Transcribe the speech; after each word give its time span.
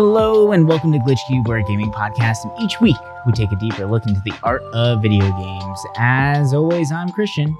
Hello 0.00 0.52
and 0.52 0.68
welcome 0.68 0.92
to 0.92 0.98
Glitch 1.00 1.18
Cube, 1.26 1.48
we're 1.48 1.60
gaming 1.62 1.90
podcast, 1.90 2.44
and 2.44 2.52
each 2.62 2.80
week 2.80 2.94
we 3.26 3.32
take 3.32 3.50
a 3.50 3.56
deeper 3.56 3.84
look 3.84 4.06
into 4.06 4.20
the 4.24 4.32
art 4.44 4.62
of 4.72 5.02
video 5.02 5.28
games. 5.36 5.84
As 5.96 6.54
always, 6.54 6.92
I'm 6.92 7.08
Christian. 7.10 7.58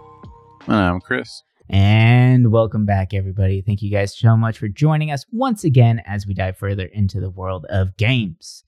And 0.68 0.76
I'm 0.76 1.00
Chris. 1.00 1.42
And 1.68 2.52
welcome 2.52 2.86
back, 2.86 3.12
everybody. 3.12 3.60
Thank 3.60 3.82
you 3.82 3.90
guys 3.90 4.16
so 4.16 4.36
much 4.36 4.56
for 4.56 4.68
joining 4.68 5.10
us 5.10 5.26
once 5.32 5.64
again 5.64 6.00
as 6.06 6.28
we 6.28 6.34
dive 6.34 6.56
further 6.56 6.84
into 6.84 7.18
the 7.18 7.28
world 7.28 7.66
of 7.70 7.96
games. 7.96 8.62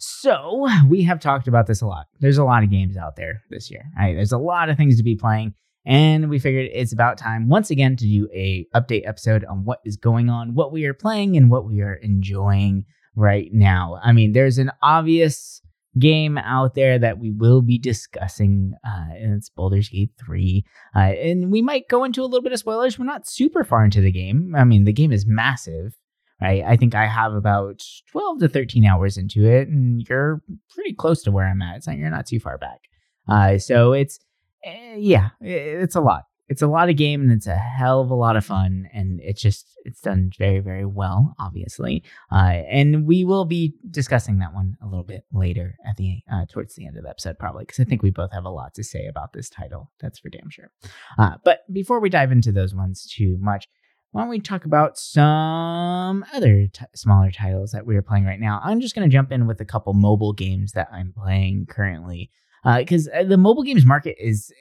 So, 0.00 0.66
we 0.88 1.04
have 1.04 1.20
talked 1.20 1.46
about 1.46 1.68
this 1.68 1.80
a 1.80 1.86
lot. 1.86 2.06
There's 2.18 2.38
a 2.38 2.44
lot 2.44 2.64
of 2.64 2.70
games 2.70 2.96
out 2.96 3.14
there 3.14 3.42
this 3.50 3.70
year. 3.70 3.84
Right? 3.96 4.16
There's 4.16 4.32
a 4.32 4.38
lot 4.38 4.68
of 4.68 4.76
things 4.76 4.96
to 4.96 5.04
be 5.04 5.14
playing, 5.14 5.54
and 5.86 6.28
we 6.28 6.40
figured 6.40 6.70
it's 6.72 6.92
about 6.92 7.18
time 7.18 7.48
once 7.48 7.70
again 7.70 7.94
to 7.94 8.04
do 8.04 8.28
a 8.34 8.66
update 8.74 9.06
episode 9.06 9.44
on 9.44 9.64
what 9.64 9.78
is 9.84 9.96
going 9.96 10.28
on, 10.28 10.56
what 10.56 10.72
we 10.72 10.86
are 10.86 10.94
playing, 10.94 11.36
and 11.36 11.52
what 11.52 11.64
we 11.64 11.82
are 11.82 11.94
enjoying 11.94 12.84
right 13.14 13.48
now. 13.52 13.98
I 14.02 14.12
mean, 14.12 14.32
there's 14.32 14.58
an 14.58 14.70
obvious 14.82 15.60
game 15.98 16.38
out 16.38 16.74
there 16.74 16.98
that 16.98 17.18
we 17.18 17.30
will 17.30 17.60
be 17.60 17.78
discussing, 17.78 18.72
uh, 18.86 19.14
and 19.14 19.34
it's 19.34 19.50
Baldur's 19.50 19.88
Gate 19.88 20.12
3. 20.24 20.64
Uh, 20.96 20.98
and 20.98 21.50
we 21.52 21.60
might 21.60 21.88
go 21.88 22.04
into 22.04 22.22
a 22.22 22.24
little 22.24 22.42
bit 22.42 22.52
of 22.52 22.58
spoilers. 22.58 22.98
We're 22.98 23.04
not 23.04 23.28
super 23.28 23.64
far 23.64 23.84
into 23.84 24.00
the 24.00 24.12
game. 24.12 24.54
I 24.56 24.64
mean, 24.64 24.84
the 24.84 24.92
game 24.92 25.12
is 25.12 25.26
massive, 25.26 25.94
right? 26.40 26.64
I 26.66 26.76
think 26.76 26.94
I 26.94 27.06
have 27.06 27.34
about 27.34 27.82
12 28.10 28.40
to 28.40 28.48
13 28.48 28.86
hours 28.86 29.18
into 29.18 29.44
it, 29.44 29.68
and 29.68 30.02
you're 30.08 30.42
pretty 30.74 30.94
close 30.94 31.22
to 31.24 31.30
where 31.30 31.46
I'm 31.46 31.62
at. 31.62 31.76
It's 31.76 31.86
not, 31.86 31.98
you're 31.98 32.10
not 32.10 32.26
too 32.26 32.40
far 32.40 32.56
back. 32.56 32.80
Uh, 33.28 33.58
so 33.58 33.92
it's, 33.92 34.18
uh, 34.66 34.96
yeah, 34.96 35.30
it's 35.40 35.94
a 35.94 36.00
lot 36.00 36.22
it's 36.48 36.62
a 36.62 36.66
lot 36.66 36.90
of 36.90 36.96
game 36.96 37.22
and 37.22 37.32
it's 37.32 37.46
a 37.46 37.56
hell 37.56 38.00
of 38.00 38.10
a 38.10 38.14
lot 38.14 38.36
of 38.36 38.44
fun 38.44 38.88
and 38.92 39.20
it's 39.22 39.40
just 39.40 39.66
it's 39.84 40.00
done 40.00 40.30
very 40.38 40.60
very 40.60 40.84
well 40.84 41.34
obviously. 41.38 42.02
Uh, 42.30 42.62
and 42.70 43.06
we 43.06 43.24
will 43.24 43.44
be 43.44 43.74
discussing 43.90 44.38
that 44.38 44.52
one 44.52 44.76
a 44.82 44.86
little 44.86 45.04
bit 45.04 45.24
later 45.32 45.76
at 45.88 45.96
the 45.96 46.18
uh, 46.32 46.44
towards 46.50 46.74
the 46.74 46.86
end 46.86 46.96
of 46.96 47.04
the 47.04 47.10
episode 47.10 47.38
probably 47.38 47.64
because 47.64 47.80
i 47.80 47.84
think 47.84 48.02
we 48.02 48.10
both 48.10 48.32
have 48.32 48.44
a 48.44 48.50
lot 48.50 48.74
to 48.74 48.84
say 48.84 49.06
about 49.06 49.32
this 49.32 49.48
title 49.48 49.90
that's 50.00 50.18
for 50.18 50.28
damn 50.28 50.50
sure. 50.50 50.70
Uh, 51.18 51.36
but 51.44 51.60
before 51.72 52.00
we 52.00 52.10
dive 52.10 52.32
into 52.32 52.52
those 52.52 52.74
ones 52.74 53.06
too 53.06 53.38
much 53.40 53.68
why 54.10 54.20
don't 54.20 54.30
we 54.30 54.40
talk 54.40 54.66
about 54.66 54.98
some 54.98 56.22
other 56.34 56.66
t- 56.66 56.84
smaller 56.94 57.30
titles 57.30 57.70
that 57.70 57.86
we 57.86 57.96
are 57.96 58.02
playing 58.02 58.26
right 58.26 58.40
now? 58.40 58.60
I'm 58.62 58.80
just 58.82 58.94
going 58.94 59.08
to 59.08 59.12
jump 59.12 59.32
in 59.32 59.46
with 59.46 59.58
a 59.62 59.64
couple 59.64 59.94
mobile 59.94 60.34
games 60.34 60.72
that 60.72 60.88
i'm 60.92 61.14
playing 61.16 61.66
currently 61.66 62.30
because 62.64 63.08
uh, 63.08 63.24
the 63.24 63.38
mobile 63.38 63.62
games 63.62 63.86
market 63.86 64.16
is 64.18 64.52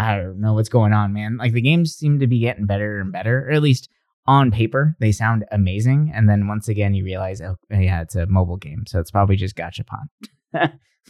I 0.00 0.16
don't 0.16 0.40
know 0.40 0.54
what's 0.54 0.70
going 0.70 0.94
on, 0.94 1.12
man. 1.12 1.36
Like 1.36 1.52
the 1.52 1.60
games 1.60 1.94
seem 1.94 2.20
to 2.20 2.26
be 2.26 2.40
getting 2.40 2.64
better 2.64 3.00
and 3.00 3.12
better, 3.12 3.46
or 3.46 3.52
at 3.52 3.62
least 3.62 3.90
on 4.26 4.50
paper, 4.50 4.96
they 4.98 5.12
sound 5.12 5.44
amazing. 5.52 6.10
And 6.14 6.28
then 6.28 6.48
once 6.48 6.68
again, 6.68 6.94
you 6.94 7.04
realize, 7.04 7.42
oh, 7.42 7.56
yeah, 7.70 8.00
it's 8.00 8.16
a 8.16 8.26
mobile 8.26 8.56
game. 8.56 8.84
So 8.86 8.98
it's 8.98 9.10
probably 9.10 9.36
just 9.36 9.56
Gachapon. 9.56 10.08
Hmm. 10.54 10.64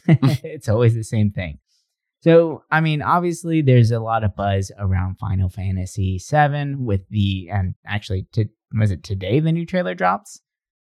it's 0.43 0.69
always 0.69 0.95
the 0.95 1.05
same 1.05 1.31
thing. 1.31 1.59
So, 2.23 2.65
I 2.71 2.81
mean, 2.81 3.01
obviously, 3.01 3.63
there's 3.63 3.93
a 3.93 4.01
lot 4.01 4.25
of 4.25 4.35
buzz 4.35 4.73
around 4.79 5.19
Final 5.19 5.49
Fantasy 5.49 6.19
VII 6.19 6.75
with 6.75 7.09
the, 7.09 7.49
and 7.51 7.75
actually, 7.87 8.27
to, 8.33 8.47
was 8.75 8.91
it 8.91 9.05
today 9.05 9.41
the 9.41 9.53
new 9.53 9.65
trailer 9.65 9.95
drops 9.95 10.41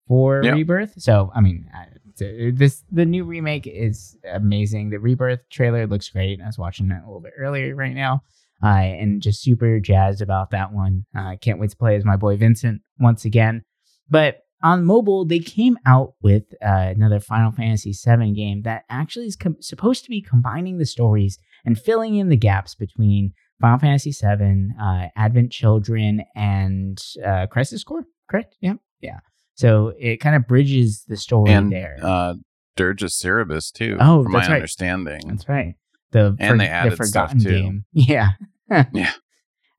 for 0.07 0.41
yep. 0.43 0.55
Rebirth? 0.55 0.93
So, 0.97 1.29
I 1.35 1.41
mean, 1.41 1.69
this 2.19 2.83
the 2.91 3.05
new 3.05 3.23
remake 3.23 3.67
is 3.67 4.17
amazing. 4.31 4.89
The 4.89 4.99
Rebirth 4.99 5.41
trailer 5.49 5.87
looks 5.87 6.09
great. 6.09 6.41
I 6.41 6.45
was 6.45 6.57
watching 6.57 6.91
it 6.91 7.01
a 7.03 7.05
little 7.05 7.21
bit 7.21 7.33
earlier 7.37 7.75
right 7.75 7.93
now, 7.93 8.23
uh, 8.63 8.67
and 8.67 9.21
just 9.21 9.41
super 9.41 9.79
jazzed 9.79 10.21
about 10.21 10.51
that 10.51 10.71
one. 10.73 11.05
I 11.15 11.33
uh, 11.33 11.35
can't 11.37 11.59
wait 11.59 11.71
to 11.71 11.77
play 11.77 11.95
as 11.95 12.05
my 12.05 12.15
boy 12.15 12.37
Vincent 12.37 12.81
once 12.99 13.25
again. 13.25 13.63
But 14.09 14.39
on 14.63 14.85
mobile, 14.85 15.25
they 15.25 15.39
came 15.39 15.77
out 15.85 16.13
with 16.21 16.43
uh, 16.65 16.91
another 16.95 17.19
Final 17.19 17.51
Fantasy 17.51 17.93
VII 17.93 18.31
game 18.33 18.63
that 18.63 18.83
actually 18.89 19.27
is 19.27 19.35
com- 19.35 19.61
supposed 19.61 20.03
to 20.03 20.09
be 20.09 20.21
combining 20.21 20.77
the 20.77 20.85
stories 20.85 21.37
and 21.65 21.79
filling 21.79 22.15
in 22.15 22.29
the 22.29 22.37
gaps 22.37 22.73
between 22.73 23.33
Final 23.61 23.79
Fantasy 23.79 24.11
VII, 24.11 24.69
uh, 24.81 25.07
Advent 25.15 25.51
Children, 25.51 26.23
and 26.35 26.99
uh, 27.25 27.47
Crisis 27.47 27.83
Core. 27.83 28.05
Correct? 28.29 28.55
Yeah, 28.61 28.75
yeah. 29.01 29.19
So 29.57 29.93
it 29.99 30.17
kind 30.17 30.35
of 30.35 30.47
bridges 30.47 31.03
the 31.07 31.17
story 31.17 31.51
and, 31.51 31.71
there. 31.71 31.97
Uh, 32.01 32.35
Dirge 32.75 33.01
Cerberus 33.11 33.71
too. 33.71 33.97
Oh, 33.99 34.23
from 34.23 34.31
my 34.31 34.39
right. 34.39 34.51
understanding. 34.51 35.21
That's 35.27 35.49
right. 35.49 35.75
The 36.11 36.37
and 36.39 36.53
for, 36.53 36.57
they 36.57 36.67
added 36.67 36.93
the 36.93 36.97
forgotten 36.97 37.39
stuff 37.39 37.51
too. 37.51 37.61
game. 37.61 37.85
Yeah. 37.93 38.29
yeah. 38.93 39.11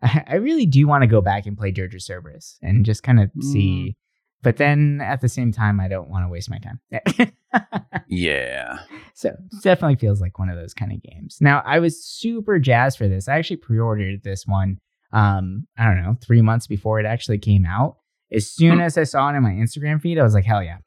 I, 0.02 0.36
really 0.36 0.66
do 0.66 0.86
want 0.86 1.02
to 1.02 1.08
go 1.08 1.20
back 1.20 1.46
and 1.46 1.56
play 1.56 1.70
Dirge 1.70 1.94
of 1.94 2.02
Cerberus 2.02 2.58
and 2.62 2.84
just 2.84 3.02
kind 3.02 3.20
of 3.20 3.30
mm. 3.30 3.42
see. 3.42 3.96
But 4.42 4.56
then 4.56 5.00
at 5.02 5.20
the 5.20 5.28
same 5.28 5.50
time, 5.50 5.80
I 5.80 5.88
don't 5.88 6.08
want 6.08 6.24
to 6.24 6.28
waste 6.28 6.48
my 6.50 6.58
time. 6.58 6.80
yeah. 8.08 8.78
So 9.14 9.34
definitely 9.62 9.96
feels 9.96 10.20
like 10.20 10.38
one 10.38 10.48
of 10.48 10.56
those 10.56 10.74
kind 10.74 10.92
of 10.92 11.02
games. 11.02 11.38
Now 11.40 11.62
I 11.66 11.80
was 11.80 12.04
super 12.04 12.58
jazzed 12.58 12.98
for 12.98 13.08
this. 13.08 13.28
I 13.28 13.38
actually 13.38 13.56
pre-ordered 13.56 14.22
this 14.22 14.46
one. 14.46 14.78
Um, 15.12 15.66
I 15.76 15.84
don't 15.86 16.02
know, 16.02 16.16
three 16.20 16.42
months 16.42 16.66
before 16.66 17.00
it 17.00 17.06
actually 17.06 17.38
came 17.38 17.64
out, 17.64 17.96
as 18.32 18.50
soon 18.50 18.74
hmm. 18.76 18.80
as 18.80 18.98
I 18.98 19.04
saw 19.04 19.30
it 19.30 19.36
in 19.36 19.42
my 19.42 19.50
Instagram 19.50 20.00
feed, 20.00 20.18
I 20.18 20.22
was 20.22 20.34
like, 20.34 20.44
hell 20.44 20.62
yeah, 20.62 20.78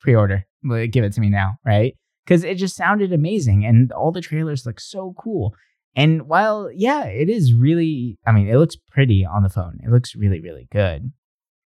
pre 0.00 0.14
order. 0.14 0.46
Give 0.90 1.04
it 1.04 1.12
to 1.14 1.20
me 1.20 1.28
now, 1.28 1.58
right? 1.64 1.94
Because 2.24 2.44
it 2.44 2.56
just 2.56 2.76
sounded 2.76 3.12
amazing 3.12 3.64
and 3.64 3.92
all 3.92 4.12
the 4.12 4.20
trailers 4.20 4.66
look 4.66 4.80
so 4.80 5.14
cool. 5.18 5.54
And 5.94 6.28
while, 6.28 6.70
yeah, 6.72 7.04
it 7.04 7.28
is 7.28 7.54
really, 7.54 8.18
I 8.26 8.32
mean, 8.32 8.48
it 8.48 8.56
looks 8.56 8.76
pretty 8.76 9.24
on 9.24 9.42
the 9.42 9.48
phone, 9.48 9.78
it 9.82 9.90
looks 9.90 10.14
really, 10.14 10.40
really 10.40 10.68
good. 10.70 11.12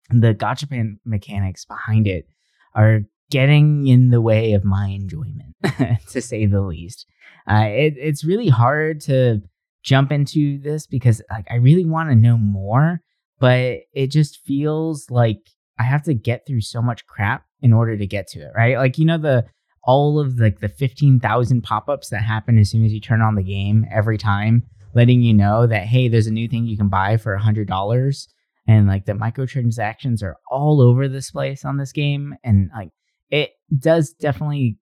The 0.10 0.34
gachapon 0.34 0.98
mechanics 1.06 1.64
behind 1.66 2.08
it 2.08 2.28
are 2.76 3.02
getting 3.30 3.88
in 3.88 4.10
the 4.10 4.20
way 4.20 4.54
of 4.54 4.66
my 4.66 4.88
enjoyment, 4.88 5.56
to 6.10 6.22
say 6.22 6.46
the 6.46 6.62
least. 6.62 7.06
Uh, 7.50 7.68
it, 7.68 7.94
it's 7.98 8.24
really 8.24 8.50
hard 8.50 9.00
to 9.02 9.42
jump 9.84 10.12
into 10.12 10.60
this 10.60 10.86
because 10.86 11.22
like 11.32 11.46
I 11.50 11.56
really 11.56 11.86
want 11.86 12.10
to 12.10 12.16
know 12.16 12.38
more 12.38 13.02
but 13.42 13.80
it 13.94 14.08
just 14.08 14.38
feels 14.46 15.10
like 15.10 15.40
I 15.80 15.84
have 15.84 16.04
to 16.04 16.14
get 16.14 16.46
through 16.46 16.62
so 16.62 16.82
much 16.82 17.08
crap 17.08 17.44
in 17.60 17.74
order 17.74 17.98
to 17.98 18.06
get 18.08 18.28
to 18.28 18.40
it, 18.40 18.52
right? 18.56 18.78
Like 18.78 18.98
you 18.98 19.06
know 19.06 19.18
the 19.18 19.46
all 19.84 20.20
of 20.20 20.40
like 20.40 20.60
the 20.60 20.70
15,000 20.70 21.64
pop-ups 21.64 22.10
that 22.10 22.22
happen 22.22 22.60
as 22.60 22.70
soon 22.70 22.86
as 22.86 22.94
you 22.94 23.02
turn 23.02 23.20
on 23.20 23.34
the 23.34 23.44
game 23.44 23.84
every 23.92 24.18
time 24.18 24.62
letting 24.94 25.24
you 25.24 25.34
know 25.34 25.66
that 25.66 25.88
hey, 25.88 26.08
there's 26.08 26.28
a 26.28 26.32
new 26.32 26.48
thing 26.48 26.66
you 26.66 26.78
can 26.78 26.88
buy 26.88 27.18
for 27.18 27.34
a 27.34 27.42
$100 27.42 28.28
and 28.68 28.88
like 28.88 29.06
the 29.06 29.14
microtransactions 29.14 30.22
are 30.22 30.38
all 30.52 30.82
over 30.82 31.08
this 31.08 31.32
place 31.32 31.66
on 31.66 31.78
this 31.78 31.92
game 31.92 32.36
and 32.44 32.70
like 32.76 32.90
it 33.32 33.54
does 33.80 34.14
definitely 34.14 34.78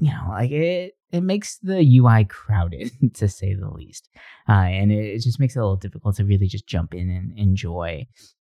you 0.00 0.10
know, 0.10 0.26
like 0.28 0.50
it 0.50 0.94
it 1.12 1.22
makes 1.22 1.58
the 1.58 1.98
UI 1.98 2.24
crowded 2.24 2.90
to 3.14 3.28
say 3.28 3.54
the 3.54 3.70
least, 3.70 4.08
uh, 4.48 4.52
and 4.52 4.90
it, 4.90 5.14
it, 5.14 5.22
just 5.22 5.38
makes 5.38 5.54
it 5.54 5.60
a 5.60 5.62
little 5.62 5.76
difficult 5.76 6.16
to 6.16 6.24
really 6.24 6.48
just 6.48 6.66
jump 6.66 6.94
in 6.94 7.08
and 7.08 7.32
enjoy. 7.38 8.06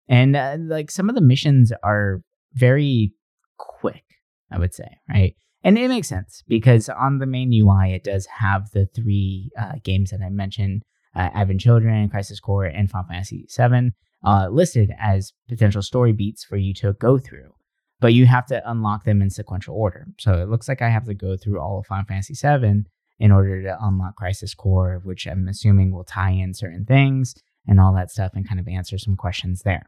And 0.08 0.36
uh, 0.36 0.58
like 0.60 0.92
some 0.92 1.10
of 1.10 1.16
the 1.16 1.22
missions 1.22 1.72
are 1.84 2.22
very 2.54 3.14
quick, 3.58 4.04
I 4.52 4.60
would 4.60 4.74
say, 4.74 4.98
right? 5.10 5.36
And 5.64 5.78
it 5.78 5.88
makes 5.88 6.08
sense 6.08 6.44
because 6.48 6.90
on 6.90 7.20
the 7.20 7.26
main 7.26 7.52
UI, 7.54 7.94
it 7.94 8.04
does 8.04 8.28
have 8.38 8.72
the 8.72 8.88
three 8.88 9.52
uh, 9.60 9.74
games 9.84 10.12
that 10.12 10.22
I 10.22 10.30
mentioned: 10.30 10.84
uh, 11.16 11.30
Advent 11.34 11.62
Children, 11.62 12.10
Crisis 12.10 12.40
Core, 12.40 12.66
and 12.66 12.90
Final 12.90 13.08
Fantasy 13.10 13.48
VII, 13.56 13.92
uh, 14.24 14.50
listed 14.50 14.92
as 15.00 15.34
potential 15.50 15.82
story 15.82 16.14
beats 16.14 16.44
for 16.44 16.58
you 16.58 16.74
to 16.76 16.94
go 16.94 17.18
through 17.18 17.54
but 18.02 18.14
you 18.14 18.26
have 18.26 18.48
to 18.48 18.70
unlock 18.70 19.06
them 19.06 19.22
in 19.22 19.30
sequential 19.30 19.76
order. 19.76 20.08
So 20.20 20.34
it 20.42 20.50
looks 20.50 20.68
like 20.68 20.82
I 20.82 20.90
have 20.90 21.06
to 21.06 21.14
go 21.14 21.38
through 21.38 21.62
all 21.62 21.80
of 21.80 21.86
Final 21.86 22.06
Fantasy 22.06 22.34
VII 22.34 22.84
in 23.20 23.32
order 23.32 23.62
to 23.62 23.78
unlock 23.80 24.16
Crisis 24.16 24.56
Core, 24.56 25.00
which 25.04 25.28
I'm 25.28 25.48
assuming 25.48 25.94
will 25.94 26.04
tie 26.04 26.32
in 26.32 26.56
certain 26.56 26.84
things 26.84 27.36
and 27.68 27.80
all 27.80 27.94
that 27.94 28.10
stuff 28.10 28.32
and 28.34 28.48
kind 28.48 28.60
of 28.60 28.68
answer 28.68 28.98
some 28.98 29.16
questions 29.16 29.62
there. 29.62 29.88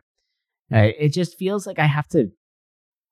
Uh, 0.71 0.91
it 0.97 1.09
just 1.09 1.37
feels 1.37 1.65
like 1.65 1.79
I 1.79 1.87
have 1.87 2.07
to 2.09 2.31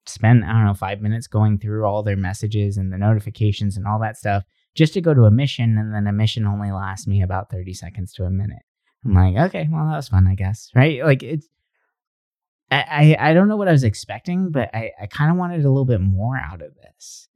spend, 0.06 0.46
I 0.46 0.54
don't 0.54 0.66
know, 0.66 0.74
five 0.76 1.02
minutes 1.02 1.26
going 1.26 1.58
through 1.58 1.86
all 1.86 2.04
their 2.04 2.16
messages 2.16 2.78
and 2.78 2.94
the 2.94 2.98
notifications 3.00 3.78
and 3.78 3.88
all 3.88 4.00
that 4.00 4.18
stuff 4.18 4.44
just 4.76 4.94
to 4.94 5.02
go 5.02 5.16
to 5.16 5.24
a 5.24 5.32
mission. 5.32 5.80
And 5.80 5.94
then 5.94 6.06
a 6.06 6.14
mission 6.14 6.46
only 6.46 6.72
lasts 6.72 7.08
me 7.08 7.24
about 7.24 7.50
30 7.50 7.74
seconds 7.74 8.14
to 8.14 8.26
a 8.26 8.30
minute. 8.30 8.62
I'm 9.04 9.16
like, 9.16 9.50
okay, 9.50 9.68
well, 9.72 9.88
that 9.88 9.96
was 9.96 10.10
fun, 10.10 10.28
I 10.28 10.36
guess. 10.36 10.70
Right? 10.76 11.04
Like, 11.04 11.24
it's, 11.24 11.48
I, 12.72 13.18
I, 13.20 13.34
don't 13.34 13.50
know 13.50 13.58
what 13.58 13.68
I 13.68 13.74
was 13.74 13.84
expecting, 13.84 14.50
but 14.50 14.74
I, 14.74 14.92
I 15.02 15.06
kind 15.08 15.30
of 15.30 15.38
wanted 15.38 15.66
a 15.66 15.70
little 15.70 15.86
bit 15.86 16.00
more 16.00 16.38
out 16.38 16.62
of 16.62 16.74
this. 16.76 17.28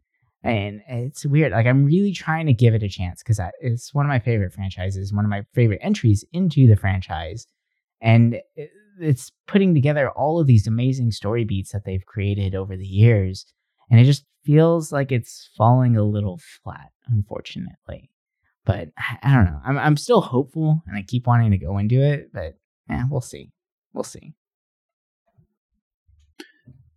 And 0.43 0.81
it's 0.87 1.25
weird. 1.25 1.51
Like 1.51 1.65
I'm 1.65 1.85
really 1.85 2.13
trying 2.13 2.45
to 2.45 2.53
give 2.53 2.73
it 2.73 2.83
a 2.83 2.89
chance 2.89 3.21
because 3.21 3.41
it's 3.59 3.93
one 3.93 4.05
of 4.05 4.09
my 4.09 4.19
favorite 4.19 4.53
franchises, 4.53 5.11
one 5.11 5.25
of 5.25 5.29
my 5.29 5.43
favorite 5.53 5.79
entries 5.81 6.23
into 6.31 6.67
the 6.67 6.75
franchise, 6.75 7.47
and 7.99 8.39
it's 8.99 9.31
putting 9.47 9.73
together 9.73 10.09
all 10.11 10.39
of 10.39 10.47
these 10.47 10.67
amazing 10.67 11.11
story 11.11 11.43
beats 11.43 11.71
that 11.71 11.83
they've 11.83 12.05
created 12.05 12.53
over 12.53 12.77
the 12.77 12.85
years, 12.85 13.45
and 13.89 13.99
it 13.99 14.03
just 14.03 14.23
feels 14.43 14.91
like 14.91 15.11
it's 15.11 15.49
falling 15.57 15.97
a 15.97 16.03
little 16.03 16.39
flat, 16.63 16.91
unfortunately. 17.07 18.11
But 18.65 18.89
I 18.97 19.33
don't 19.33 19.45
know. 19.45 19.61
I'm 19.65 19.79
I'm 19.79 19.97
still 19.97 20.21
hopeful, 20.21 20.83
and 20.85 20.95
I 20.95 21.01
keep 21.01 21.25
wanting 21.25 21.51
to 21.51 21.57
go 21.57 21.79
into 21.79 22.01
it, 22.01 22.29
but 22.31 22.53
yeah, 22.87 23.05
we'll 23.09 23.21
see. 23.21 23.51
We'll 23.93 24.03
see. 24.03 24.35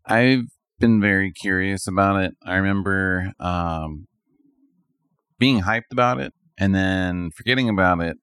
I've 0.08 0.46
been 0.78 1.00
very 1.00 1.32
curious 1.32 1.87
about 1.87 2.22
it. 2.22 2.34
I 2.44 2.56
remember 2.56 3.32
um, 3.38 4.06
being 5.38 5.62
hyped 5.62 5.93
about 5.93 6.20
it 6.20 6.32
and 6.58 6.75
then 6.75 7.31
forgetting 7.31 7.69
about 7.69 8.00
it. 8.00 8.16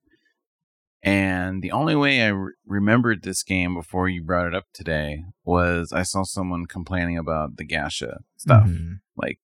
And 1.04 1.62
the 1.62 1.72
only 1.72 1.96
way 1.96 2.24
I 2.24 2.30
re- 2.30 2.54
remembered 2.66 3.22
this 3.22 3.44
game 3.44 3.76
before 3.76 4.10
you 4.10 4.24
brought 4.24 4.48
it 4.48 4.56
up 4.56 4.66
today 4.74 5.24
was 5.44 5.94
I 5.94 6.02
saw 6.02 6.24
someone 6.24 6.66
complaining 6.66 7.18
about 7.18 7.58
the 7.58 7.66
gacha 7.66 8.18
stuff, 8.38 8.68
mm-hmm. 8.68 8.94
like 9.16 9.38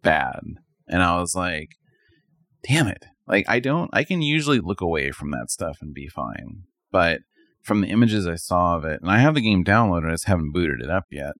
bad. 0.00 0.40
And 0.88 1.02
I 1.02 1.20
was 1.20 1.34
like, 1.34 1.76
damn 2.66 2.86
it. 2.86 3.04
Like, 3.26 3.44
I 3.48 3.60
don't, 3.60 3.90
I 3.92 4.04
can 4.04 4.22
usually 4.22 4.60
look 4.60 4.80
away 4.80 5.10
from 5.10 5.30
that 5.32 5.50
stuff 5.50 5.78
and 5.82 5.94
be 5.94 6.08
fine. 6.08 6.64
But 6.90 7.20
from 7.62 7.80
the 7.82 7.88
images 7.88 8.26
I 8.26 8.36
saw 8.36 8.76
of 8.76 8.84
it, 8.84 9.00
and 9.00 9.10
I 9.10 9.18
have 9.18 9.34
the 9.34 9.40
game 9.42 9.64
downloaded, 9.64 10.08
I 10.08 10.12
just 10.12 10.26
haven't 10.26 10.52
booted 10.52 10.80
it 10.80 10.90
up 10.90 11.06
yet. 11.10 11.34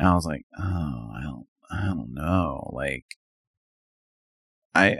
And 0.00 0.08
I 0.08 0.14
was 0.14 0.24
like, 0.24 0.46
oh, 0.58 1.10
I 1.14 1.20
don't, 1.22 1.46
I 1.70 1.84
don't 1.84 2.14
know. 2.14 2.70
Like, 2.72 3.04
I, 4.74 4.96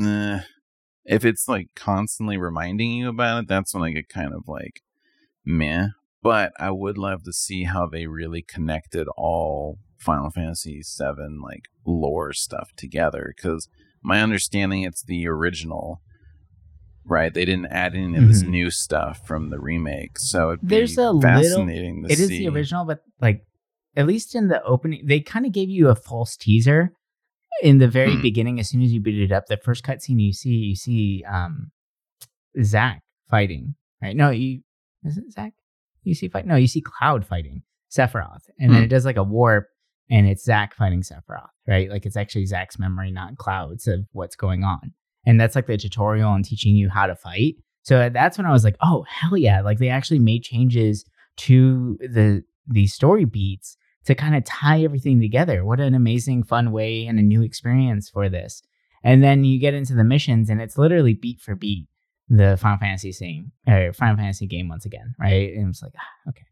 eh, 0.00 0.40
if 1.04 1.24
it's 1.24 1.46
like 1.46 1.68
constantly 1.76 2.36
reminding 2.36 2.90
you 2.90 3.08
about 3.08 3.44
it, 3.44 3.48
that's 3.48 3.72
when 3.72 3.84
I 3.84 3.92
get 3.92 4.08
kind 4.08 4.34
of 4.34 4.48
like 4.48 4.80
meh. 5.44 5.90
But 6.24 6.52
I 6.58 6.72
would 6.72 6.98
love 6.98 7.22
to 7.22 7.32
see 7.32 7.64
how 7.64 7.86
they 7.86 8.08
really 8.08 8.42
connected 8.42 9.06
all 9.16 9.78
Final 9.96 10.30
Fantasy 10.30 10.82
VII 10.82 11.38
like 11.40 11.66
lore 11.86 12.32
stuff 12.32 12.70
together. 12.76 13.32
Because 13.36 13.68
my 14.02 14.20
understanding, 14.20 14.82
it's 14.82 15.04
the 15.04 15.28
original, 15.28 16.00
right? 17.04 17.32
They 17.32 17.44
didn't 17.44 17.66
add 17.66 17.94
any 17.94 18.06
of 18.06 18.22
mm-hmm. 18.22 18.26
this 18.26 18.42
new 18.42 18.72
stuff 18.72 19.24
from 19.24 19.50
the 19.50 19.60
remake, 19.60 20.18
so 20.18 20.56
there's 20.60 20.98
a 20.98 21.16
fascinating. 21.20 22.02
Little, 22.02 22.10
it 22.10 22.18
is 22.18 22.28
the 22.28 22.48
original, 22.48 22.84
but 22.84 23.02
like 23.20 23.44
at 23.96 24.06
least 24.06 24.34
in 24.34 24.48
the 24.48 24.62
opening, 24.62 25.06
they 25.06 25.20
kind 25.20 25.46
of 25.46 25.52
gave 25.52 25.70
you 25.70 25.88
a 25.88 25.94
false 25.94 26.36
teaser 26.36 26.92
in 27.62 27.78
the 27.78 27.88
very 27.88 28.14
hmm. 28.14 28.22
beginning, 28.22 28.60
as 28.60 28.68
soon 28.68 28.82
as 28.82 28.92
you 28.92 29.00
boot 29.00 29.14
it 29.14 29.32
up, 29.32 29.46
the 29.46 29.56
first 29.56 29.84
cutscene 29.84 30.20
you 30.20 30.32
see, 30.32 30.50
you 30.50 30.76
see 30.76 31.24
um, 31.28 31.70
Zack 32.62 33.02
fighting. 33.30 33.74
Right? 34.02 34.14
No, 34.14 34.30
you 34.30 34.60
is 35.04 35.16
it 35.16 35.32
Zack? 35.32 35.54
You 36.02 36.14
see 36.14 36.28
fight? 36.28 36.46
No, 36.46 36.56
you 36.56 36.66
see 36.66 36.82
Cloud 36.82 37.26
fighting 37.26 37.62
Sephiroth, 37.90 38.42
and 38.58 38.70
then 38.70 38.78
hmm. 38.78 38.84
it 38.84 38.88
does 38.88 39.04
like 39.04 39.16
a 39.16 39.24
warp, 39.24 39.66
and 40.10 40.26
it's 40.26 40.44
Zack 40.44 40.74
fighting 40.74 41.02
Sephiroth. 41.02 41.48
Right? 41.66 41.90
Like 41.90 42.04
it's 42.04 42.16
actually 42.16 42.46
Zack's 42.46 42.78
memory, 42.78 43.10
not 43.10 43.36
Cloud's, 43.36 43.86
of 43.86 44.00
what's 44.12 44.36
going 44.36 44.62
on. 44.62 44.92
And 45.24 45.40
that's 45.40 45.56
like 45.56 45.66
the 45.66 45.76
tutorial 45.76 46.32
and 46.34 46.44
teaching 46.44 46.76
you 46.76 46.88
how 46.88 47.06
to 47.06 47.16
fight. 47.16 47.54
So 47.82 48.10
that's 48.10 48.36
when 48.38 48.46
I 48.46 48.52
was 48.52 48.64
like, 48.64 48.76
oh 48.80 49.04
hell 49.08 49.36
yeah! 49.36 49.62
Like 49.62 49.78
they 49.78 49.88
actually 49.88 50.18
made 50.18 50.42
changes 50.42 51.04
to 51.38 51.96
the 52.00 52.42
the 52.66 52.86
story 52.86 53.24
beats 53.24 53.76
to 54.06 54.14
kind 54.14 54.36
of 54.36 54.44
tie 54.44 54.82
everything 54.82 55.20
together. 55.20 55.64
What 55.64 55.80
an 55.80 55.94
amazing, 55.94 56.44
fun 56.44 56.72
way 56.72 57.06
and 57.06 57.18
a 57.18 57.22
new 57.22 57.42
experience 57.42 58.08
for 58.08 58.28
this. 58.28 58.62
And 59.02 59.22
then 59.22 59.44
you 59.44 59.60
get 59.60 59.74
into 59.74 59.94
the 59.94 60.04
missions, 60.04 60.48
and 60.48 60.60
it's 60.60 60.78
literally 60.78 61.14
beat 61.14 61.40
for 61.40 61.54
beat 61.54 61.88
the 62.28 62.56
Final 62.60 62.78
Fantasy 62.78 63.12
scene 63.12 63.52
or 63.68 63.92
Final 63.92 64.16
Fantasy 64.16 64.46
game 64.46 64.68
once 64.68 64.84
again, 64.84 65.14
right? 65.20 65.52
And 65.52 65.68
it's 65.68 65.82
like, 65.82 65.92
ah, 65.96 66.30
okay. 66.30 66.46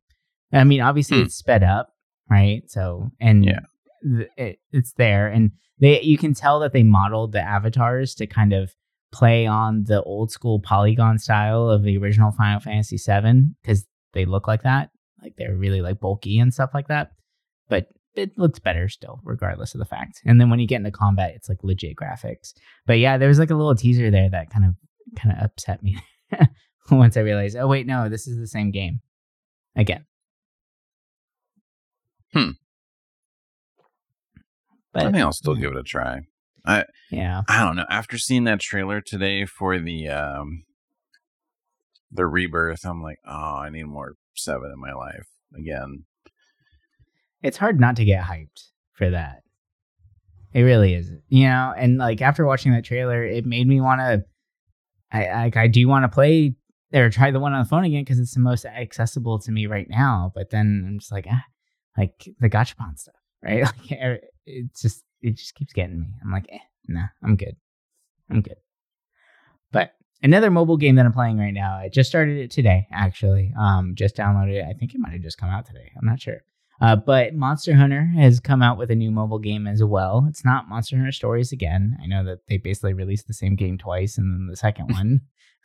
I 0.53 0.65
mean, 0.65 0.81
obviously 0.81 1.19
hmm. 1.19 1.25
it's 1.25 1.35
sped 1.35 1.65
up, 1.65 1.95
right? 2.31 2.62
So 2.69 3.11
and 3.21 3.45
yeah, 3.45 3.61
th- 4.03 4.31
it, 4.37 4.59
it's 4.73 4.93
there, 4.93 5.27
and 5.27 5.50
they 5.81 6.00
you 6.03 6.17
can 6.17 6.35
tell 6.35 6.61
that 6.61 6.73
they 6.73 6.85
modeled 6.85 7.33
the 7.33 7.41
avatars 7.41 8.15
to 8.17 8.27
kind 8.27 8.53
of 8.53 8.73
play 9.12 9.47
on 9.47 9.85
the 9.85 10.03
old 10.03 10.31
school 10.31 10.61
polygon 10.61 11.19
style 11.19 11.69
of 11.69 11.83
the 11.83 11.97
original 11.99 12.31
Final 12.31 12.61
Fantasy 12.61 12.97
VII 12.97 13.55
because 13.62 13.85
they 14.12 14.25
look 14.25 14.47
like 14.47 14.62
that, 14.62 14.91
like 15.23 15.35
they're 15.37 15.57
really 15.57 15.81
like 15.81 15.99
bulky 15.99 16.39
and 16.39 16.55
stuff 16.55 16.71
like 16.73 16.87
that 16.87 17.11
but 17.69 17.88
it 18.14 18.38
looks 18.38 18.58
better 18.58 18.88
still, 18.88 19.20
regardless 19.25 19.75
of 19.75 19.78
the 19.78 19.84
fact. 19.84 20.20
And 20.25 20.40
then 20.40 20.50
when 20.50 20.61
you 20.61 20.66
get 20.66 20.76
into 20.76 20.90
combat, 20.90 21.32
it's 21.34 21.49
like 21.49 21.58
legit 21.62 21.96
graphics. 21.96 22.52
But 22.87 22.99
yeah, 22.99 23.19
there 23.19 23.28
was 23.28 23.38
like 23.38 23.50
a 23.50 23.55
little 23.55 23.75
teaser 23.75 24.11
there 24.11 24.31
that 24.31 24.50
kind 24.50 24.66
of 24.66 24.75
kind 25.16 25.37
of 25.37 25.44
upset 25.44 25.82
me 25.82 25.99
once 26.90 27.16
I 27.16 27.20
realized, 27.20 27.56
oh 27.56 27.66
wait, 27.66 27.87
no, 27.87 28.08
this 28.08 28.26
is 28.26 28.38
the 28.38 28.46
same 28.46 28.70
game 28.70 29.00
again. 29.76 30.05
Hmm. 32.32 32.50
But, 34.93 35.02
I 35.02 35.05
think 35.06 35.16
I'll 35.16 35.32
still 35.32 35.56
give 35.56 35.72
it 35.72 35.76
a 35.76 35.82
try. 35.82 36.20
I 36.64 36.84
yeah. 37.11 37.43
I 37.49 37.64
don't 37.64 37.76
know. 37.76 37.87
After 37.90 38.16
seeing 38.16 38.44
that 38.44 38.61
trailer 38.61 39.00
today 39.00 39.44
for 39.44 39.78
the 39.78 40.08
um 40.08 40.64
the 42.12 42.26
rebirth, 42.26 42.84
I'm 42.84 43.02
like, 43.02 43.19
oh, 43.26 43.56
I 43.56 43.70
need 43.70 43.87
more 43.87 44.14
seven 44.37 44.70
in 44.72 44.81
my 44.81 44.93
life 44.93 45.26
again 45.56 46.05
it's 47.44 47.58
hard 47.58 47.79
not 47.79 47.96
to 47.96 48.05
get 48.05 48.25
hyped 48.25 48.70
for 48.94 49.11
that. 49.11 49.43
It 50.55 50.62
really 50.62 50.94
is, 50.94 51.11
you 51.29 51.44
know. 51.44 51.75
And 51.76 51.99
like 51.99 52.23
after 52.23 52.46
watching 52.46 52.73
that 52.73 52.85
trailer, 52.85 53.23
it 53.23 53.44
made 53.44 53.69
me 53.69 53.81
want 53.81 54.00
to. 54.00 54.25
I 55.12 55.44
like 55.44 55.56
I 55.56 55.69
do 55.69 55.87
want 55.87 56.05
to 56.05 56.08
play 56.08 56.56
or 56.93 57.11
try 57.11 57.31
the 57.31 57.41
one 57.41 57.52
on 57.52 57.62
the 57.62 57.69
phone 57.69 57.85
again 57.85 58.02
because 58.02 58.19
it's 58.19 58.35
the 58.35 58.41
most 58.41 58.64
accessible 58.64 59.38
to 59.41 59.52
me 59.52 59.67
right 59.67 59.88
now. 59.88 60.32
But 60.35 60.50
then 60.50 60.85
I'm 60.88 60.99
just 60.99 61.12
like, 61.12 61.26
ah, 61.31 61.44
like 61.99 62.29
the 62.41 62.49
gachapon 62.49 62.99
stuff, 62.99 63.14
right? 63.43 63.64
Like 63.90 64.20
it's 64.47 64.81
just 64.81 65.05
it 65.20 65.37
just 65.37 65.55
keeps 65.55 65.73
getting 65.73 66.00
me. 66.00 66.14
I'm 66.25 66.32
like, 66.32 66.47
eh, 66.50 66.58
nah, 66.88 67.08
I'm 67.23 67.37
good, 67.37 67.56
I'm 68.31 68.40
good. 68.40 68.56
But 69.70 69.93
another 70.23 70.50
mobile 70.50 70.76
game 70.76 70.94
that 70.94 71.05
I'm 71.05 71.12
playing 71.12 71.38
right 71.38 71.55
now, 71.55 71.76
I 71.76 71.88
just 71.88 72.08
started 72.08 72.38
it 72.38 72.50
today. 72.50 72.87
Actually, 72.90 73.52
um, 73.58 73.94
just 73.97 74.17
downloaded 74.17 74.55
it. 74.55 74.64
I 74.64 74.73
think 74.73 74.94
it 74.94 75.00
might 75.00 75.12
have 75.12 75.23
just 75.23 75.38
come 75.38 75.50
out 75.50 75.67
today. 75.67 75.93
I'm 75.99 76.06
not 76.06 76.20
sure. 76.20 76.40
Uh, 76.81 76.97
but 76.97 77.35
Monster 77.35 77.75
Hunter 77.75 78.11
has 78.17 78.41
come 78.41 78.62
out 78.62 78.79
with 78.79 78.91
a 78.91 78.97
new 78.97 79.11
mobile 79.11 79.38
game 79.38 79.67
as 79.67 79.82
well. 79.82 80.26
It's 80.29 80.44
not 80.44 80.69
Monster 80.69 80.97
Hunter 80.97 81.12
Stories 81.12 81.53
again. 81.53 81.97
I 82.03 82.06
know 82.06 82.25
that 82.25 82.41
they 82.49 82.59
basically 82.59 82.94
released 82.94 83.26
the 83.26 83.35
same 83.35 83.56
game 83.56 83.79
twice 83.79 84.19
and 84.19 84.32
then 84.32 84.49
the 84.49 84.56
second 84.56 84.87
one. 84.93 85.21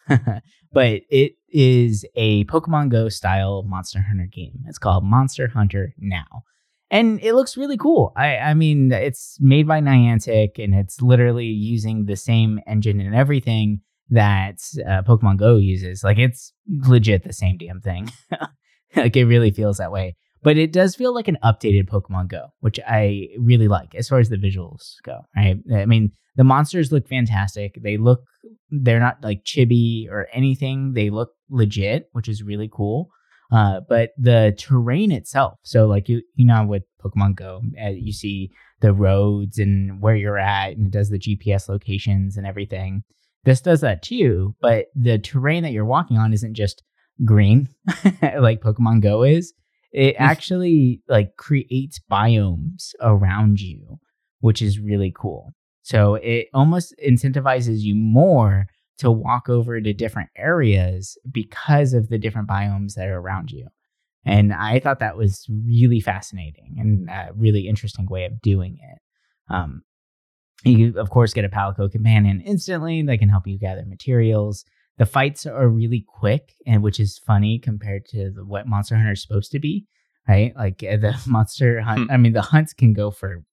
but 0.71 1.01
it 1.09 1.33
is 1.49 2.05
a 2.15 2.43
Pokemon 2.45 2.89
Go 2.89 3.09
style 3.09 3.63
Monster 3.63 4.01
Hunter 4.07 4.27
game. 4.31 4.63
It's 4.67 4.77
called 4.77 5.03
Monster 5.03 5.47
Hunter 5.47 5.93
Now. 5.97 6.43
And 6.91 7.19
it 7.21 7.35
looks 7.35 7.57
really 7.57 7.77
cool. 7.77 8.13
I, 8.15 8.37
I 8.37 8.53
mean, 8.55 8.91
it's 8.91 9.37
made 9.39 9.67
by 9.67 9.79
Niantic 9.79 10.63
and 10.63 10.73
it's 10.73 11.01
literally 11.01 11.45
using 11.45 12.05
the 12.05 12.15
same 12.15 12.59
engine 12.65 12.99
and 12.99 13.13
everything 13.13 13.81
that 14.09 14.57
uh, 14.87 15.03
Pokemon 15.03 15.37
Go 15.37 15.57
uses. 15.57 16.03
Like, 16.03 16.17
it's 16.17 16.51
legit 16.67 17.23
the 17.23 17.33
same 17.33 17.57
damn 17.57 17.79
thing. 17.79 18.09
like, 18.95 19.15
it 19.15 19.25
really 19.25 19.51
feels 19.51 19.77
that 19.77 19.91
way 19.91 20.15
but 20.43 20.57
it 20.57 20.71
does 20.71 20.95
feel 20.95 21.13
like 21.13 21.27
an 21.27 21.37
updated 21.43 21.87
Pokemon 21.87 22.29
Go, 22.29 22.47
which 22.59 22.79
I 22.87 23.27
really 23.37 23.67
like 23.67 23.95
as 23.95 24.07
far 24.07 24.19
as 24.19 24.29
the 24.29 24.37
visuals 24.37 24.95
go. 25.03 25.21
Right? 25.35 25.57
I 25.73 25.85
mean, 25.85 26.11
the 26.35 26.43
monsters 26.43 26.91
look 26.91 27.07
fantastic. 27.07 27.79
They 27.81 27.97
look, 27.97 28.21
they're 28.69 28.99
not 28.99 29.23
like 29.23 29.43
chibi 29.43 30.09
or 30.09 30.27
anything. 30.33 30.93
They 30.93 31.09
look 31.09 31.31
legit, 31.49 32.09
which 32.13 32.29
is 32.29 32.43
really 32.43 32.69
cool. 32.71 33.09
Uh, 33.51 33.81
but 33.89 34.11
the 34.17 34.55
terrain 34.57 35.11
itself, 35.11 35.57
so 35.63 35.87
like 35.87 36.07
you, 36.07 36.21
you 36.35 36.45
know, 36.45 36.65
with 36.65 36.83
Pokemon 37.03 37.35
Go, 37.35 37.61
uh, 37.83 37.89
you 37.89 38.13
see 38.13 38.51
the 38.79 38.93
roads 38.93 39.57
and 39.57 40.01
where 40.01 40.15
you're 40.15 40.37
at, 40.37 40.77
and 40.77 40.87
it 40.87 40.93
does 40.93 41.09
the 41.09 41.19
GPS 41.19 41.67
locations 41.67 42.37
and 42.37 42.45
everything. 42.45 43.03
This 43.45 43.59
does 43.59 43.81
that 43.81 44.03
too, 44.03 44.55
but 44.61 44.85
the 44.95 45.17
terrain 45.17 45.63
that 45.63 45.71
you're 45.71 45.85
walking 45.85 46.17
on 46.17 46.31
isn't 46.31 46.53
just 46.53 46.83
green 47.25 47.69
like 48.37 48.61
Pokemon 48.61 49.01
Go 49.01 49.23
is 49.23 49.53
it 49.91 50.15
actually 50.17 51.01
like 51.07 51.35
creates 51.37 51.99
biomes 52.11 52.93
around 53.01 53.59
you, 53.61 53.99
which 54.39 54.61
is 54.61 54.79
really 54.79 55.13
cool. 55.15 55.51
So 55.81 56.15
it 56.15 56.47
almost 56.53 56.93
incentivizes 57.03 57.79
you 57.79 57.95
more 57.95 58.67
to 58.99 59.09
walk 59.09 59.49
over 59.49 59.79
to 59.79 59.93
different 59.93 60.29
areas 60.35 61.17
because 61.31 61.93
of 61.93 62.09
the 62.09 62.17
different 62.17 62.47
biomes 62.47 62.93
that 62.93 63.07
are 63.07 63.19
around 63.19 63.51
you. 63.51 63.67
And 64.25 64.53
I 64.53 64.79
thought 64.79 64.99
that 64.99 65.17
was 65.17 65.47
really 65.49 66.01
fascinating 66.01 66.75
and 66.77 67.09
a 67.09 67.29
really 67.33 67.67
interesting 67.67 68.05
way 68.05 68.25
of 68.25 68.41
doing 68.41 68.77
it. 68.81 68.99
Um, 69.51 69.81
you, 70.65 70.99
of 70.99 71.09
course, 71.09 71.33
get 71.33 71.45
a 71.45 71.49
Palico 71.49 71.89
companion 71.89 72.41
instantly. 72.41 73.01
They 73.01 73.17
can 73.17 73.29
help 73.29 73.47
you 73.47 73.57
gather 73.57 73.85
materials. 73.85 74.65
The 74.99 75.05
fights 75.05 75.45
are 75.45 75.69
really 75.69 76.05
quick, 76.05 76.53
and 76.67 76.83
which 76.83 76.99
is 76.99 77.17
funny 77.17 77.57
compared 77.57 78.05
to 78.07 78.31
the, 78.31 78.43
what 78.43 78.67
Monster 78.67 78.97
Hunter 78.97 79.13
is 79.13 79.21
supposed 79.21 79.51
to 79.53 79.59
be, 79.59 79.87
right? 80.27 80.53
Like 80.57 80.83
uh, 80.83 80.97
the 80.97 81.15
monster 81.27 81.79
hunt. 81.81 82.07
Hmm. 82.07 82.11
I 82.11 82.17
mean, 82.17 82.33
the 82.33 82.41
hunts 82.41 82.73
can 82.73 82.91
go 82.91 83.09
for 83.09 83.43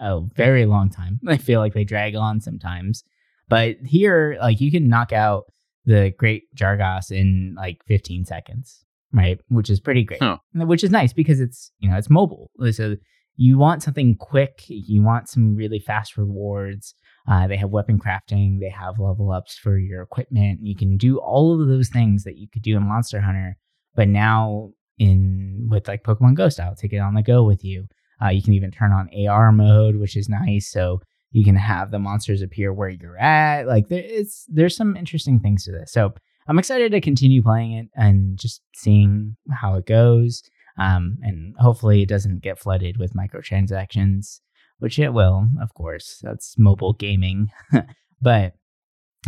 a 0.00 0.20
very 0.34 0.64
long 0.64 0.88
time. 0.88 1.20
I 1.28 1.36
feel 1.36 1.60
like 1.60 1.74
they 1.74 1.84
drag 1.84 2.16
on 2.16 2.40
sometimes, 2.40 3.04
but 3.48 3.76
here, 3.84 4.38
like 4.40 4.62
you 4.62 4.72
can 4.72 4.88
knock 4.88 5.12
out 5.12 5.44
the 5.84 6.14
great 6.16 6.44
Jagras 6.56 7.12
in 7.12 7.54
like 7.58 7.82
15 7.86 8.24
seconds, 8.24 8.82
right? 9.12 9.38
Which 9.48 9.68
is 9.68 9.80
pretty 9.80 10.02
great. 10.02 10.20
Which 10.54 10.82
is 10.82 10.90
nice 10.90 11.12
because 11.12 11.40
it's 11.40 11.72
you 11.78 11.90
know 11.90 11.98
it's 11.98 12.08
mobile, 12.08 12.50
so 12.72 12.96
you 13.36 13.58
want 13.58 13.82
something 13.82 14.16
quick. 14.16 14.64
You 14.66 15.02
want 15.02 15.28
some 15.28 15.56
really 15.56 15.78
fast 15.78 16.16
rewards. 16.16 16.94
Uh, 17.28 17.46
they 17.46 17.56
have 17.56 17.70
weapon 17.70 17.98
crafting. 17.98 18.60
They 18.60 18.70
have 18.70 18.98
level 18.98 19.32
ups 19.32 19.58
for 19.58 19.78
your 19.78 20.02
equipment. 20.02 20.60
You 20.62 20.76
can 20.76 20.96
do 20.96 21.18
all 21.18 21.60
of 21.60 21.68
those 21.68 21.88
things 21.88 22.24
that 22.24 22.36
you 22.36 22.48
could 22.48 22.62
do 22.62 22.76
in 22.76 22.88
Monster 22.88 23.20
Hunter, 23.20 23.56
but 23.94 24.08
now 24.08 24.70
in 24.98 25.68
with 25.70 25.88
like 25.88 26.04
Pokemon 26.04 26.34
Go 26.34 26.48
style, 26.48 26.74
take 26.74 26.92
it 26.92 26.98
on 26.98 27.14
the 27.14 27.22
go 27.22 27.42
with 27.44 27.64
you. 27.64 27.86
Uh, 28.22 28.28
you 28.28 28.42
can 28.42 28.54
even 28.54 28.70
turn 28.70 28.92
on 28.92 29.10
AR 29.28 29.52
mode, 29.52 29.96
which 29.96 30.16
is 30.16 30.28
nice. 30.28 30.70
So 30.70 31.00
you 31.32 31.44
can 31.44 31.56
have 31.56 31.90
the 31.90 31.98
monsters 31.98 32.42
appear 32.42 32.72
where 32.72 32.88
you're 32.88 33.18
at. 33.18 33.66
Like 33.66 33.88
there, 33.88 34.02
it's 34.04 34.46
there's 34.48 34.76
some 34.76 34.96
interesting 34.96 35.40
things 35.40 35.64
to 35.64 35.72
this. 35.72 35.92
So 35.92 36.14
I'm 36.48 36.58
excited 36.58 36.92
to 36.92 37.00
continue 37.00 37.42
playing 37.42 37.72
it 37.72 37.88
and 37.94 38.38
just 38.38 38.62
seeing 38.74 39.36
how 39.50 39.74
it 39.74 39.86
goes. 39.86 40.42
Um, 40.78 41.18
and 41.22 41.54
hopefully 41.58 42.02
it 42.02 42.08
doesn't 42.08 42.42
get 42.42 42.58
flooded 42.58 42.98
with 42.98 43.14
microtransactions, 43.14 44.40
which 44.78 44.98
it 44.98 45.12
will, 45.12 45.48
of 45.60 45.74
course. 45.74 46.20
That's 46.22 46.58
mobile 46.58 46.92
gaming, 46.92 47.50
but 48.20 48.54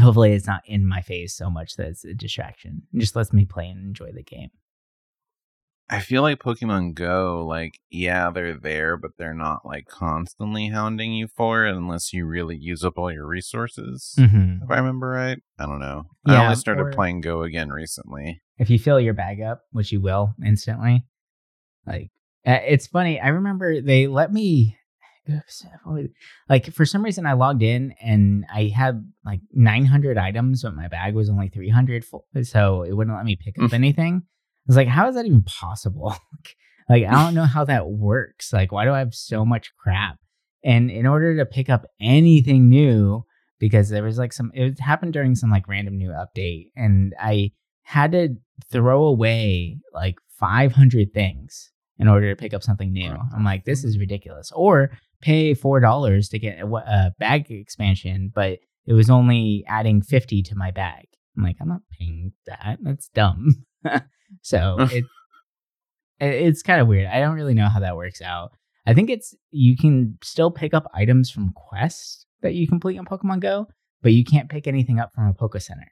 hopefully 0.01 0.33
it's 0.33 0.47
not 0.47 0.63
in 0.67 0.87
my 0.87 1.01
face 1.01 1.37
so 1.37 1.51
much 1.51 1.77
that 1.77 1.89
it's 1.89 2.05
a 2.05 2.15
distraction. 2.15 2.83
It 2.93 3.01
just 3.01 3.17
lets 3.17 3.33
me 3.33 3.45
play 3.45 3.69
and 3.69 3.79
enjoy 3.81 4.13
the 4.13 4.23
game. 4.23 4.51
I 5.91 6.01
feel 6.01 6.21
like 6.21 6.39
Pokemon 6.39 6.95
Go, 6.95 7.47
like, 7.47 7.81
yeah, 7.91 8.31
they're 8.31 8.59
there, 8.59 8.99
but 8.99 9.13
they're 9.17 9.33
not 9.33 9.65
like 9.65 9.87
constantly 9.87 10.69
hounding 10.69 11.15
you 11.15 11.29
for 11.29 11.65
it 11.65 11.75
unless 11.75 12.13
you 12.13 12.27
really 12.27 12.57
use 12.57 12.85
up 12.85 12.99
all 12.99 13.11
your 13.11 13.27
resources. 13.27 14.15
Mm-hmm. 14.19 14.65
If 14.65 14.71
I 14.71 14.77
remember 14.77 15.09
right. 15.09 15.39
I 15.59 15.65
don't 15.65 15.81
know. 15.81 16.05
Yeah, 16.27 16.43
I 16.43 16.45
only 16.45 16.57
started 16.57 16.83
or- 16.83 16.93
playing 16.93 17.23
Go 17.23 17.43
again 17.43 17.71
recently. 17.71 18.43
If 18.59 18.69
you 18.69 18.79
fill 18.79 19.01
your 19.01 19.15
bag 19.15 19.41
up, 19.41 19.63
which 19.71 19.93
you 19.93 20.01
will 20.01 20.35
instantly, 20.45 21.07
like 21.87 22.11
it's 22.45 22.87
funny. 22.87 23.21
I 23.21 23.29
remember 23.29 23.81
they 23.81 24.09
let 24.09 24.33
me. 24.33 24.77
Oops, 25.31 25.65
what 25.85 25.95
was- 25.95 26.09
Like 26.49 26.73
for 26.73 26.85
some 26.85 27.05
reason, 27.05 27.27
I 27.27 27.33
logged 27.35 27.63
in 27.63 27.95
and 28.03 28.45
I 28.53 28.65
had 28.75 29.05
like 29.25 29.41
900 29.53 30.17
items, 30.19 30.63
but 30.63 30.75
my 30.75 30.89
bag 30.89 31.15
was 31.15 31.29
only 31.31 31.49
300, 31.49 32.05
full, 32.05 32.27
so 32.43 32.83
it 32.83 32.93
wouldn't 32.93 33.17
let 33.17 33.25
me 33.27 33.37
pick 33.37 33.59
up 33.63 33.71
Mm. 33.71 33.75
anything. 33.75 34.23
I 34.25 34.31
was 34.67 34.77
like, 34.77 34.89
how 34.89 35.09
is 35.09 35.15
that 35.15 35.27
even 35.27 35.43
possible? 35.43 36.15
like, 36.89 37.05
I 37.05 37.11
don't 37.25 37.35
know 37.35 37.45
how 37.47 37.65
that 37.65 37.89
works. 37.89 38.53
Like, 38.53 38.73
why 38.73 38.85
do 38.85 38.93
I 38.93 38.99
have 38.99 39.15
so 39.15 39.45
much 39.45 39.73
crap? 39.79 40.19
And 40.65 40.91
in 40.91 41.07
order 41.07 41.37
to 41.37 41.47
pick 41.47 41.69
up 41.71 41.87
anything 42.01 42.69
new, 42.69 43.25
because 43.61 43.89
there 43.89 44.03
was 44.05 44.19
like 44.19 44.33
some, 44.33 44.51
it 44.55 44.79
happened 44.79 45.13
during 45.13 45.35
some 45.35 45.51
like 45.51 45.67
random 45.69 45.97
new 45.97 46.11
update, 46.11 46.71
and 46.77 47.15
I 47.21 47.53
had 47.83 48.13
to 48.13 48.37
throw 48.71 49.05
away 49.05 49.79
like 49.95 50.17
500 50.39 51.13
things 51.15 51.71
in 51.99 52.07
order 52.09 52.31
to 52.31 52.37
pick 52.41 52.55
up 52.55 52.63
something 52.63 52.93
new. 52.93 53.17
I'm 53.35 53.45
like, 53.45 53.65
this 53.65 53.83
is 53.85 53.99
ridiculous. 53.99 54.53
Or 54.55 54.91
pay 55.21 55.55
$4 55.55 56.31
to 56.31 56.39
get 56.39 56.61
a, 56.61 56.67
a 56.67 57.13
bag 57.19 57.51
expansion, 57.51 58.31
but 58.35 58.59
it 58.87 58.93
was 58.95 59.11
only 59.11 59.65
adding 59.67 60.01
50 60.03 60.43
to 60.45 60.55
my 60.55 60.71
bag. 60.71 61.07
I'm 61.37 61.43
like, 61.45 61.57
I'm 61.61 61.69
not 61.69 61.83
paying 61.99 62.33
that. 62.47 62.79
That's 62.83 63.09
dumb. 63.11 63.65
so 64.43 64.77
it, 64.81 65.05
it 66.21 66.27
it's 66.35 66.63
kind 66.63 66.81
of 66.81 66.89
weird. 66.89 67.07
I 67.07 67.21
don't 67.21 67.35
really 67.37 67.55
know 67.55 67.69
how 67.69 67.81
that 67.81 67.97
works 67.97 68.21
out. 68.23 68.53
I 68.87 68.95
think 68.95 69.11
it's 69.11 69.35
you 69.51 69.77
can 69.77 70.19
still 70.23 70.51
pick 70.51 70.73
up 70.75 70.91
items 70.95 71.31
from 71.31 71.53
quests 71.55 72.27
that 72.43 72.55
you 72.55 72.67
complete 72.67 72.99
on 72.99 73.05
Pokemon 73.05 73.41
Go, 73.41 73.67
but 74.03 74.13
you 74.13 74.25
can't 74.25 74.49
pick 74.49 74.67
anything 74.67 74.99
up 74.99 75.13
from 75.15 75.29
a 75.29 75.35
Poke 75.35 75.61
Center. 75.61 75.91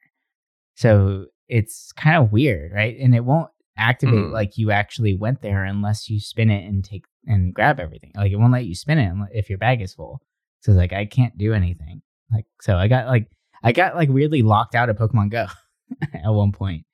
So 0.74 1.26
it's 1.48 1.92
kind 1.92 2.16
of 2.16 2.32
weird, 2.32 2.72
right? 2.72 2.96
And 2.98 3.14
it 3.14 3.24
won't 3.24 3.50
activate 3.78 4.26
Hmm. 4.26 4.32
like 4.32 4.56
you 4.56 4.70
actually 4.70 5.14
went 5.14 5.42
there 5.42 5.64
unless 5.64 6.08
you 6.08 6.18
spin 6.18 6.50
it 6.50 6.64
and 6.66 6.82
take 6.84 7.04
and 7.26 7.52
grab 7.54 7.80
everything. 7.80 8.12
Like 8.14 8.32
it 8.32 8.36
won't 8.36 8.52
let 8.52 8.66
you 8.66 8.74
spin 8.74 8.98
it 8.98 9.12
if 9.32 9.48
your 9.48 9.58
bag 9.58 9.80
is 9.82 9.94
full. 9.94 10.22
So 10.60 10.72
it's 10.72 10.78
like 10.78 10.92
I 10.92 11.06
can't 11.06 11.36
do 11.36 11.52
anything. 11.52 12.02
Like 12.32 12.46
so 12.60 12.76
I 12.76 12.88
got 12.88 13.06
like 13.06 13.30
I 13.62 13.72
got 13.72 13.96
like 13.96 14.08
weirdly 14.08 14.42
locked 14.42 14.74
out 14.74 14.88
of 14.88 14.96
Pokemon 14.96 15.30
Go 15.30 15.46
at 16.14 16.30
one 16.30 16.52
point. 16.52 16.84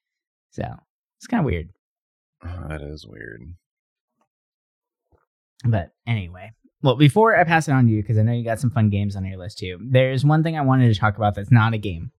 So 0.51 0.65
it's 1.19 1.27
kind 1.27 1.41
of 1.41 1.47
weird. 1.47 1.71
Oh, 2.45 2.69
that 2.69 2.83
is 2.83 3.07
weird. 3.07 3.43
But 5.65 5.91
anyway, 6.07 6.53
well, 6.83 6.97
before 6.97 7.39
I 7.39 7.45
pass 7.45 7.69
it 7.69 7.73
on 7.73 7.87
to 7.87 7.93
you, 7.93 8.03
because 8.03 8.19
I 8.19 8.23
know 8.23 8.33
you 8.33 8.45
got 8.45 8.59
some 8.59 8.71
fun 8.71 8.91
games 8.91 9.15
on 9.15 9.25
your 9.25 9.39
list 9.39 9.59
too, 9.59 9.79
there's 9.81 10.25
one 10.25 10.43
thing 10.43 10.59
I 10.59 10.63
wanted 10.63 10.93
to 10.93 10.99
talk 10.99 11.17
about 11.17 11.37
that's 11.37 11.53
not 11.53 11.75
a 11.75 11.79
game, 11.79 12.11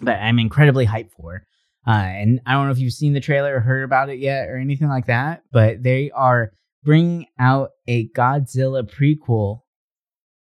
but 0.00 0.16
I'm 0.16 0.38
incredibly 0.38 0.86
hyped 0.86 1.12
for. 1.12 1.46
Uh, 1.86 1.90
and 1.90 2.40
I 2.46 2.52
don't 2.52 2.66
know 2.66 2.72
if 2.72 2.78
you've 2.78 2.92
seen 2.92 3.12
the 3.12 3.20
trailer 3.20 3.56
or 3.56 3.60
heard 3.60 3.82
about 3.82 4.08
it 4.08 4.18
yet 4.18 4.48
or 4.48 4.56
anything 4.56 4.88
like 4.88 5.06
that, 5.06 5.42
but 5.52 5.82
they 5.82 6.10
are 6.12 6.52
bringing 6.84 7.26
out 7.38 7.70
a 7.86 8.08
Godzilla 8.08 8.82
prequel. 8.82 9.60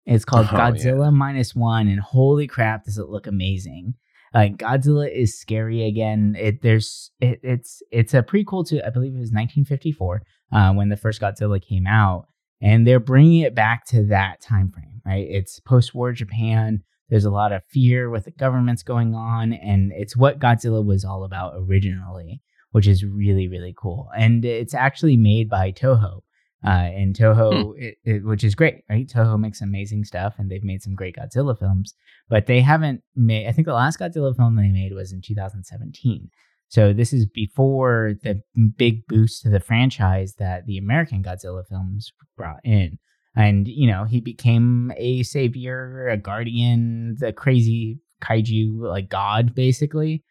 It's 0.07 0.25
called 0.25 0.49
Oh, 0.51 0.57
yeah. 0.57 0.71
Godzilla 0.71 1.13
Minus 1.13 1.55
One, 1.55 1.89
and 1.89 2.01
holy 2.01 2.47
crap, 2.47 2.85
does 2.85 2.99
it 2.99 3.09
look 3.09 3.27
amazing! 3.27 3.95
Like 4.35 4.57
Godzilla 4.59 5.11
is 5.11 5.39
scary 5.39 5.85
again. 5.85 6.37
It 6.39 6.61
there's 6.63 7.11
it, 7.21 7.41
it's 7.43 7.83
it's 7.91 8.15
a 8.15 8.23
prequel 8.23 8.67
to 8.69 8.85
I 8.85 8.91
believe 8.91 9.15
it 9.15 9.21
was 9.21 9.31
1954 9.31 10.23
uh, 10.53 10.73
when 10.73 10.89
the 10.89 10.97
first 10.97 11.21
Godzilla 11.21 11.63
came 11.63 11.87
out, 11.87 12.27
and 12.61 12.87
they're 12.87 13.01
bringing 13.01 13.43
it 13.43 13.55
back 13.55 13.87
to 13.87 14.05
that 14.07 14.41
time 14.43 14.71
frame. 14.73 15.01
Right, 15.07 15.27
it's 15.29 15.61
post-war 15.61 16.13
Japan. 16.13 16.83
There's 17.11 17.27
a 17.27 17.31
lot 17.31 17.53
of 17.53 17.63
fear 17.69 18.11
with 18.11 18.25
the 18.25 18.31
governments 18.33 18.83
going 18.83 19.15
on, 19.15 19.53
and 19.53 19.93
it's 19.95 20.17
what 20.17 20.39
Godzilla 20.41 20.85
was 20.85 21.05
all 21.05 21.25
about 21.25 21.53
originally, 21.57 22.41
which 22.75 22.87
is 22.87 23.05
really 23.05 23.49
really 23.49 23.75
cool. 23.77 24.09
And 24.17 24.45
it's 24.45 24.75
actually 24.75 25.17
made 25.17 25.49
by 25.49 25.73
Toho. 25.73 26.21
Uh, 26.67 26.89
and 26.97 27.15
Toho, 27.15 27.75
it, 27.77 27.99
it, 28.05 28.25
which 28.25 28.43
is 28.43 28.55
great, 28.55 28.85
right? 28.89 29.07
Toho 29.07 29.39
makes 29.39 29.61
amazing 29.61 30.03
stuff, 30.05 30.37
and 30.39 30.51
they've 30.51 30.65
made 30.65 30.83
some 30.83 30.95
great 30.95 31.15
Godzilla 31.15 31.59
films 31.59 31.95
but 32.29 32.47
they 32.47 32.61
haven't 32.61 33.03
made. 33.15 33.47
I 33.47 33.53
think 33.53 33.67
the 33.67 33.75
last 33.75 33.99
Godzilla 33.99 34.35
film 34.35 34.57
they 34.57 34.69
made 34.69 34.93
was 34.95 35.13
in 35.13 35.21
2017. 35.21 36.31
So 36.69 36.93
this 36.93 37.13
is 37.13 37.27
before 37.27 38.15
the 38.23 38.43
big 38.77 39.07
boost 39.07 39.43
to 39.43 39.51
the 39.51 39.61
franchise 39.61 40.35
that 40.39 40.67
the 40.67 40.79
American 40.79 41.23
Godzilla 41.23 41.67
films 41.69 42.13
brought 42.37 42.61
in. 42.65 42.99
And 43.37 43.69
you 43.69 43.91
know, 43.91 44.05
he 44.05 44.21
became 44.21 44.93
a 44.97 45.23
savior, 45.23 46.09
a 46.09 46.17
guardian, 46.17 47.17
the 47.19 47.33
crazy 47.33 47.99
kaiju 48.23 48.81
like 48.81 49.11
god 49.11 49.55
basically. 49.55 50.25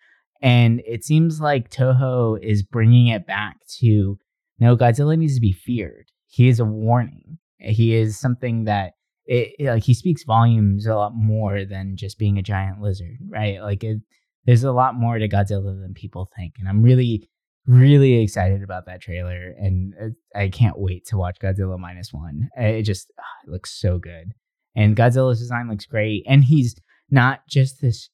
And 0.43 0.81
it 0.85 1.05
seems 1.05 1.39
like 1.39 1.69
Toho 1.69 2.37
is 2.43 2.63
bringing 2.63 3.07
it 3.07 3.25
back 3.25 3.55
to 3.79 4.19
no, 4.59 4.77
Godzilla 4.77 5.17
needs 5.17 5.35
to 5.35 5.41
be 5.41 5.53
feared. 5.53 6.11
He 6.27 6.47
is 6.47 6.59
a 6.59 6.65
warning. 6.65 7.37
He 7.57 7.95
is 7.95 8.19
something 8.19 8.65
that 8.65 8.93
it, 9.25 9.53
like 9.65 9.83
he 9.83 9.93
speaks 9.93 10.23
volumes 10.23 10.85
a 10.85 10.95
lot 10.95 11.13
more 11.15 11.63
than 11.63 11.95
just 11.95 12.19
being 12.19 12.37
a 12.37 12.43
giant 12.43 12.81
lizard, 12.81 13.17
right? 13.29 13.61
Like 13.61 13.83
it, 13.83 14.01
there's 14.45 14.65
a 14.65 14.73
lot 14.73 14.95
more 14.95 15.17
to 15.17 15.29
Godzilla 15.29 15.81
than 15.81 15.93
people 15.93 16.29
think, 16.35 16.55
and 16.59 16.67
I'm 16.67 16.83
really, 16.83 17.29
really 17.65 18.21
excited 18.21 18.63
about 18.63 18.85
that 18.87 19.01
trailer, 19.01 19.53
and 19.57 19.93
uh, 20.01 20.37
I 20.37 20.49
can't 20.49 20.77
wait 20.77 21.05
to 21.07 21.17
watch 21.17 21.39
Godzilla 21.41 21.79
minus 21.79 22.11
one. 22.11 22.49
It 22.57 22.83
just 22.83 23.11
ah, 23.17 23.23
it 23.47 23.49
looks 23.49 23.71
so 23.71 23.97
good, 23.97 24.33
and 24.75 24.97
Godzilla's 24.97 25.39
design 25.39 25.69
looks 25.69 25.85
great, 25.85 26.23
and 26.27 26.43
he's 26.43 26.75
not 27.09 27.47
just 27.47 27.79
this 27.79 28.09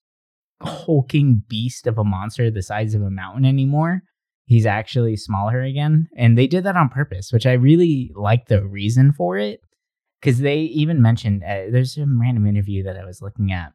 hulking 0.61 1.43
beast 1.47 1.87
of 1.87 1.97
a 1.97 2.03
monster 2.03 2.51
the 2.51 2.61
size 2.61 2.93
of 2.93 3.01
a 3.01 3.09
mountain 3.09 3.45
anymore. 3.45 4.01
He's 4.45 4.65
actually 4.65 5.15
smaller 5.15 5.61
again, 5.61 6.07
and 6.17 6.37
they 6.37 6.47
did 6.47 6.63
that 6.63 6.75
on 6.75 6.89
purpose, 6.89 7.31
which 7.31 7.45
I 7.45 7.53
really 7.53 8.11
like 8.15 8.47
the 8.47 8.65
reason 8.65 9.13
for 9.13 9.37
it 9.37 9.61
because 10.19 10.39
they 10.39 10.57
even 10.59 11.01
mentioned 11.01 11.43
uh, 11.43 11.69
there's 11.71 11.95
some 11.95 12.19
random 12.19 12.47
interview 12.47 12.83
that 12.83 12.97
I 12.97 13.05
was 13.05 13.21
looking 13.21 13.51
at 13.51 13.73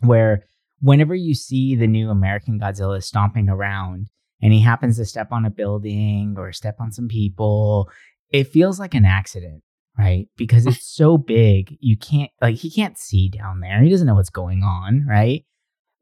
where 0.00 0.44
whenever 0.80 1.14
you 1.14 1.34
see 1.34 1.74
the 1.74 1.86
new 1.86 2.10
American 2.10 2.60
Godzilla 2.60 3.02
stomping 3.02 3.48
around 3.48 4.08
and 4.40 4.52
he 4.52 4.60
happens 4.60 4.96
to 4.96 5.04
step 5.04 5.32
on 5.32 5.44
a 5.44 5.50
building 5.50 6.36
or 6.38 6.52
step 6.52 6.76
on 6.80 6.92
some 6.92 7.08
people, 7.08 7.90
it 8.30 8.44
feels 8.44 8.78
like 8.78 8.94
an 8.94 9.04
accident, 9.04 9.62
right? 9.98 10.28
Because 10.36 10.66
it's 10.66 10.86
so 10.86 11.18
big, 11.18 11.76
you 11.80 11.96
can't 11.96 12.30
like 12.40 12.56
he 12.56 12.70
can't 12.70 12.98
see 12.98 13.28
down 13.28 13.60
there. 13.60 13.82
He 13.82 13.90
doesn't 13.90 14.06
know 14.06 14.14
what's 14.14 14.30
going 14.30 14.62
on, 14.62 15.04
right? 15.08 15.44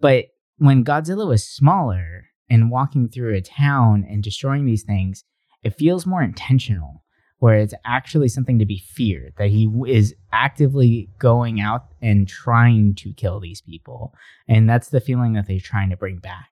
But 0.01 0.27
when 0.59 0.85
Godzilla 0.85 1.27
was 1.27 1.45
smaller 1.45 2.27
and 2.49 2.71
walking 2.71 3.09
through 3.09 3.35
a 3.35 3.41
town 3.41 4.07
and 4.09 4.23
destroying 4.23 4.67
these 4.67 4.85
things, 4.85 5.25
it 5.63 5.75
feels 5.75 6.07
more 6.07 6.23
intentional 6.23 7.03
where 7.39 7.59
it's 7.59 7.75
actually 7.85 8.29
something 8.29 8.59
to 8.59 8.65
be 8.65 8.79
feared 8.79 9.35
that 9.37 9.51
he 9.51 9.71
is 9.87 10.15
actively 10.33 11.11
going 11.19 11.61
out 11.61 11.85
and 12.01 12.29
trying 12.29 12.95
to 12.95 13.13
kill 13.13 13.41
these 13.41 13.61
people. 13.61 14.15
And 14.49 14.69
that's 14.69 14.89
the 14.89 15.01
feeling 15.01 15.35
that 15.35 15.47
they're 15.47 15.61
trying 15.61 15.91
to 15.91 15.97
bring 15.97 16.19
back. 16.19 16.49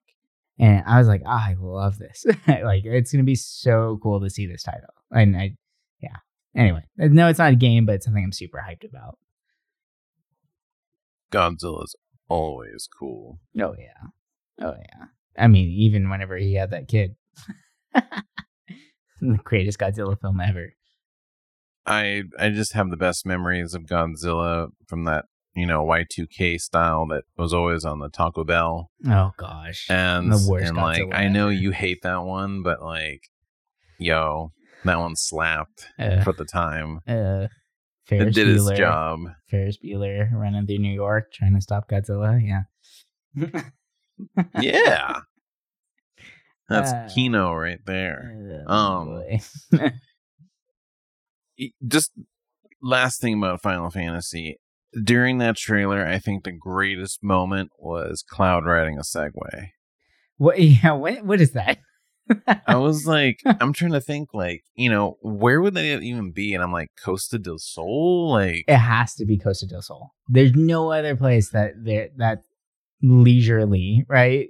And 0.58 0.84
i 0.86 0.98
was 0.98 1.08
like 1.08 1.22
oh, 1.26 1.30
i 1.30 1.56
love 1.58 1.98
this. 1.98 2.24
Like 2.46 2.84
it's 2.84 3.12
gonna 3.12 3.24
be 3.24 3.34
so 3.34 3.98
cool 4.02 4.20
to 4.20 4.30
see 4.30 4.46
this 4.46 4.62
title. 4.62 4.94
And 5.10 5.36
i 5.36 5.56
yeah. 6.00 6.16
Anyway 6.54 6.82
no 6.96 7.28
it's 7.28 7.38
not 7.38 7.52
a 7.52 7.56
game 7.56 7.86
but 7.86 7.96
it's 7.96 8.04
something 8.04 8.22
i'm 8.22 8.32
super 8.32 8.62
hyped 8.68 8.88
about. 8.88 9.18
Godzilla's 11.32 11.96
always 12.34 12.88
cool. 12.98 13.38
oh 13.60 13.74
yeah. 13.78 14.08
Oh 14.66 14.74
yeah. 14.78 15.06
I 15.38 15.46
mean 15.48 15.68
even 15.68 16.10
whenever 16.10 16.36
he 16.36 16.54
had 16.54 16.70
that 16.70 16.88
kid. 16.88 17.16
The 19.20 19.38
greatest 19.42 19.78
godzilla 19.78 20.20
film 20.20 20.40
ever. 20.40 20.74
I 21.86 22.24
I 22.38 22.50
just 22.50 22.72
have 22.74 22.90
the 22.90 22.96
best 22.96 23.24
memories 23.24 23.72
of 23.74 23.82
Godzilla 23.84 24.68
from 24.86 25.04
that 25.04 25.26
you 25.54 25.66
know 25.66 25.84
Y2K 25.84 26.60
style 26.60 27.06
that 27.08 27.22
was 27.38 27.54
always 27.54 27.84
on 27.84 28.00
the 28.00 28.08
Taco 28.10 28.44
Bell. 28.44 28.90
Oh 29.08 29.30
gosh. 29.38 29.86
And 29.88 30.30
The 30.32 30.46
worst 30.50 30.66
and 30.68 30.76
like 30.76 31.04
I 31.12 31.28
know 31.28 31.48
you 31.48 31.70
hate 31.70 32.00
that 32.02 32.24
one, 32.24 32.62
but 32.62 32.82
like, 32.82 33.22
yo, 33.98 34.52
That 34.84 34.98
one 34.98 35.16
slapped 35.16 35.86
Uh, 35.98 36.22
for 36.22 36.32
the 36.34 36.44
time. 36.44 37.00
uh, 37.06 37.46
Ferris 38.06 38.34
did 38.34 38.48
its 38.48 38.62
Bueller. 38.64 38.76
job. 38.76 39.20
Ferris 39.50 39.78
Bueller 39.82 40.30
running 40.32 40.66
through 40.66 40.78
New 40.78 40.92
York 40.92 41.32
trying 41.32 41.54
to 41.54 41.60
stop 41.60 41.88
Godzilla. 41.88 42.40
Yeah. 42.42 43.60
Yeah. 44.60 45.20
That's 46.68 46.92
Uh, 46.92 47.08
Kino 47.12 47.52
right 47.52 47.80
there. 47.84 48.64
Oh, 48.68 49.22
Um. 49.72 49.90
Just 51.86 52.12
last 52.82 53.20
thing 53.20 53.34
about 53.38 53.62
Final 53.62 53.90
Fantasy. 53.90 54.58
During 55.02 55.38
that 55.38 55.56
trailer, 55.56 56.06
I 56.06 56.18
think 56.18 56.44
the 56.44 56.52
greatest 56.52 57.22
moment 57.22 57.70
was 57.78 58.22
Cloud 58.28 58.64
riding 58.64 58.98
a 58.98 59.02
Segway. 59.02 59.70
what? 60.36 60.58
Yeah. 60.60 60.92
What? 60.92 61.24
What 61.24 61.40
is 61.40 61.52
that? 61.52 61.78
I 62.66 62.76
was 62.76 63.06
like, 63.06 63.40
I'm 63.44 63.72
trying 63.72 63.92
to 63.92 64.00
think, 64.00 64.30
like, 64.32 64.64
you 64.74 64.88
know, 64.90 65.18
where 65.20 65.60
would 65.60 65.74
they 65.74 65.94
even 65.98 66.32
be? 66.32 66.54
And 66.54 66.62
I'm 66.62 66.72
like, 66.72 66.90
Costa 67.02 67.38
del 67.38 67.58
Sol? 67.58 68.30
Like, 68.32 68.64
it 68.66 68.76
has 68.76 69.14
to 69.16 69.26
be 69.26 69.38
Costa 69.38 69.66
del 69.66 69.82
Sol. 69.82 70.12
There's 70.28 70.54
no 70.54 70.90
other 70.90 71.16
place 71.16 71.50
that 71.50 71.72
there 71.76 72.08
that 72.16 72.42
leisurely, 73.02 74.04
right? 74.08 74.48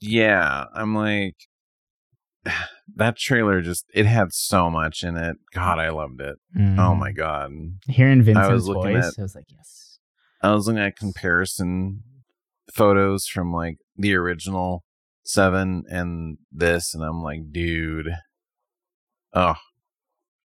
yeah, 0.00 0.64
I'm 0.74 0.94
like, 0.94 1.36
that 2.96 3.16
trailer 3.16 3.60
just, 3.62 3.86
it 3.94 4.06
had 4.06 4.32
so 4.32 4.70
much 4.70 5.02
in 5.02 5.16
it. 5.16 5.36
God, 5.52 5.78
I 5.78 5.90
loved 5.90 6.20
it. 6.20 6.36
Oh 6.56 6.60
Mm. 6.60 6.98
my 6.98 7.12
God. 7.12 7.50
Hearing 7.88 8.22
Vincent's 8.22 8.50
was 8.50 8.68
looking 8.68 8.92
voice, 8.94 9.04
at- 9.06 9.14
I 9.18 9.22
was 9.22 9.34
like, 9.34 9.46
yes. 9.50 9.98
I 10.42 10.52
was 10.52 10.66
looking 10.66 10.82
at 10.82 10.96
comparison 10.96 12.02
photos 12.72 13.26
from 13.26 13.52
like 13.52 13.78
the 13.96 14.14
original 14.14 14.84
seven 15.26 15.84
and 15.88 16.38
this, 16.52 16.94
and 16.94 17.02
I'm 17.04 17.22
like, 17.22 17.52
dude, 17.52 18.08
oh, 19.34 19.54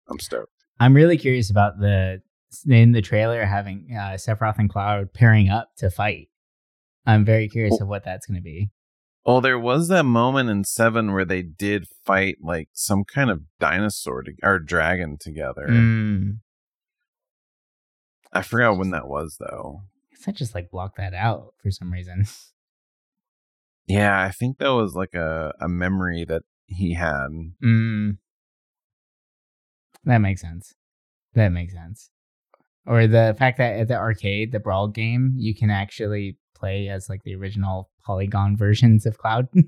I'm 0.08 0.18
stoked. 0.18 0.50
I'm 0.78 0.94
really 0.94 1.16
curious 1.16 1.50
about 1.50 1.78
the 1.78 2.20
in 2.68 2.92
the 2.92 3.02
trailer 3.02 3.44
having 3.44 3.88
uh, 3.96 4.14
Sephiroth 4.16 4.58
and 4.58 4.68
Cloud 4.70 5.12
pairing 5.14 5.48
up 5.48 5.70
to 5.78 5.90
fight. 5.90 6.28
I'm 7.06 7.24
very 7.24 7.48
curious 7.48 7.78
Oh. 7.80 7.84
of 7.84 7.88
what 7.88 8.04
that's 8.04 8.26
going 8.26 8.36
to 8.38 8.42
be. 8.42 8.70
Well, 9.26 9.40
there 9.40 9.58
was 9.58 9.88
that 9.88 10.04
moment 10.04 10.50
in 10.50 10.64
seven 10.64 11.12
where 11.12 11.24
they 11.24 11.40
did 11.42 11.86
fight 12.04 12.36
like 12.42 12.68
some 12.72 13.04
kind 13.04 13.30
of 13.30 13.42
dinosaur 13.58 14.22
to- 14.22 14.34
or 14.42 14.58
dragon 14.58 15.16
together. 15.18 15.66
Mm. 15.68 16.38
I 18.32 18.42
forgot 18.42 18.76
when 18.78 18.90
that 18.90 19.08
was 19.08 19.36
though. 19.40 19.82
I 20.26 20.32
just 20.32 20.54
like 20.54 20.70
blocked 20.70 20.96
that 20.96 21.14
out 21.14 21.54
for 21.62 21.70
some 21.70 21.92
reason. 21.92 22.26
Yeah, 23.86 24.20
I 24.22 24.30
think 24.30 24.58
that 24.58 24.70
was 24.70 24.94
like 24.94 25.14
a, 25.14 25.52
a 25.60 25.68
memory 25.68 26.24
that 26.26 26.42
he 26.66 26.94
had. 26.94 27.28
Mm. 27.62 28.18
That 30.04 30.18
makes 30.18 30.40
sense. 30.40 30.74
That 31.34 31.50
makes 31.50 31.74
sense. 31.74 32.10
Or 32.86 33.06
the 33.06 33.34
fact 33.38 33.58
that 33.58 33.80
at 33.80 33.88
the 33.88 33.96
arcade, 33.96 34.52
the 34.52 34.60
Brawl 34.60 34.88
game, 34.88 35.34
you 35.36 35.54
can 35.54 35.70
actually 35.70 36.36
play 36.54 36.88
as 36.88 37.08
like 37.08 37.22
the 37.24 37.34
original 37.34 37.90
polygon 38.04 38.56
versions 38.56 39.06
of 39.06 39.18
Cloud. 39.18 39.48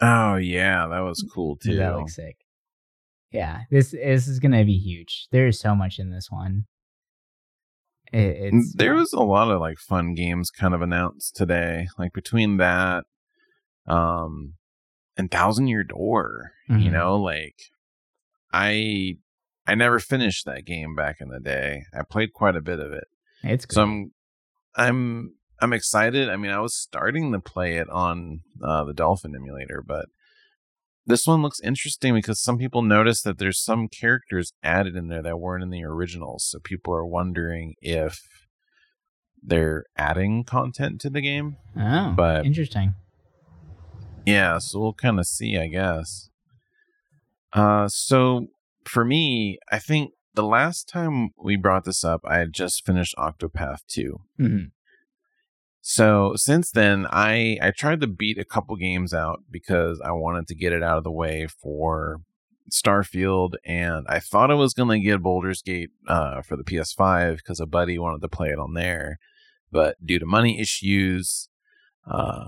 Oh 0.00 0.34
yeah, 0.34 0.88
that 0.88 1.00
was 1.00 1.24
cool 1.32 1.56
too. 1.56 1.76
that 1.76 1.96
looks 1.96 2.16
sick. 2.16 2.36
Yeah, 3.30 3.60
this 3.70 3.92
this 3.92 4.26
is 4.26 4.40
gonna 4.40 4.64
be 4.64 4.76
huge. 4.76 5.28
There 5.30 5.46
is 5.46 5.60
so 5.60 5.74
much 5.74 5.98
in 6.00 6.10
this 6.10 6.30
one. 6.30 6.66
It, 8.12 8.52
there 8.74 8.94
was 8.94 9.12
a 9.12 9.20
lot 9.20 9.50
of 9.50 9.60
like 9.60 9.78
fun 9.78 10.14
games 10.14 10.50
kind 10.50 10.74
of 10.74 10.82
announced 10.82 11.36
today 11.36 11.86
like 11.98 12.12
between 12.12 12.58
that 12.58 13.04
um 13.86 14.54
and 15.16 15.30
thousand 15.30 15.66
year 15.68 15.84
door 15.84 16.52
you 16.68 16.76
Mhm. 16.76 16.92
know 16.92 17.16
like 17.16 17.56
i 18.52 19.16
i 19.66 19.74
never 19.74 19.98
finished 19.98 20.46
that 20.46 20.64
game 20.64 20.94
back 20.94 21.16
in 21.20 21.28
the 21.28 21.40
day 21.40 21.84
i 21.92 22.02
played 22.02 22.32
quite 22.32 22.56
a 22.56 22.60
bit 22.62 22.80
of 22.80 22.92
it 22.92 23.04
it's 23.42 23.66
so 23.68 23.84
good. 23.84 23.90
i'm 23.90 24.12
i'm 24.76 25.34
i'm 25.60 25.72
excited 25.72 26.28
i 26.30 26.36
mean 26.36 26.50
i 26.50 26.58
was 26.60 26.74
starting 26.76 27.32
to 27.32 27.38
play 27.40 27.76
it 27.76 27.88
on 27.90 28.40
uh, 28.62 28.84
the 28.84 28.94
dolphin 28.94 29.34
emulator 29.36 29.82
but 29.86 30.06
this 31.06 31.26
one 31.26 31.42
looks 31.42 31.60
interesting 31.60 32.14
because 32.14 32.42
some 32.42 32.56
people 32.56 32.80
notice 32.80 33.20
that 33.22 33.36
there's 33.36 33.62
some 33.62 33.88
characters 33.88 34.54
added 34.62 34.96
in 34.96 35.08
there 35.08 35.20
that 35.22 35.38
weren't 35.38 35.62
in 35.62 35.68
the 35.68 35.84
originals. 35.84 36.46
So 36.48 36.58
people 36.60 36.94
are 36.94 37.04
wondering 37.04 37.74
if 37.82 38.22
they're 39.42 39.84
adding 39.98 40.44
content 40.44 41.02
to 41.02 41.10
the 41.10 41.20
game. 41.20 41.58
oh, 41.76 42.14
but- 42.16 42.46
interesting. 42.46 42.94
Yeah, 44.26 44.58
so 44.58 44.80
we'll 44.80 44.94
kind 44.94 45.18
of 45.18 45.26
see, 45.26 45.58
I 45.58 45.68
guess. 45.68 46.28
Uh, 47.52 47.88
so 47.88 48.48
for 48.86 49.04
me, 49.04 49.58
I 49.70 49.78
think 49.78 50.12
the 50.34 50.42
last 50.44 50.88
time 50.88 51.30
we 51.42 51.56
brought 51.56 51.84
this 51.84 52.04
up, 52.04 52.20
I 52.24 52.38
had 52.38 52.52
just 52.52 52.84
finished 52.84 53.14
Octopath 53.16 53.80
2. 53.88 54.20
Mhm. 54.40 54.70
So 55.80 56.32
since 56.36 56.70
then, 56.70 57.06
I 57.10 57.58
I 57.60 57.70
tried 57.70 58.00
to 58.00 58.06
beat 58.06 58.38
a 58.38 58.44
couple 58.44 58.74
games 58.76 59.12
out 59.12 59.40
because 59.50 60.00
I 60.02 60.12
wanted 60.12 60.46
to 60.48 60.54
get 60.54 60.72
it 60.72 60.82
out 60.82 60.96
of 60.96 61.04
the 61.04 61.12
way 61.12 61.46
for 61.46 62.22
Starfield, 62.72 63.52
and 63.66 64.06
I 64.08 64.18
thought 64.18 64.50
I 64.50 64.54
was 64.54 64.72
gonna 64.72 64.98
get 64.98 65.22
Baldur's 65.22 65.60
Gate 65.60 65.90
uh, 66.08 66.40
for 66.40 66.56
the 66.56 66.64
PS5 66.64 67.36
because 67.36 67.60
a 67.60 67.66
buddy 67.66 67.98
wanted 67.98 68.22
to 68.22 68.28
play 68.28 68.48
it 68.48 68.58
on 68.58 68.72
there, 68.72 69.18
but 69.70 69.96
due 70.04 70.18
to 70.18 70.24
money 70.26 70.58
issues, 70.58 71.50
uh, 72.10 72.46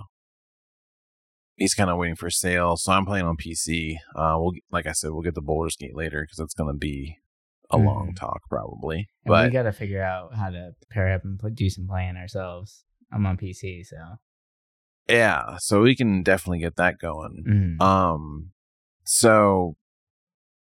he's 1.57 1.75
kind 1.75 1.91
of 1.91 1.99
waiting 1.99 2.17
for 2.17 2.31
sale. 2.31 2.77
So 2.77 2.93
I'm 2.93 3.05
playing 3.07 3.27
on 3.27 3.37
PC. 3.37 3.97
Uh, 4.15 4.37
we'll 4.39 4.53
like 4.71 4.87
I 4.87 4.93
said, 4.93 5.11
we'll 5.11 5.23
get 5.23 5.35
the 5.35 5.43
Baldur's 5.43 5.77
Gate 5.77 5.97
later 5.97 6.23
because 6.23 6.39
it's 6.39 6.55
gonna 6.55 6.75
be 6.75 7.19
a 7.71 7.77
long 7.79 8.13
Mhm. 8.13 8.17
talk 8.17 8.43
probably, 8.49 8.99
And 8.99 9.07
but 9.33 9.47
we 9.47 9.53
got 9.53 9.65
to 9.65 9.73
figure 9.73 10.01
out 10.03 10.35
how 10.37 10.51
to 10.51 10.77
pair 10.89 11.13
up 11.13 11.25
and 11.25 11.41
do 11.57 11.69
some 11.69 11.89
playing 11.89 12.17
ourselves. 12.17 12.85
I'm 13.11 13.27
on 13.27 13.37
PC, 13.37 13.83
so 13.85 13.97
yeah, 15.09 15.57
so 15.59 15.83
we 15.83 15.97
can 15.97 16.23
definitely 16.23 16.61
get 16.61 16.77
that 16.77 16.99
going. 16.99 17.45
Mhm. 17.79 17.83
Um, 17.83 18.53
so 19.05 19.77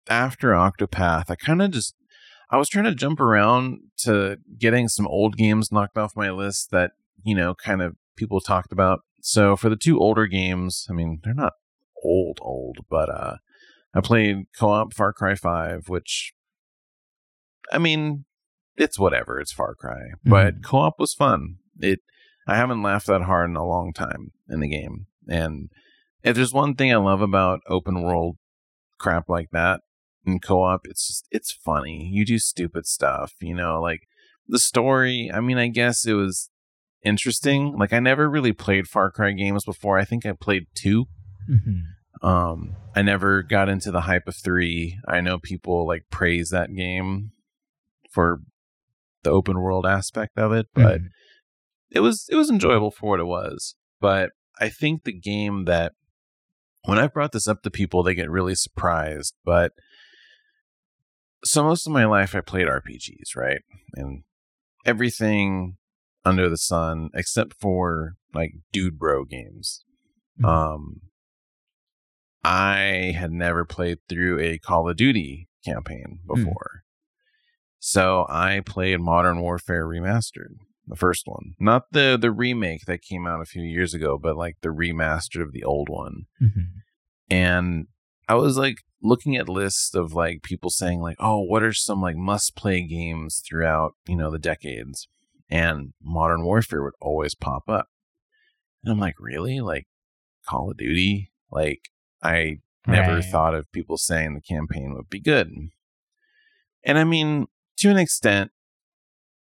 after 0.09 0.49
Octopath, 0.51 1.29
I 1.29 1.35
kind 1.35 1.61
of 1.61 1.71
just 1.71 1.95
I 2.49 2.57
was 2.57 2.67
trying 2.67 2.85
to 2.85 2.93
jump 2.95 3.19
around 3.21 3.79
to 3.99 4.37
getting 4.59 4.89
some 4.89 5.07
old 5.07 5.37
games 5.37 5.71
knocked 5.71 5.97
off 5.97 6.15
my 6.15 6.31
list 6.31 6.69
that 6.71 6.91
you 7.23 7.33
know 7.35 7.55
kind 7.55 7.81
of 7.81 7.95
people 8.15 8.41
talked 8.41 8.71
about. 8.71 8.99
So 9.21 9.55
for 9.55 9.69
the 9.69 9.75
two 9.75 9.99
older 9.99 10.27
games, 10.27 10.87
I 10.89 10.93
mean 10.93 11.19
they're 11.23 11.33
not 11.33 11.53
old 12.03 12.39
old, 12.41 12.79
but 12.89 13.09
uh, 13.09 13.35
I 13.93 14.01
played 14.01 14.45
co-op 14.57 14.93
Far 14.93 15.13
Cry 15.13 15.35
Five, 15.35 15.87
which 15.87 16.33
I 17.71 17.77
mean 17.77 18.25
it's 18.77 18.99
whatever, 18.99 19.39
it's 19.39 19.51
Far 19.51 19.75
Cry, 19.75 20.11
but 20.23 20.63
co-op 20.63 20.99
was 20.99 21.13
fun. 21.13 21.57
It 21.79 21.99
I 22.47 22.55
haven't 22.55 22.83
laughed 22.83 23.07
that 23.07 23.23
hard 23.23 23.49
in 23.49 23.55
a 23.55 23.65
long 23.65 23.93
time 23.93 24.31
in 24.49 24.59
the 24.59 24.67
game, 24.67 25.07
and 25.27 25.69
if 26.23 26.35
there's 26.35 26.53
one 26.53 26.75
thing 26.75 26.91
I 26.91 26.97
love 26.97 27.21
about 27.21 27.61
open 27.67 28.01
world 28.01 28.37
crap 28.99 29.29
like 29.29 29.49
that 29.51 29.81
in 30.25 30.39
co-op, 30.39 30.81
it's 30.85 31.07
just 31.07 31.27
it's 31.31 31.51
funny. 31.51 32.09
You 32.11 32.25
do 32.25 32.39
stupid 32.39 32.85
stuff, 32.85 33.33
you 33.41 33.55
know, 33.55 33.81
like 33.81 34.07
the 34.47 34.59
story. 34.59 35.31
I 35.33 35.39
mean, 35.39 35.57
I 35.57 35.67
guess 35.67 36.05
it 36.05 36.13
was 36.13 36.49
interesting. 37.03 37.77
Like 37.77 37.93
I 37.93 37.99
never 37.99 38.29
really 38.29 38.53
played 38.53 38.87
Far 38.87 39.11
Cry 39.11 39.31
games 39.31 39.65
before. 39.65 39.97
I 39.97 40.05
think 40.05 40.25
I 40.25 40.33
played 40.33 40.67
two. 40.75 41.05
Mhm. 41.49 41.81
Um, 42.21 42.75
I 42.95 43.01
never 43.01 43.41
got 43.41 43.69
into 43.69 43.91
the 43.91 44.01
hype 44.01 44.27
of 44.27 44.35
three. 44.35 44.99
I 45.07 45.21
know 45.21 45.39
people 45.39 45.87
like 45.87 46.03
praise 46.11 46.49
that 46.49 46.73
game 46.75 47.31
for 48.11 48.41
the 49.23 49.31
open 49.31 49.59
world 49.59 49.85
aspect 49.85 50.37
of 50.37 50.51
it, 50.51 50.67
but 50.73 51.01
Mhm. 51.01 51.07
it 51.89 51.99
was 52.01 52.27
it 52.29 52.35
was 52.35 52.49
enjoyable 52.49 52.91
for 52.91 53.09
what 53.09 53.19
it 53.19 53.25
was. 53.25 53.75
But 53.99 54.31
I 54.59 54.69
think 54.69 55.03
the 55.03 55.13
game 55.13 55.65
that 55.65 55.93
when 56.85 56.99
I 56.99 57.07
brought 57.07 57.31
this 57.31 57.47
up 57.47 57.61
to 57.63 57.71
people, 57.71 58.03
they 58.03 58.13
get 58.15 58.29
really 58.29 58.55
surprised. 58.55 59.35
But 59.45 59.73
so 61.43 61.63
most 61.63 61.87
of 61.87 61.93
my 61.93 62.05
life, 62.05 62.35
I 62.35 62.41
played 62.41 62.67
RPGs, 62.67 63.35
right, 63.35 63.61
and 63.95 64.23
everything 64.85 65.77
under 66.25 66.49
the 66.49 66.57
sun 66.57 67.09
except 67.13 67.53
for 67.59 68.15
like 68.33 68.53
dude 68.71 68.97
bro 68.99 69.25
games. 69.25 69.83
Mhm. 70.39 70.45
Um, 70.47 71.01
I 72.43 73.13
had 73.15 73.31
never 73.31 73.65
played 73.65 73.99
through 74.09 74.39
a 74.39 74.57
Call 74.57 74.89
of 74.89 74.97
Duty 74.97 75.47
campaign 75.63 76.19
before. 76.25 76.83
So 77.79 78.25
I 78.29 78.61
played 78.65 78.99
Modern 78.99 79.41
Warfare 79.41 79.85
Remastered, 79.85 80.55
the 80.87 80.95
first 80.95 81.23
one. 81.25 81.53
Not 81.59 81.83
the 81.91 82.17
the 82.19 82.31
remake 82.31 82.85
that 82.85 83.01
came 83.01 83.27
out 83.27 83.41
a 83.41 83.45
few 83.45 83.63
years 83.63 83.93
ago, 83.93 84.17
but 84.17 84.35
like 84.37 84.57
the 84.61 84.69
remastered 84.69 85.41
of 85.41 85.51
the 85.51 85.63
old 85.63 85.89
one. 85.89 86.25
Mhm. 86.41 86.67
And 87.29 87.87
I 88.27 88.35
was 88.35 88.57
like 88.57 88.77
looking 89.01 89.35
at 89.35 89.49
lists 89.49 89.93
of 89.95 90.13
like 90.13 90.41
people 90.43 90.69
saying 90.69 90.99
like, 91.01 91.17
"Oh, 91.19 91.41
what 91.41 91.63
are 91.63 91.73
some 91.73 92.01
like 92.01 92.15
must-play 92.15 92.83
games 92.87 93.41
throughout, 93.47 93.95
you 94.07 94.15
know, 94.15 94.31
the 94.31 94.39
decades?" 94.39 95.07
And 95.51 95.93
Modern 96.01 96.43
Warfare 96.45 96.81
would 96.81 96.93
always 97.01 97.35
pop 97.35 97.63
up. 97.67 97.87
And 98.83 98.91
I'm 98.91 98.99
like, 98.99 99.19
"Really? 99.19 99.59
Like 99.59 99.85
Call 100.47 100.71
of 100.71 100.77
Duty? 100.77 101.31
Like 101.51 101.89
I 102.23 102.61
never 102.87 103.15
Right. 103.15 103.25
thought 103.25 103.53
of 103.53 103.71
people 103.71 103.97
saying 103.97 104.33
the 104.33 104.41
campaign 104.41 104.93
would 104.95 105.09
be 105.09 105.19
good. 105.19 105.51
And 106.83 106.97
I 106.97 107.03
mean, 107.03 107.47
to 107.77 107.89
an 107.89 107.97
extent, 107.97 108.51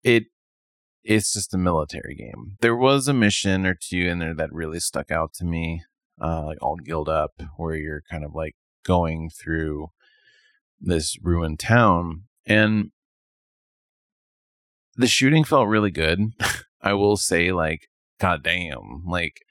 it 0.04 0.26
it's 1.04 1.34
just 1.34 1.54
a 1.54 1.58
military 1.58 2.14
game. 2.16 2.58
There 2.62 2.76
was 2.76 3.08
a 3.08 3.14
mission 3.14 3.66
or 3.66 3.74
two 3.76 3.98
in 4.08 4.20
there 4.20 4.36
that 4.36 4.52
really 4.54 4.80
stuck 4.80 5.10
out 5.12 5.34
to 5.36 5.46
me, 5.46 5.84
uh, 6.22 6.46
like 6.46 6.60
all 6.62 6.78
Ghillied 6.78 7.10
Up, 7.10 7.42
where 7.58 7.76
you're 7.76 8.04
kind 8.10 8.24
of 8.24 8.36
like 8.36 8.56
going 8.84 9.30
through 9.30 9.88
this 10.80 11.18
ruined 11.24 11.60
town, 11.60 12.24
and 12.46 12.92
the 14.96 15.08
shooting 15.08 15.44
felt 15.44 15.68
really 15.68 15.92
good. 15.92 16.20
I 16.82 16.94
will 16.94 17.18
say, 17.18 17.52
like, 17.52 17.88
goddamn, 18.20 19.04
like. 19.08 19.42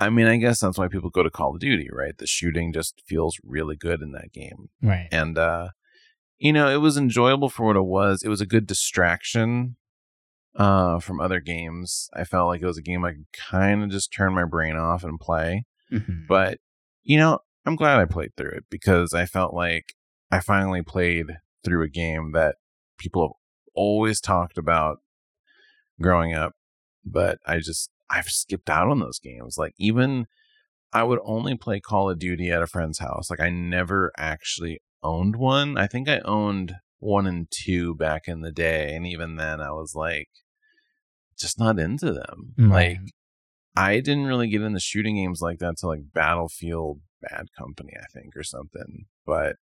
I 0.00 0.10
mean, 0.10 0.26
I 0.26 0.36
guess 0.36 0.60
that's 0.60 0.78
why 0.78 0.86
people 0.86 1.10
go 1.10 1.24
to 1.24 1.30
Call 1.30 1.54
of 1.54 1.60
Duty, 1.60 1.88
right? 1.92 2.16
The 2.16 2.26
shooting 2.26 2.72
just 2.72 3.02
feels 3.06 3.36
really 3.42 3.74
good 3.74 4.00
in 4.00 4.12
that 4.12 4.32
game 4.32 4.68
Right. 4.80 5.08
and 5.10 5.36
uh 5.36 5.68
you 6.38 6.52
know 6.52 6.68
it 6.68 6.76
was 6.76 6.96
enjoyable 6.96 7.48
for 7.48 7.66
what 7.66 7.74
it 7.74 7.84
was 7.84 8.22
it 8.22 8.28
was 8.28 8.40
a 8.40 8.46
good 8.46 8.64
distraction 8.64 9.74
uh 10.54 11.00
from 11.00 11.20
other 11.20 11.40
games 11.40 12.08
i 12.14 12.22
felt 12.22 12.46
like 12.46 12.62
it 12.62 12.66
was 12.66 12.78
a 12.78 12.82
game 12.82 13.04
i 13.04 13.10
could 13.10 13.26
kind 13.50 13.82
of 13.82 13.90
just 13.90 14.12
turn 14.12 14.32
my 14.34 14.44
brain 14.44 14.76
off 14.76 15.02
and 15.02 15.18
play 15.18 15.64
Mhm. 15.92 16.28
but 16.28 16.58
you 17.02 17.18
know 17.18 17.40
i'm 17.66 17.74
glad 17.74 17.98
i 17.98 18.04
played 18.04 18.36
through 18.36 18.50
it 18.52 18.64
because 18.70 19.12
i 19.14 19.26
felt 19.26 19.52
like 19.52 19.94
i 20.30 20.38
finally 20.38 20.80
played 20.82 21.26
through 21.64 21.82
a 21.82 21.88
game 21.88 22.30
that 22.34 22.54
people 22.98 23.22
have 23.22 23.32
always 23.78 24.20
talked 24.20 24.58
about 24.58 24.98
growing 26.00 26.34
up 26.34 26.52
but 27.04 27.38
i 27.46 27.58
just 27.58 27.90
i've 28.10 28.28
skipped 28.28 28.68
out 28.68 28.88
on 28.88 28.98
those 29.00 29.18
games 29.18 29.56
like 29.56 29.74
even 29.78 30.26
I 30.92 31.02
would 31.02 31.20
only 31.22 31.56
play 31.56 31.80
Call 31.80 32.10
of 32.10 32.18
Duty 32.18 32.50
at 32.50 32.62
a 32.62 32.66
friend's 32.66 32.98
house. 32.98 33.30
Like 33.30 33.40
I 33.40 33.50
never 33.50 34.12
actually 34.16 34.80
owned 35.02 35.36
one. 35.36 35.76
I 35.76 35.86
think 35.86 36.08
I 36.08 36.20
owned 36.20 36.76
one 36.98 37.26
and 37.26 37.46
two 37.50 37.94
back 37.94 38.26
in 38.26 38.40
the 38.40 38.52
day, 38.52 38.94
and 38.94 39.06
even 39.06 39.36
then 39.36 39.60
I 39.60 39.70
was 39.70 39.94
like 39.94 40.30
just 41.38 41.58
not 41.58 41.78
into 41.78 42.12
them. 42.12 42.54
Right. 42.58 42.98
Like 42.98 43.12
I 43.76 44.00
didn't 44.00 44.26
really 44.26 44.48
get 44.48 44.62
into 44.62 44.80
shooting 44.80 45.16
games 45.16 45.40
like 45.40 45.58
that 45.58 45.76
till 45.78 45.90
like 45.90 46.12
Battlefield 46.12 47.00
Bad 47.22 47.48
Company, 47.56 47.92
I 47.96 48.06
think, 48.06 48.34
or 48.36 48.42
something. 48.42 49.04
But 49.26 49.56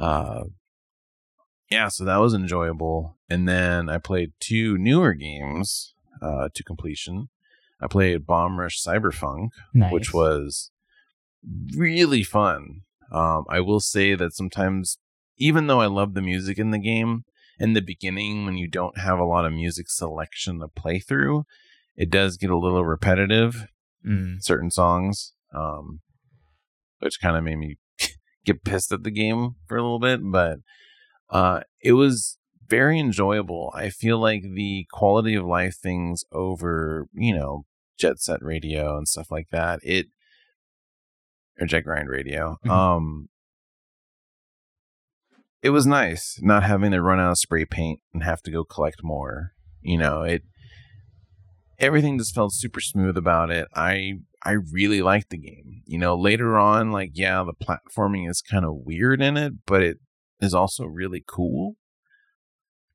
uh 0.00 0.44
yeah, 1.70 1.88
so 1.88 2.04
that 2.04 2.18
was 2.18 2.34
enjoyable. 2.34 3.16
And 3.28 3.48
then 3.48 3.88
I 3.88 3.98
played 3.98 4.32
two 4.40 4.76
newer 4.78 5.14
games 5.14 5.94
uh 6.20 6.48
to 6.54 6.62
completion. 6.62 7.28
I 7.80 7.86
played 7.86 8.26
Bomb 8.26 8.58
Rush 8.58 8.82
Cyberpunk, 8.82 9.50
nice. 9.72 9.92
which 9.92 10.12
was 10.12 10.70
really 11.74 12.22
fun. 12.22 12.82
Um, 13.10 13.44
I 13.48 13.60
will 13.60 13.80
say 13.80 14.14
that 14.14 14.34
sometimes, 14.34 14.98
even 15.38 15.66
though 15.66 15.80
I 15.80 15.86
love 15.86 16.14
the 16.14 16.22
music 16.22 16.58
in 16.58 16.70
the 16.70 16.78
game, 16.78 17.24
in 17.58 17.72
the 17.72 17.82
beginning, 17.82 18.44
when 18.44 18.56
you 18.56 18.68
don't 18.68 18.98
have 18.98 19.18
a 19.18 19.24
lot 19.24 19.44
of 19.44 19.52
music 19.52 19.88
selection 19.88 20.60
to 20.60 20.68
play 20.68 20.98
through, 20.98 21.44
it 21.96 22.10
does 22.10 22.36
get 22.36 22.50
a 22.50 22.58
little 22.58 22.84
repetitive. 22.84 23.66
Mm. 24.06 24.36
Certain 24.40 24.70
songs, 24.70 25.34
um, 25.54 26.00
which 27.00 27.20
kind 27.20 27.36
of 27.36 27.44
made 27.44 27.58
me 27.58 27.76
get 28.44 28.64
pissed 28.64 28.92
at 28.92 29.02
the 29.02 29.10
game 29.10 29.56
for 29.66 29.76
a 29.76 29.82
little 29.82 29.98
bit, 29.98 30.20
but 30.22 30.58
uh, 31.30 31.60
it 31.82 31.92
was 31.92 32.38
very 32.68 32.98
enjoyable. 32.98 33.72
I 33.74 33.90
feel 33.90 34.18
like 34.18 34.42
the 34.42 34.86
quality 34.92 35.34
of 35.34 35.44
life 35.44 35.76
things 35.76 36.24
over, 36.32 37.06
you 37.12 37.34
know, 37.34 37.64
jet 37.98 38.20
set 38.20 38.42
radio 38.42 38.96
and 38.96 39.08
stuff 39.08 39.30
like 39.30 39.48
that. 39.50 39.80
It 39.82 40.06
or 41.60 41.66
jet 41.66 41.82
grind 41.82 42.08
radio. 42.08 42.56
Mhm. 42.64 42.70
Um 42.70 43.28
it 45.62 45.70
was 45.70 45.86
nice 45.86 46.38
not 46.40 46.62
having 46.62 46.90
to 46.92 47.02
run 47.02 47.20
out 47.20 47.32
of 47.32 47.38
spray 47.38 47.64
paint 47.64 48.00
and 48.14 48.22
have 48.22 48.40
to 48.42 48.50
go 48.50 48.64
collect 48.64 49.02
more. 49.02 49.52
You 49.82 49.98
know, 49.98 50.22
it 50.22 50.42
everything 51.78 52.18
just 52.18 52.34
felt 52.34 52.52
super 52.52 52.80
smooth 52.80 53.16
about 53.16 53.50
it. 53.50 53.68
I 53.74 54.20
I 54.42 54.52
really 54.52 55.02
liked 55.02 55.30
the 55.30 55.38
game. 55.38 55.82
You 55.84 55.98
know, 55.98 56.16
later 56.16 56.58
on, 56.58 56.92
like 56.92 57.10
yeah, 57.14 57.44
the 57.44 57.52
platforming 57.52 58.28
is 58.30 58.40
kind 58.40 58.64
of 58.64 58.76
weird 58.86 59.20
in 59.20 59.36
it, 59.36 59.52
but 59.66 59.82
it 59.82 59.98
is 60.40 60.54
also 60.54 60.84
really 60.84 61.22
cool. 61.26 61.76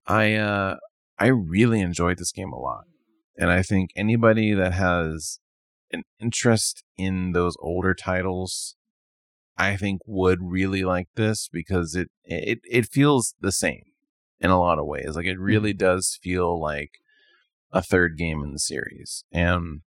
I 0.07 0.35
uh 0.35 0.77
I 1.17 1.27
really 1.27 1.81
enjoyed 1.81 2.17
this 2.17 2.31
game 2.31 2.51
a 2.51 2.59
lot. 2.59 2.85
And 3.37 3.51
I 3.51 3.61
think 3.61 3.91
anybody 3.95 4.53
that 4.53 4.73
has 4.73 5.39
an 5.91 6.03
interest 6.19 6.83
in 6.97 7.31
those 7.31 7.55
older 7.59 7.93
titles 7.93 8.75
I 9.57 9.77
think 9.77 10.01
would 10.05 10.39
really 10.41 10.83
like 10.83 11.07
this 11.15 11.47
because 11.51 11.95
it 11.95 12.09
it 12.23 12.59
it 12.69 12.87
feels 12.87 13.35
the 13.39 13.51
same 13.51 13.83
in 14.39 14.49
a 14.49 14.59
lot 14.59 14.79
of 14.79 14.85
ways. 14.85 15.15
Like 15.15 15.25
it 15.25 15.39
really 15.39 15.73
does 15.73 16.19
feel 16.21 16.59
like 16.59 16.91
a 17.71 17.81
third 17.81 18.17
game 18.17 18.43
in 18.43 18.51
the 18.51 18.59
series. 18.59 19.23
And 19.31 19.81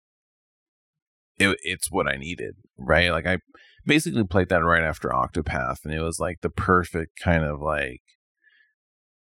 it, 1.39 1.59
it's 1.63 1.91
what 1.91 2.07
I 2.07 2.17
needed, 2.17 2.57
right? 2.77 3.11
Like 3.11 3.27
I 3.27 3.39
basically 3.87 4.25
played 4.25 4.49
that 4.49 4.65
right 4.65 4.83
after 4.83 5.09
Octopath 5.09 5.85
and 5.85 5.93
it 5.95 6.01
was 6.01 6.19
like 6.21 6.41
the 6.41 6.51
perfect 6.51 7.19
kind 7.21 7.45
of 7.45 7.61
like 7.61 8.03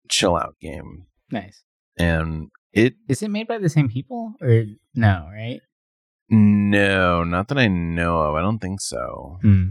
chill 0.09 0.37
out 0.37 0.57
game. 0.61 1.07
Nice. 1.31 1.62
And 1.98 2.48
it 2.72 2.94
Is 3.09 3.22
it 3.22 3.31
made 3.31 3.46
by 3.48 3.59
the 3.59 3.68
same 3.68 3.88
people 3.88 4.35
or 4.40 4.64
no? 4.94 5.29
Right. 5.33 5.61
no, 6.31 7.22
not 7.24 7.48
that 7.48 7.59
I 7.59 7.68
know 7.68 8.18
of. 8.22 8.35
I 8.35 8.40
don't 8.40 8.59
think 8.59 8.81
so. 8.81 9.38
Hmm. 9.42 9.70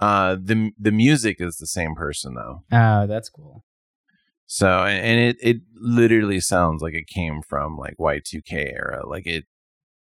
Uh 0.00 0.36
the 0.42 0.72
the 0.78 0.92
music 0.92 1.36
is 1.40 1.56
the 1.56 1.66
same 1.66 1.94
person 1.94 2.34
though. 2.34 2.64
Oh, 2.72 3.06
that's 3.06 3.28
cool. 3.28 3.64
So 4.46 4.84
and, 4.84 5.04
and 5.06 5.20
it 5.20 5.36
it 5.40 5.56
literally 5.74 6.40
sounds 6.40 6.82
like 6.82 6.94
it 6.94 7.06
came 7.06 7.40
from 7.42 7.76
like 7.76 7.94
Y2K 7.98 8.72
era. 8.74 9.06
Like 9.08 9.26
it 9.26 9.44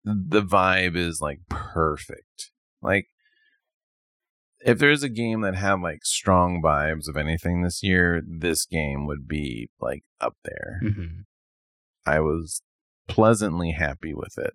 the 0.03 0.41
vibe 0.41 0.95
is 0.95 1.21
like 1.21 1.39
perfect. 1.49 2.51
Like 2.81 3.07
if 4.65 4.79
there's 4.79 5.03
a 5.03 5.09
game 5.09 5.41
that 5.41 5.55
had 5.55 5.81
like 5.81 6.05
strong 6.05 6.61
vibes 6.61 7.07
of 7.07 7.17
anything 7.17 7.61
this 7.61 7.83
year, 7.83 8.21
this 8.25 8.65
game 8.65 9.05
would 9.05 9.27
be 9.27 9.69
like 9.79 10.03
up 10.21 10.35
there. 10.43 10.79
hmm 10.81 11.21
I 12.05 12.19
was 12.19 12.61
pleasantly 13.07 13.71
happy 13.71 14.13
with 14.13 14.37
it. 14.37 14.53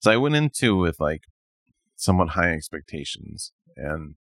So 0.00 0.10
I 0.10 0.16
went 0.16 0.34
into 0.34 0.76
with 0.76 0.98
like 0.98 1.24
somewhat 1.94 2.30
high 2.30 2.52
expectations 2.52 3.52
and 3.76 4.14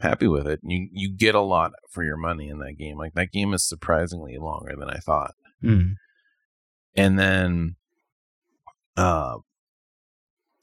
happy 0.00 0.28
with 0.28 0.46
it. 0.46 0.60
You 0.62 0.88
you 0.92 1.10
get 1.10 1.34
a 1.34 1.40
lot 1.40 1.72
for 1.88 2.02
your 2.04 2.16
money 2.16 2.48
in 2.48 2.58
that 2.58 2.76
game. 2.78 2.98
Like 2.98 3.14
that 3.14 3.32
game 3.32 3.54
is 3.54 3.66
surprisingly 3.66 4.36
longer 4.38 4.74
than 4.78 4.90
I 4.90 4.98
thought. 4.98 5.34
Mm. 5.62 5.94
And 6.96 7.18
then 7.18 7.76
uh 8.96 9.38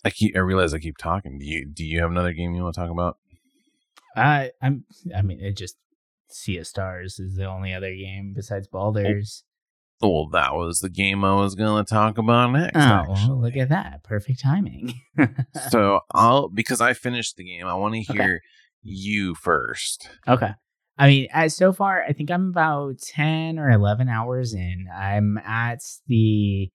I 0.04 0.10
keep 0.10 0.36
I 0.36 0.40
realize 0.40 0.74
I 0.74 0.80
keep 0.80 0.98
talking. 0.98 1.40
Do 1.40 1.46
you 1.46 1.66
do 1.66 1.84
you 1.84 2.02
have 2.02 2.12
another 2.12 2.34
game 2.34 2.54
you 2.54 2.64
want 2.64 2.76
to 2.76 2.82
talk 2.82 2.92
about? 2.92 3.18
I 4.16 4.52
I'm 4.62 4.86
I 5.16 5.22
mean 5.22 5.40
it 5.40 5.58
just 5.58 5.76
Sea 6.30 6.58
of 6.58 6.68
Stars 6.68 7.20
is 7.20 7.36
the 7.36 7.46
only 7.46 7.74
other 7.74 7.94
game 7.94 8.34
besides 8.36 8.68
Baldur's. 8.68 9.44
Well, 10.02 10.30
that 10.30 10.56
was 10.56 10.80
the 10.80 10.90
game 10.90 11.24
I 11.24 11.36
was 11.36 11.54
going 11.54 11.86
to 11.86 11.88
talk 11.88 12.18
about 12.18 12.52
next. 12.54 12.76
Oh, 12.76 13.06
well, 13.08 13.40
look 13.42 13.56
at 13.56 13.70
that. 13.70 14.04
Perfect 14.04 14.40
timing. 14.42 14.94
so 15.70 16.00
I'll 16.16 16.50
because 16.50 16.82
I 16.82 16.94
finished 16.94 17.36
the 17.38 17.44
game. 17.44 17.68
I 17.68 17.76
want 17.76 17.94
to 17.94 18.00
Okay. 18.02 18.14
hear 18.14 18.42
you 18.82 19.36
first. 19.36 20.10
okay. 20.28 20.54
I 20.98 21.08
mean, 21.08 21.28
as 21.32 21.56
so 21.56 21.72
far, 21.72 22.04
I 22.04 22.14
think 22.14 22.32
I'm 22.32 22.50
about 22.50 22.98
10 23.00 23.60
or 23.60 23.70
11 23.72 24.10
hours 24.10 24.54
in. 24.56 24.88
I'm 24.96 25.38
at 25.40 25.80
the, 26.08 26.72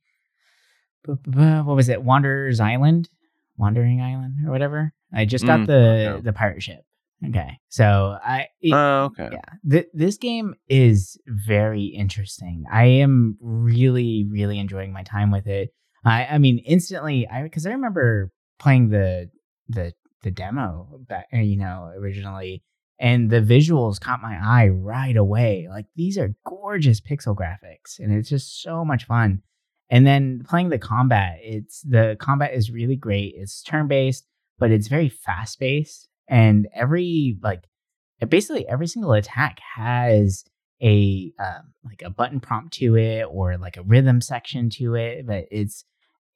what 1.04 1.64
was 1.76 1.88
it? 1.88 2.02
Wanderer's 2.02 2.60
Island? 2.60 3.08
Wandering 3.56 4.00
Island 4.00 4.36
or 4.46 4.50
whatever. 4.50 4.92
I 5.12 5.24
just 5.24 5.46
got 5.46 5.60
Mm, 5.60 5.66
the, 5.66 6.08
okay. 6.16 6.22
the 6.22 6.32
pirate 6.32 6.62
ship. 6.62 6.84
Okay. 7.28 7.58
So 7.68 8.16
I, 8.22 8.48
it- 8.60 8.74
Oh, 8.74 9.04
okay. 9.06 9.28
yeah 9.32 9.70
th- 9.70 9.86
this 9.94 10.16
game 10.18 10.54
is 10.68 11.18
very 11.26 11.84
interesting 11.86 12.64
i 12.70 12.84
am 12.84 13.36
really 13.40 14.26
really 14.30 14.58
enjoying 14.58 14.92
my 14.92 15.02
time 15.02 15.30
with 15.30 15.46
it 15.46 15.70
i 16.04 16.26
i 16.26 16.38
mean 16.38 16.58
instantly 16.58 17.26
i 17.28 17.42
because 17.42 17.66
i 17.66 17.70
remember 17.70 18.30
playing 18.58 18.88
the 18.90 19.30
the 19.68 19.92
the 20.22 20.30
demo 20.30 20.88
back 21.08 21.26
uh, 21.32 21.38
you 21.38 21.56
know 21.56 21.90
originally 21.96 22.62
and 22.98 23.30
the 23.30 23.40
visuals 23.40 24.00
caught 24.00 24.20
my 24.22 24.36
eye 24.42 24.68
right 24.68 25.16
away 25.16 25.66
like 25.70 25.86
these 25.96 26.18
are 26.18 26.34
gorgeous 26.44 27.00
pixel 27.00 27.34
graphics 27.36 27.98
and 27.98 28.12
it's 28.12 28.28
just 28.28 28.60
so 28.62 28.84
much 28.84 29.04
fun 29.06 29.40
and 29.90 30.06
then 30.06 30.42
playing 30.48 30.68
the 30.70 30.78
combat 30.78 31.38
it's 31.42 31.80
the 31.82 32.16
combat 32.20 32.52
is 32.54 32.70
really 32.70 32.96
great 32.96 33.34
it's 33.36 33.62
turn 33.62 33.86
based 33.88 34.26
but 34.58 34.70
it's 34.70 34.88
very 34.88 35.08
fast 35.08 35.58
paced 35.60 36.08
and 36.28 36.68
every 36.74 37.36
like 37.42 37.64
basically 38.28 38.66
every 38.68 38.86
single 38.86 39.12
attack 39.12 39.58
has 39.76 40.44
a 40.82 41.32
um, 41.38 41.72
like 41.84 42.02
a 42.02 42.10
button 42.10 42.40
prompt 42.40 42.74
to 42.74 42.96
it 42.96 43.24
or 43.24 43.56
like 43.56 43.76
a 43.76 43.82
rhythm 43.82 44.20
section 44.20 44.68
to 44.68 44.94
it 44.94 45.26
but 45.26 45.44
it's 45.50 45.84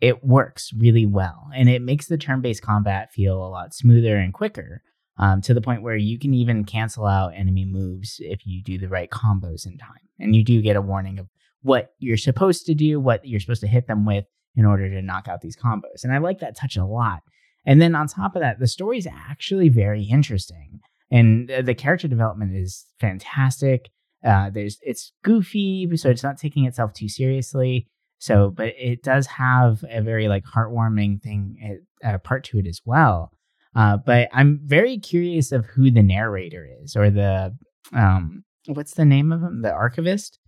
it 0.01 0.25
works 0.25 0.73
really 0.77 1.05
well 1.05 1.49
and 1.55 1.69
it 1.69 1.83
makes 1.83 2.07
the 2.07 2.17
turn-based 2.17 2.63
combat 2.63 3.13
feel 3.13 3.37
a 3.37 3.49
lot 3.49 3.75
smoother 3.75 4.17
and 4.17 4.33
quicker 4.33 4.83
um, 5.21 5.43
to 5.43 5.53
the 5.53 5.61
point 5.61 5.83
where 5.83 5.97
you 5.97 6.19
can 6.19 6.33
even 6.33 6.65
cancel 6.65 7.05
out 7.05 7.35
enemy 7.37 7.67
moves 7.67 8.17
if 8.21 8.47
you 8.47 8.63
do 8.63 8.79
the 8.79 8.89
right 8.89 9.11
combos 9.11 9.67
in 9.67 9.77
time. 9.77 10.09
And 10.19 10.35
you 10.35 10.43
do 10.43 10.63
get 10.63 10.77
a 10.77 10.81
warning 10.81 11.19
of 11.19 11.29
what 11.61 11.93
you're 11.99 12.17
supposed 12.17 12.65
to 12.67 12.75
do, 12.75 12.99
what 12.99 13.27
you're 13.27 13.39
supposed 13.39 13.61
to 13.61 13.69
hit 13.69 13.87
them 13.87 14.07
with 14.07 14.25
in 14.57 14.65
order 14.65 14.89
to 14.89 15.03
knock 15.03 15.29
out 15.29 15.43
these 15.43 15.59
combos. 15.59 16.05
And 16.05 16.13
I 16.13 16.19
like 16.19 16.41
that 16.41 16.57
touch 16.57 16.77
a 16.77 16.87
lot. 16.87 17.21
And 17.67 17.81
then 17.81 17.95
on 17.95 18.09
top 18.09 18.35
of 18.37 18.43
that, 18.43 18.59
the 18.59 18.67
story 18.67 18.99
is 18.99 19.07
actually 19.07 19.69
very 19.69 20.05
interesting. 20.05 20.81
And 21.11 21.51
the 21.63 21.75
character 21.75 22.09
development 22.09 22.57
is 22.57 22.87
fantastic. 23.01 23.91
Uh, 24.25 24.51
there's 24.51 24.79
it's 24.83 25.13
goofy, 25.25 25.89
so 25.97 26.11
it's 26.11 26.23
not 26.23 26.39
taking 26.39 26.67
itself 26.67 26.93
too 26.93 27.09
seriously. 27.09 27.87
So, 28.19 28.51
but 28.51 28.75
it 28.79 29.03
does 29.03 29.27
have 29.27 29.83
a 29.89 30.03
very 30.03 30.29
like 30.29 30.45
heartwarming 30.45 31.23
thing 31.23 31.81
uh, 32.05 32.19
part 32.19 32.45
to 32.45 32.59
it 32.59 32.67
as 32.67 32.81
well. 32.85 33.33
Uh, 33.75 33.97
but 33.97 34.29
I'm 34.33 34.61
very 34.63 34.99
curious 34.99 35.53
of 35.53 35.67
who 35.67 35.91
the 35.91 36.03
narrator 36.03 36.69
is 36.83 36.97
or 36.97 37.11
the 37.11 37.57
um, 37.93 38.45
what's 38.67 38.95
the 38.95 39.05
name 39.05 39.33
of 39.33 39.43
him? 39.43 39.63
The 39.63 39.73
archivist, 39.73 40.39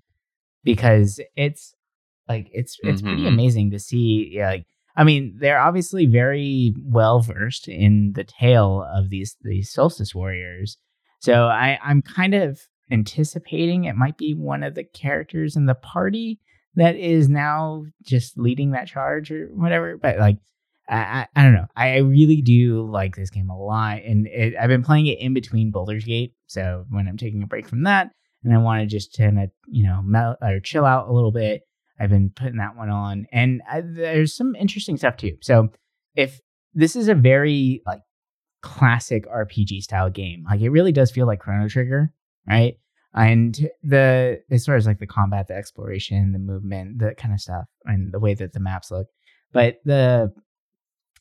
because 0.64 1.20
it's 1.36 1.74
like 2.28 2.48
it's 2.52 2.78
it's 2.82 3.00
mm-hmm. 3.00 3.08
pretty 3.08 3.26
amazing 3.26 3.70
to 3.70 3.78
see. 3.78 4.30
Yeah, 4.32 4.48
like 4.48 4.66
I 4.96 5.04
mean, 5.04 5.36
they're 5.38 5.60
obviously 5.60 6.06
very 6.06 6.74
well 6.82 7.20
versed 7.20 7.68
in 7.68 8.12
the 8.14 8.24
tale 8.24 8.86
of 8.94 9.10
these 9.10 9.36
these 9.42 9.72
solstice 9.72 10.14
warriors. 10.14 10.76
So 11.20 11.44
I 11.44 11.78
I'm 11.82 12.02
kind 12.02 12.34
of 12.34 12.60
anticipating 12.90 13.84
it 13.84 13.96
might 13.96 14.18
be 14.18 14.34
one 14.34 14.62
of 14.62 14.74
the 14.74 14.84
characters 14.84 15.56
in 15.56 15.66
the 15.66 15.74
party 15.74 16.38
that 16.74 16.96
is 16.96 17.28
now 17.28 17.84
just 18.02 18.38
leading 18.38 18.72
that 18.72 18.86
charge 18.86 19.30
or 19.30 19.48
whatever. 19.54 19.96
But 19.96 20.18
like, 20.18 20.38
I, 20.88 20.96
I, 20.96 21.26
I 21.36 21.42
don't 21.42 21.54
know. 21.54 21.66
I 21.76 21.98
really 21.98 22.42
do 22.42 22.88
like 22.88 23.16
this 23.16 23.30
game 23.30 23.50
a 23.50 23.58
lot, 23.58 24.02
and 24.02 24.26
it, 24.26 24.54
I've 24.60 24.68
been 24.68 24.82
playing 24.82 25.06
it 25.06 25.18
in 25.18 25.34
between 25.34 25.70
Baldur's 25.70 26.04
Gate. 26.04 26.34
So 26.46 26.86
when 26.90 27.08
I'm 27.08 27.16
taking 27.16 27.42
a 27.42 27.46
break 27.46 27.68
from 27.68 27.84
that, 27.84 28.10
and 28.44 28.54
I 28.54 28.58
want 28.58 28.80
to 28.80 28.86
just 28.86 29.16
kind 29.16 29.38
of 29.38 29.50
you 29.66 29.84
know 29.84 30.02
melt 30.02 30.38
or 30.42 30.60
chill 30.60 30.84
out 30.84 31.08
a 31.08 31.12
little 31.12 31.32
bit, 31.32 31.62
I've 32.02 32.10
been 32.10 32.30
putting 32.30 32.56
that 32.56 32.76
one 32.76 32.90
on, 32.90 33.26
and 33.30 33.62
I, 33.70 33.80
there's 33.80 34.36
some 34.36 34.56
interesting 34.56 34.96
stuff 34.96 35.16
too. 35.16 35.36
So 35.40 35.68
if 36.16 36.40
this 36.74 36.96
is 36.96 37.06
a 37.06 37.14
very 37.14 37.80
like 37.86 38.00
classic 38.60 39.24
RPG 39.28 39.82
style 39.82 40.10
game, 40.10 40.44
like 40.50 40.60
it 40.60 40.70
really 40.70 40.90
does 40.90 41.12
feel 41.12 41.28
like 41.28 41.38
Chrono 41.38 41.68
Trigger, 41.68 42.12
right? 42.48 42.74
And 43.14 43.56
the 43.84 44.42
as 44.50 44.66
far 44.66 44.74
as 44.74 44.84
like 44.84 44.98
the 44.98 45.06
combat, 45.06 45.46
the 45.46 45.54
exploration, 45.54 46.32
the 46.32 46.40
movement, 46.40 46.98
that 46.98 47.18
kind 47.18 47.32
of 47.32 47.40
stuff, 47.40 47.66
and 47.84 48.12
the 48.12 48.18
way 48.18 48.34
that 48.34 48.52
the 48.52 48.58
maps 48.58 48.90
look, 48.90 49.06
but 49.52 49.76
the 49.84 50.32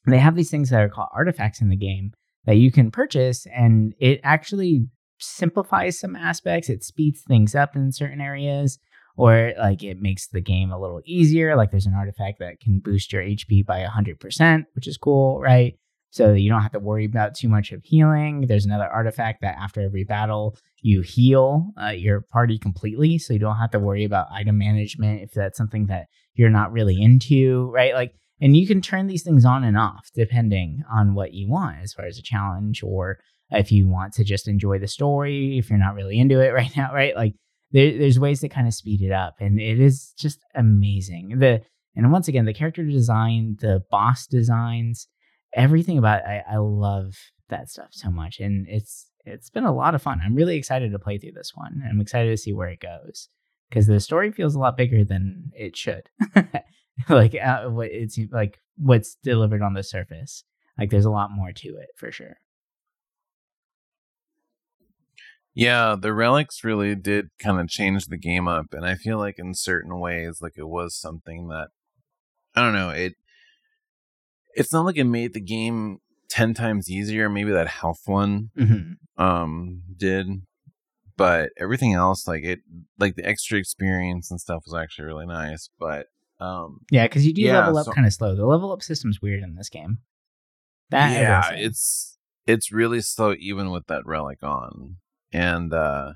they 0.08 0.17
have 0.17 0.36
these 0.36 0.50
things 0.50 0.72
that 0.72 0.82
are 0.82 0.89
called 0.89 1.10
artifacts 1.13 1.62
in 1.62 1.70
the 1.70 1.76
game 1.76 2.13
that 2.46 2.58
you 2.58 2.72
can 2.72 2.89
purchase, 2.89 3.46
and 3.56 3.94
it 4.00 4.20
actually 4.24 4.88
simplifies 5.20 6.00
some 6.00 6.15
aspects. 6.15 6.70
It 6.70 6.84
speeds 6.84 7.22
things 7.22 7.54
up 7.54 7.76
in 7.76 7.91
certain 7.91 8.20
areas 8.20 8.80
or 9.17 9.54
like 9.60 9.84
it 9.84 10.02
makes 10.02 10.28
the 10.28 10.41
game 10.41 10.71
a 10.71 10.80
little 10.80 11.02
easier. 11.06 11.56
Like 11.56 11.71
there's 11.71 11.86
an 11.86 11.93
artifact 11.93 12.39
that 12.39 12.60
can 12.60 12.80
boost 12.80 13.13
your 13.13 13.21
HP 13.21 13.65
by 13.65 13.86
100%, 13.86 14.65
which 14.74 14.88
is 14.88 14.97
cool, 14.97 15.39
right? 15.39 15.76
So 16.12 16.34
you 16.34 16.50
don't 16.50 16.62
have 16.62 16.74
to 16.74 16.80
worry 16.80 17.06
about 17.06 17.36
too 17.36 17.47
much 17.47 17.71
of 17.71 17.84
healing. 17.84 18.45
There's 18.47 18.65
another 18.65 18.88
artifact 18.88 19.41
that 19.41 19.58
after 19.58 19.82
every 19.82 20.04
battle, 20.04 20.58
you 20.82 21.02
heal 21.02 21.71
uh, 21.82 21.89
your 21.89 22.21
party 22.21 22.58
completely. 22.58 23.17
So 23.17 23.34
you 23.34 23.39
don't 23.39 23.56
have 23.56 23.71
to 23.71 23.80
worry 23.80 24.04
about 24.04 24.28
item 24.32 24.58
management 24.58 25.21
if 25.21 25.32
that's 25.32 25.58
something 25.58 25.88
that 25.88 26.08
you're 26.34 26.50
not 26.50 26.74
really 26.74 27.02
into, 27.02 27.71
right? 27.74 27.93
Like, 27.93 28.13
and 28.41 28.58
you 28.58 28.67
can 28.67 28.82
turn 28.82 29.08
these 29.08 29.24
things 29.24 29.45
on 29.45 29.63
and 29.63 29.78
off 29.78 30.10
depending 30.13 30.84
on 30.91 31.13
what 31.13 31.34
you 31.34 31.50
want 31.50 31.78
as 31.82 31.93
far 31.93 32.06
as 32.06 32.17
a 32.17 32.24
challenge 32.24 32.84
or 32.84 33.19
if 33.52 33.71
you 33.71 33.88
want 33.88 34.13
to 34.13 34.24
just 34.24 34.47
enjoy 34.47 34.80
the 34.80 34.88
story, 34.88 35.58
if 35.58 35.69
you're 35.69 35.80
not 35.80 35.95
really 35.95 36.19
into 36.19 36.41
it 36.41 36.50
right 36.54 36.76
now, 36.76 36.93
right? 36.93 37.15
Like, 37.15 37.36
there, 37.71 37.97
there's 37.97 38.19
ways 38.19 38.41
to 38.41 38.49
kind 38.49 38.67
of 38.67 38.73
speed 38.73 39.01
it 39.01 39.12
up, 39.12 39.36
and 39.39 39.60
it 39.60 39.79
is 39.79 40.13
just 40.17 40.39
amazing. 40.55 41.39
The 41.39 41.62
and 41.95 42.12
once 42.12 42.27
again, 42.27 42.45
the 42.45 42.53
character 42.53 42.84
design, 42.84 43.57
the 43.60 43.84
boss 43.91 44.25
designs, 44.27 45.07
everything 45.53 45.97
about 45.97 46.25
I, 46.25 46.43
I 46.49 46.57
love 46.57 47.15
that 47.49 47.69
stuff 47.69 47.89
so 47.91 48.10
much, 48.10 48.39
and 48.39 48.67
it's 48.69 49.07
it's 49.25 49.49
been 49.49 49.65
a 49.65 49.73
lot 49.73 49.95
of 49.95 50.01
fun. 50.01 50.19
I'm 50.23 50.36
really 50.36 50.57
excited 50.57 50.91
to 50.91 50.99
play 50.99 51.17
through 51.17 51.34
this 51.34 51.51
one. 51.55 51.84
I'm 51.88 52.01
excited 52.01 52.29
to 52.29 52.38
see 52.38 52.53
where 52.53 52.69
it 52.69 52.79
goes 52.79 53.29
because 53.69 53.88
the 53.88 53.99
story 53.99 54.31
feels 54.31 54.55
a 54.55 54.60
lot 54.60 54.77
bigger 54.77 55.03
than 55.03 55.51
it 55.55 55.77
should. 55.77 56.10
like 57.10 57.36
uh, 57.36 57.65
what 57.65 57.88
it's 57.91 58.19
like 58.31 58.60
what's 58.77 59.15
delivered 59.23 59.62
on 59.62 59.73
the 59.73 59.84
surface. 59.84 60.43
Like 60.77 60.89
there's 60.89 61.05
a 61.05 61.12
lot 61.12 61.31
more 61.31 61.51
to 61.51 61.67
it 61.69 61.89
for 61.95 62.12
sure. 62.12 62.38
Yeah, 65.53 65.95
the 65.99 66.13
relics 66.13 66.63
really 66.63 66.95
did 66.95 67.29
kind 67.39 67.59
of 67.59 67.67
change 67.67 68.05
the 68.05 68.17
game 68.17 68.47
up, 68.47 68.67
and 68.73 68.85
I 68.85 68.95
feel 68.95 69.17
like 69.17 69.37
in 69.37 69.53
certain 69.53 69.99
ways, 69.99 70.39
like 70.41 70.53
it 70.55 70.67
was 70.67 70.95
something 70.95 71.49
that 71.49 71.69
I 72.55 72.61
don't 72.61 72.73
know. 72.73 72.89
It 72.89 73.13
it's 74.53 74.71
not 74.71 74.85
like 74.85 74.97
it 74.97 75.05
made 75.05 75.33
the 75.33 75.41
game 75.41 75.99
ten 76.29 76.53
times 76.53 76.89
easier. 76.89 77.29
Maybe 77.29 77.51
that 77.51 77.67
health 77.67 78.01
one 78.05 78.51
mm-hmm. 78.57 79.21
um 79.21 79.81
did, 79.97 80.27
but 81.17 81.49
everything 81.57 81.93
else, 81.93 82.27
like 82.27 82.43
it, 82.43 82.59
like 82.97 83.15
the 83.15 83.25
extra 83.25 83.59
experience 83.59 84.31
and 84.31 84.39
stuff, 84.39 84.63
was 84.65 84.73
actually 84.73 85.05
really 85.05 85.25
nice. 85.25 85.69
But 85.77 86.07
um 86.39 86.79
yeah, 86.89 87.07
because 87.07 87.25
you 87.25 87.33
do 87.33 87.41
yeah, 87.41 87.59
level 87.59 87.77
up 87.77 87.85
so, 87.85 87.91
kind 87.91 88.07
of 88.07 88.13
slow. 88.13 88.35
The 88.35 88.45
level 88.45 88.71
up 88.71 88.81
system's 88.81 89.21
weird 89.21 89.43
in 89.43 89.55
this 89.55 89.69
game. 89.69 89.97
That 90.91 91.11
yeah, 91.11 91.51
it's 91.53 92.17
it's 92.47 92.71
really 92.71 93.01
slow 93.01 93.35
even 93.37 93.69
with 93.69 93.87
that 93.87 94.05
relic 94.05 94.43
on 94.43 94.97
and 95.34 95.74
uh, 95.74 96.13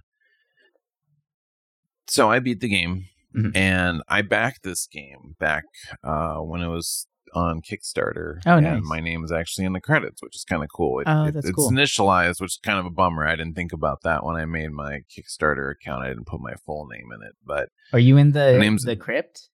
so 2.07 2.29
I 2.29 2.39
beat 2.39 2.59
the 2.59 2.69
game, 2.69 3.05
mm-hmm. 3.35 3.55
and 3.55 4.01
I 4.07 4.21
backed 4.21 4.63
this 4.63 4.87
game 4.87 5.35
back 5.39 5.65
uh, 6.03 6.37
when 6.37 6.61
it 6.61 6.69
was 6.69 7.07
on 7.33 7.61
Kickstarter. 7.61 8.39
Oh, 8.45 8.59
nice. 8.59 8.81
my 8.83 8.99
name 8.99 9.23
is 9.23 9.31
actually 9.31 9.65
in 9.65 9.73
the 9.73 9.81
credits, 9.81 10.23
which 10.23 10.35
is 10.35 10.45
kind 10.45 10.63
of 10.63 10.69
cool. 10.73 10.99
It, 10.99 11.07
oh, 11.07 11.25
that's 11.25 11.45
it, 11.45 11.49
it's 11.49 11.55
cool. 11.55 11.69
initialized, 11.69 12.39
which 12.39 12.53
is 12.53 12.59
kind 12.63 12.79
of 12.79 12.85
a 12.85 12.89
bummer. 12.89 13.27
I 13.27 13.35
didn't 13.35 13.55
think 13.55 13.73
about 13.73 14.01
that 14.03 14.25
when 14.25 14.35
I 14.35 14.45
made 14.45 14.71
my 14.71 15.01
Kickstarter 15.11 15.71
account. 15.71 16.03
I 16.03 16.07
didn't 16.07 16.27
put 16.27 16.39
my 16.39 16.53
full 16.65 16.87
name 16.87 17.09
in 17.13 17.21
it. 17.21 17.33
But 17.45 17.69
are 17.93 17.99
you 17.99 18.17
in 18.17 18.31
the 18.31 18.57
name's, 18.57 18.83
the 18.83 18.95
crypt? 18.95 19.49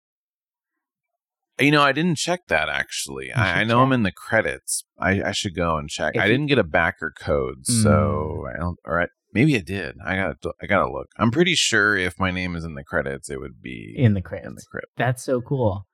You 1.60 1.72
know, 1.72 1.82
I 1.82 1.92
didn't 1.92 2.16
check 2.16 2.46
that 2.48 2.68
actually. 2.68 3.32
I, 3.32 3.60
I, 3.60 3.64
know 3.64 3.78
check. 3.78 3.86
I'm 3.86 3.92
in 3.92 4.02
the 4.04 4.12
credits. 4.12 4.84
I, 4.98 5.22
I 5.22 5.32
should 5.32 5.56
go 5.56 5.76
and 5.76 5.88
check. 5.88 6.14
If 6.14 6.22
I 6.22 6.28
didn't 6.28 6.46
get 6.46 6.58
a 6.58 6.64
backer 6.64 7.12
code, 7.18 7.64
mm. 7.68 7.82
so 7.82 8.46
I 8.48 8.58
don't. 8.58 8.78
All 8.86 8.94
right, 8.94 9.08
Maybe 9.32 9.54
it 9.54 9.66
did. 9.66 9.96
I 10.04 10.16
got 10.16 10.36
I 10.62 10.66
gotta 10.66 10.90
look. 10.90 11.08
I'm 11.18 11.30
pretty 11.30 11.54
sure 11.54 11.96
if 11.96 12.18
my 12.18 12.30
name 12.30 12.56
is 12.56 12.64
in 12.64 12.74
the 12.74 12.84
credits, 12.84 13.28
it 13.28 13.38
would 13.38 13.60
be 13.60 13.94
in 13.96 14.14
the 14.14 14.22
credits. 14.22 14.48
In 14.48 14.54
the 14.54 14.64
crypt. 14.70 14.92
That's 14.96 15.22
so 15.22 15.40
cool. 15.40 15.86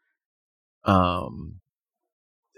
Um, 0.84 1.60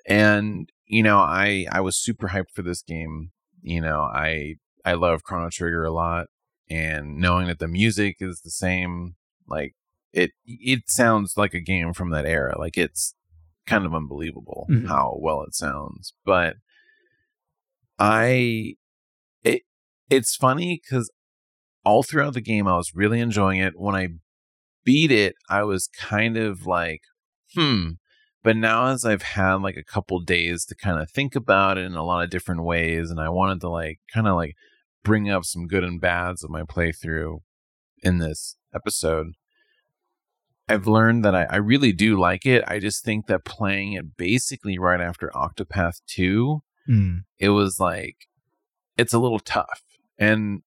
and 0.07 0.69
you 0.87 1.03
know, 1.03 1.19
I 1.19 1.67
I 1.73 1.81
was 1.81 1.97
super 1.97 2.29
hyped 2.29 2.51
for 2.55 2.63
this 2.63 2.83
game. 2.83 3.31
You 3.63 3.81
know, 3.81 4.01
I 4.01 4.57
I 4.85 4.95
love 4.95 5.23
Chrono 5.23 5.49
Trigger 5.51 5.85
a 5.85 5.93
lot, 5.93 6.27
and 6.69 7.17
knowing 7.17 7.47
that 7.47 7.59
the 7.59 7.69
music 7.69 8.17
is 8.21 8.43
the 8.45 8.51
same, 8.51 9.15
like 9.49 9.75
it 10.13 10.31
it 10.45 10.89
sounds 10.89 11.35
like 11.37 11.55
a 11.55 11.61
game 11.61 11.93
from 11.93 12.11
that 12.11 12.27
era. 12.27 12.59
Like 12.59 12.77
it's 12.77 13.15
kind 13.67 13.85
of 13.85 13.95
unbelievable 13.95 14.67
mm-hmm. 14.71 14.87
how 14.87 15.19
well 15.21 15.43
it 15.43 15.55
sounds. 15.55 16.15
But 16.25 16.57
I 17.99 18.75
it 19.43 19.63
it's 20.11 20.37
funny 20.37 20.81
because 20.83 21.11
all 21.85 22.03
throughout 22.03 22.35
the 22.35 22.41
game, 22.41 22.67
I 22.67 22.77
was 22.77 22.95
really 22.95 23.21
enjoying 23.21 23.61
it. 23.61 23.75
When 23.77 23.95
I 23.95 24.09
beat 24.85 25.13
it, 25.13 25.35
I 25.49 25.63
was 25.63 25.89
kind 25.89 26.37
of 26.37 26.67
like, 26.67 27.03
hmm. 27.55 27.91
But 28.43 28.57
now, 28.57 28.87
as 28.87 29.05
I've 29.05 29.23
had 29.23 29.57
like 29.57 29.77
a 29.77 29.85
couple 29.85 30.21
days 30.21 30.65
to 30.67 30.77
kind 30.77 31.01
of 31.01 31.11
think 31.11 31.35
about 31.35 31.79
it 31.79 31.85
in 31.85 31.95
a 31.95 32.05
lot 32.05 32.23
of 32.23 32.31
different 32.31 32.63
ways, 32.65 33.11
and 33.11 33.21
I 33.21 33.29
wanted 33.29 33.61
to 33.63 33.69
like 33.69 33.99
kind 34.13 34.29
of 34.29 34.37
like 34.37 34.55
bring 35.03 35.29
up 35.29 35.45
some 35.45 35.67
good 35.67 35.83
and 35.85 36.01
bads 36.01 36.45
of 36.45 36.51
my 36.51 36.63
playthrough 36.63 37.39
in 38.03 38.19
this 38.19 38.57
episode, 38.75 39.33
I've 40.69 40.87
learned 40.87 41.25
that 41.25 41.35
I, 41.35 41.45
I 41.45 41.57
really 41.57 41.93
do 41.93 42.19
like 42.19 42.45
it. 42.45 42.65
I 42.67 42.79
just 42.79 43.05
think 43.05 43.27
that 43.27 43.45
playing 43.45 43.93
it 43.93 44.17
basically 44.17 44.79
right 44.79 45.01
after 45.01 45.31
Octopath 45.35 46.01
2, 46.09 46.63
mm. 46.89 47.21
it 47.39 47.51
was 47.51 47.79
like, 47.79 48.17
it's 48.97 49.13
a 49.13 49.19
little 49.19 49.39
tough 49.39 49.83
and 50.19 50.63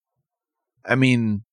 I 0.86 0.96
mean, 0.96 1.44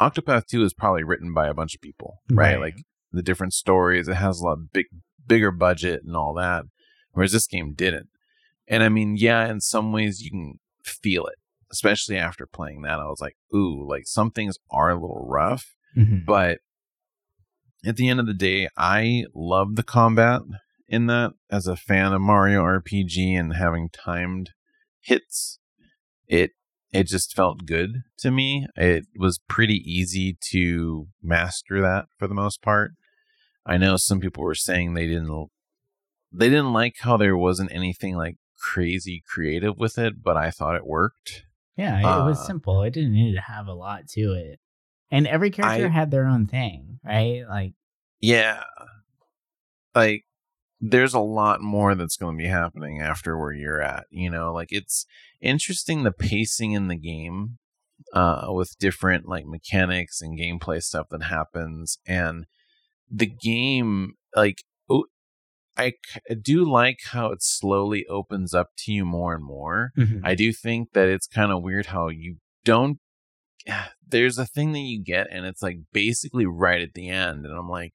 Octopath 0.00 0.46
2 0.46 0.62
is 0.64 0.74
probably 0.74 1.02
written 1.02 1.34
by 1.34 1.48
a 1.48 1.54
bunch 1.54 1.74
of 1.74 1.80
people, 1.80 2.22
right? 2.30 2.52
right? 2.52 2.60
Like 2.60 2.84
the 3.12 3.22
different 3.22 3.52
stories, 3.52 4.08
it 4.08 4.14
has 4.14 4.40
a 4.40 4.44
lot 4.44 4.58
big 4.72 4.86
bigger 5.26 5.50
budget 5.50 6.02
and 6.04 6.16
all 6.16 6.34
that. 6.34 6.64
Whereas 7.12 7.32
this 7.32 7.46
game 7.46 7.74
didn't. 7.74 8.08
And 8.66 8.82
I 8.82 8.88
mean, 8.88 9.16
yeah, 9.16 9.50
in 9.50 9.60
some 9.60 9.92
ways 9.92 10.22
you 10.22 10.30
can 10.30 10.60
feel 10.84 11.26
it, 11.26 11.36
especially 11.72 12.16
after 12.16 12.46
playing 12.46 12.82
that. 12.82 13.00
I 13.00 13.06
was 13.06 13.20
like, 13.20 13.36
ooh, 13.54 13.86
like 13.88 14.06
some 14.06 14.30
things 14.30 14.56
are 14.70 14.90
a 14.90 14.94
little 14.94 15.26
rough, 15.28 15.74
mm-hmm. 15.96 16.18
but 16.26 16.58
at 17.84 17.96
the 17.96 18.08
end 18.08 18.20
of 18.20 18.26
the 18.26 18.34
day, 18.34 18.68
I 18.76 19.24
love 19.34 19.76
the 19.76 19.82
combat 19.82 20.42
in 20.88 21.06
that 21.06 21.32
as 21.50 21.66
a 21.66 21.76
fan 21.76 22.12
of 22.12 22.20
Mario 22.20 22.62
RPG 22.62 23.38
and 23.38 23.54
having 23.54 23.88
timed 23.90 24.50
hits 25.00 25.58
it 26.26 26.52
it 26.90 27.06
just 27.06 27.34
felt 27.34 27.66
good 27.66 28.02
to 28.18 28.30
me. 28.30 28.66
It 28.74 29.06
was 29.18 29.38
pretty 29.46 29.74
easy 29.74 30.38
to 30.50 31.08
master 31.22 31.82
that 31.82 32.06
for 32.18 32.26
the 32.26 32.34
most 32.34 32.62
part. 32.62 32.92
I 33.66 33.76
know 33.76 33.96
some 33.98 34.20
people 34.20 34.42
were 34.42 34.54
saying 34.54 34.94
they 34.94 35.06
didn't 35.06 35.48
they 36.32 36.48
didn't 36.48 36.72
like 36.72 36.96
how 37.00 37.16
there 37.16 37.36
wasn't 37.36 37.72
anything 37.72 38.16
like 38.16 38.36
crazy 38.58 39.22
creative 39.26 39.76
with 39.76 39.98
it, 39.98 40.22
but 40.22 40.36
I 40.36 40.50
thought 40.50 40.76
it 40.76 40.86
worked. 40.86 41.44
Yeah, 41.76 42.00
it 42.00 42.04
uh, 42.04 42.24
was 42.24 42.44
simple. 42.44 42.82
It 42.82 42.94
didn't 42.94 43.12
need 43.12 43.34
to 43.34 43.40
have 43.40 43.66
a 43.66 43.74
lot 43.74 44.08
to 44.08 44.32
it. 44.32 44.58
And 45.10 45.26
every 45.26 45.50
character 45.50 45.86
I, 45.86 45.90
had 45.90 46.10
their 46.10 46.26
own 46.26 46.46
thing, 46.46 47.00
right? 47.04 47.44
Like 47.48 47.72
Yeah. 48.20 48.62
Like 49.94 50.24
there's 50.80 51.14
a 51.14 51.20
lot 51.20 51.60
more 51.60 51.94
that's 51.94 52.16
going 52.16 52.36
to 52.36 52.42
be 52.42 52.48
happening 52.48 53.00
after 53.00 53.36
where 53.36 53.52
you're 53.52 53.82
at, 53.82 54.06
you 54.10 54.30
know? 54.30 54.52
Like 54.52 54.68
it's 54.70 55.06
interesting 55.40 56.02
the 56.02 56.12
pacing 56.12 56.72
in 56.72 56.88
the 56.88 56.96
game 56.96 57.58
uh 58.12 58.46
with 58.48 58.78
different 58.78 59.28
like 59.28 59.44
mechanics 59.44 60.20
and 60.20 60.38
gameplay 60.38 60.80
stuff 60.80 61.08
that 61.10 61.22
happens 61.24 61.98
and 62.06 62.46
the 63.10 63.26
game 63.26 64.14
like 64.36 64.62
I 65.78 65.94
do 66.42 66.68
like 66.68 66.98
how 67.12 67.30
it 67.30 67.42
slowly 67.42 68.04
opens 68.08 68.52
up 68.52 68.70
to 68.78 68.92
you 68.92 69.04
more 69.04 69.34
and 69.34 69.44
more. 69.44 69.92
Mm-hmm. 69.96 70.20
I 70.24 70.34
do 70.34 70.52
think 70.52 70.92
that 70.92 71.08
it's 71.08 71.28
kind 71.28 71.52
of 71.52 71.62
weird 71.62 71.86
how 71.86 72.08
you 72.08 72.36
don't. 72.64 72.98
There's 74.06 74.38
a 74.38 74.46
thing 74.46 74.72
that 74.72 74.80
you 74.80 75.02
get, 75.02 75.26
and 75.30 75.44
it's 75.46 75.62
like 75.62 75.78
basically 75.92 76.46
right 76.46 76.80
at 76.80 76.94
the 76.94 77.08
end, 77.08 77.44
and 77.44 77.56
I'm 77.56 77.68
like, 77.68 77.92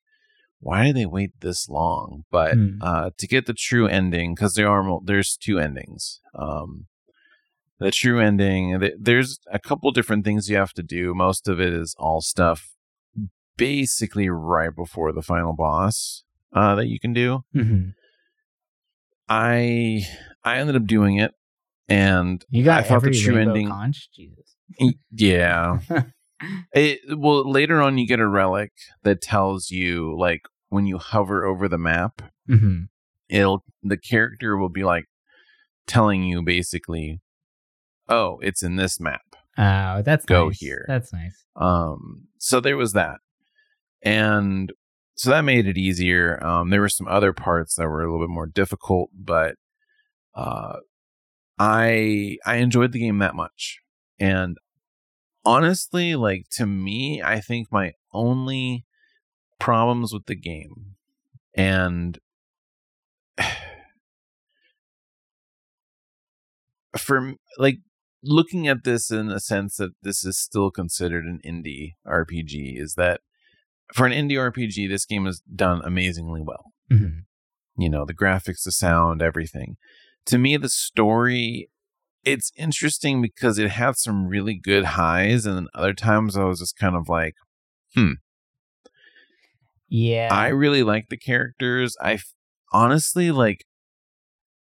why 0.59 0.85
did 0.85 0.95
they 0.95 1.05
wait 1.05 1.31
this 1.41 1.67
long? 1.67 2.23
But 2.31 2.55
mm. 2.55 2.77
uh, 2.81 3.11
to 3.17 3.27
get 3.27 3.45
the 3.45 3.53
true 3.53 3.87
ending, 3.87 4.35
because 4.35 4.53
there 4.53 4.69
are 4.69 4.99
there's 5.03 5.35
two 5.35 5.59
endings. 5.59 6.21
Um, 6.35 6.87
the 7.79 7.91
true 7.91 8.19
ending, 8.19 8.79
there's 8.99 9.39
a 9.51 9.59
couple 9.59 9.91
different 9.91 10.23
things 10.23 10.49
you 10.49 10.55
have 10.55 10.73
to 10.73 10.83
do. 10.83 11.13
Most 11.13 11.47
of 11.49 11.59
it 11.59 11.73
is 11.73 11.95
all 11.99 12.21
stuff 12.21 12.69
basically 13.57 14.29
right 14.29 14.75
before 14.75 15.11
the 15.11 15.21
final 15.21 15.53
boss 15.53 16.23
uh, 16.53 16.75
that 16.75 16.87
you 16.87 16.99
can 16.99 17.13
do. 17.13 17.43
Mm-hmm. 17.55 17.89
I 19.27 20.03
I 20.43 20.57
ended 20.57 20.75
up 20.75 20.85
doing 20.85 21.17
it, 21.17 21.33
and 21.87 22.43
you 22.49 22.63
got 22.63 22.81
I 22.81 22.83
thought 22.83 23.03
the 23.03 23.11
true 23.11 23.37
ending. 23.37 23.69
Conch? 23.69 24.09
Jesus. 24.15 24.52
Yeah. 25.11 25.79
it, 26.73 26.99
well, 27.17 27.49
later 27.49 27.81
on, 27.81 27.97
you 27.97 28.07
get 28.07 28.19
a 28.19 28.27
relic 28.27 28.71
that 29.03 29.21
tells 29.21 29.69
you 29.69 30.17
like 30.17 30.41
when 30.69 30.85
you 30.85 30.97
hover 30.97 31.45
over 31.45 31.67
the 31.67 31.77
map, 31.77 32.21
mm-hmm. 32.49 32.83
it'll 33.29 33.63
the 33.81 33.97
character 33.97 34.57
will 34.57 34.69
be 34.69 34.83
like 34.83 35.05
telling 35.87 36.23
you 36.23 36.41
basically, 36.41 37.21
oh, 38.09 38.39
it's 38.41 38.63
in 38.63 38.75
this 38.75 38.99
map. 38.99 39.21
Oh, 39.57 40.01
that's 40.01 40.25
go 40.25 40.47
nice. 40.47 40.59
here. 40.59 40.85
That's 40.87 41.13
nice. 41.13 41.45
Um, 41.55 42.27
so 42.39 42.59
there 42.59 42.77
was 42.77 42.93
that, 42.93 43.17
and 44.01 44.73
so 45.15 45.29
that 45.29 45.41
made 45.41 45.67
it 45.67 45.77
easier. 45.77 46.43
Um, 46.43 46.69
there 46.69 46.81
were 46.81 46.89
some 46.89 47.07
other 47.07 47.33
parts 47.33 47.75
that 47.75 47.87
were 47.87 48.01
a 48.01 48.11
little 48.11 48.25
bit 48.25 48.33
more 48.33 48.47
difficult, 48.47 49.11
but 49.13 49.55
uh, 50.35 50.77
I 51.59 52.37
I 52.45 52.55
enjoyed 52.55 52.91
the 52.91 52.99
game 52.99 53.19
that 53.19 53.35
much. 53.35 53.79
And 54.19 54.57
honestly, 55.45 56.15
like 56.15 56.45
to 56.51 56.65
me, 56.65 57.21
I 57.21 57.39
think 57.39 57.71
my 57.71 57.93
only 58.13 58.85
problems 59.59 60.13
with 60.13 60.25
the 60.25 60.35
game 60.35 60.95
and 61.55 62.19
for 66.97 67.35
like 67.57 67.77
looking 68.23 68.67
at 68.67 68.83
this 68.83 69.11
in 69.11 69.29
a 69.29 69.39
sense 69.39 69.77
that 69.77 69.91
this 70.01 70.25
is 70.25 70.37
still 70.39 70.71
considered 70.71 71.25
an 71.25 71.39
indie 71.45 71.93
RPG 72.07 72.79
is 72.81 72.95
that 72.95 73.21
for 73.93 74.05
an 74.05 74.13
indie 74.13 74.37
RPG, 74.37 74.89
this 74.89 75.05
game 75.05 75.27
is 75.27 75.41
done 75.53 75.81
amazingly 75.83 76.41
well. 76.41 76.71
Mm-hmm. 76.91 77.19
You 77.77 77.89
know, 77.89 78.05
the 78.05 78.13
graphics, 78.13 78.63
the 78.63 78.71
sound, 78.71 79.21
everything. 79.21 79.75
To 80.27 80.37
me, 80.37 80.57
the 80.57 80.69
story, 80.69 81.69
it's 82.23 82.51
interesting 82.57 83.21
because 83.21 83.59
it 83.59 83.71
had 83.71 83.97
some 83.97 84.27
really 84.27 84.55
good 84.61 84.85
highs, 84.85 85.45
and 85.45 85.57
then 85.57 85.67
other 85.75 85.93
times 85.93 86.37
I 86.37 86.43
was 86.45 86.59
just 86.59 86.77
kind 86.77 86.95
of 86.95 87.09
like, 87.09 87.35
hmm. 87.95 88.13
Yeah. 89.89 90.29
I 90.31 90.47
really 90.47 90.83
like 90.83 91.09
the 91.09 91.17
characters. 91.17 91.95
I 92.01 92.17
honestly 92.71 93.31
like 93.31 93.65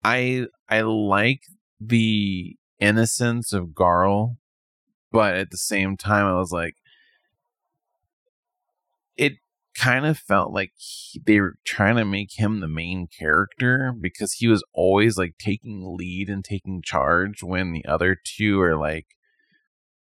I 0.04 0.48
I 0.68 0.82
like 0.82 1.42
the 1.80 2.56
innocence 2.80 3.54
of 3.54 3.68
Garl, 3.68 4.38
but 5.12 5.36
at 5.36 5.52
the 5.52 5.58
same 5.58 5.96
time 5.96 6.26
I 6.26 6.34
was 6.34 6.52
like 6.52 6.76
it 9.16 9.34
kind 9.76 10.06
of 10.06 10.18
felt 10.18 10.52
like 10.52 10.72
he, 10.76 11.22
they 11.26 11.40
were 11.40 11.56
trying 11.66 11.96
to 11.96 12.06
make 12.06 12.38
him 12.38 12.60
the 12.60 12.68
main 12.68 13.08
character 13.08 13.94
because 14.00 14.34
he 14.34 14.48
was 14.48 14.64
always 14.74 15.18
like 15.18 15.36
taking 15.40 15.96
lead 15.98 16.30
and 16.30 16.44
taking 16.44 16.82
charge 16.84 17.42
when 17.42 17.72
the 17.72 17.86
other 17.86 18.18
two 18.24 18.60
are 18.62 18.78
like 18.78 19.08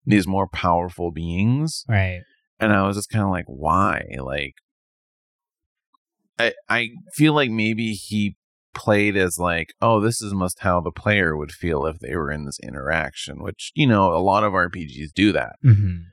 these 0.05 0.27
more 0.27 0.47
powerful 0.47 1.11
beings. 1.11 1.85
Right. 1.87 2.21
And 2.59 2.73
I 2.73 2.85
was 2.85 2.97
just 2.97 3.09
kind 3.09 3.23
of 3.23 3.31
like, 3.31 3.45
why? 3.47 4.03
Like, 4.19 4.55
I 6.37 6.53
I 6.69 6.89
feel 7.13 7.33
like 7.33 7.49
maybe 7.49 7.93
he 7.93 8.37
played 8.73 9.17
as 9.17 9.37
like, 9.37 9.73
oh, 9.81 9.99
this 9.99 10.21
is 10.21 10.33
must 10.33 10.59
how 10.59 10.79
the 10.81 10.91
player 10.91 11.35
would 11.35 11.51
feel 11.51 11.85
if 11.85 11.99
they 11.99 12.15
were 12.15 12.31
in 12.31 12.45
this 12.45 12.59
interaction, 12.61 13.41
which 13.41 13.71
you 13.73 13.87
know 13.87 14.13
a 14.13 14.21
lot 14.21 14.43
of 14.43 14.53
RPGs 14.53 15.13
do 15.13 15.31
that. 15.31 15.55
Mm-hmm 15.65 16.10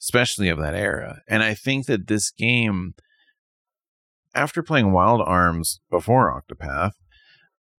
especially 0.00 0.48
of 0.48 0.58
that 0.58 0.74
era. 0.74 1.22
And 1.28 1.42
I 1.42 1.54
think 1.54 1.86
that 1.86 2.06
this 2.06 2.30
game, 2.30 2.94
after 4.34 4.62
playing 4.62 4.92
Wild 4.92 5.20
Arms 5.24 5.80
before 5.90 6.32
Octopath, 6.32 6.92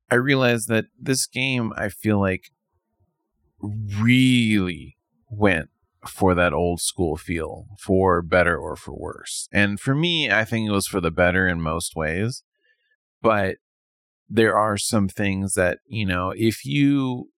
I 0.10 0.16
realized 0.16 0.68
that 0.68 0.86
this 1.00 1.26
game, 1.26 1.74
I 1.76 1.90
feel 1.90 2.20
like, 2.20 2.52
really 3.62 4.98
went 5.30 5.70
for 6.08 6.34
that 6.34 6.54
old 6.54 6.82
school 6.82 7.16
feel, 7.16 7.68
for 7.80 8.22
better 8.22 8.58
or 8.58 8.76
for 8.76 8.94
worse. 8.94 9.48
And 9.52 9.80
for 9.80 9.94
me, 9.94 10.32
I 10.32 10.44
think 10.46 10.68
it 10.68 10.72
was 10.72 10.88
for 10.88 11.00
the 11.00 11.12
better 11.12 11.48
in 11.48 11.62
most 11.62 11.96
ways. 11.96 12.44
But 13.22 13.58
there 14.28 14.58
are 14.58 14.78
some 14.78 15.08
things 15.08 15.54
that, 15.54 15.80
you 15.86 16.06
know, 16.06 16.34
if 16.36 16.66
you 16.66 17.30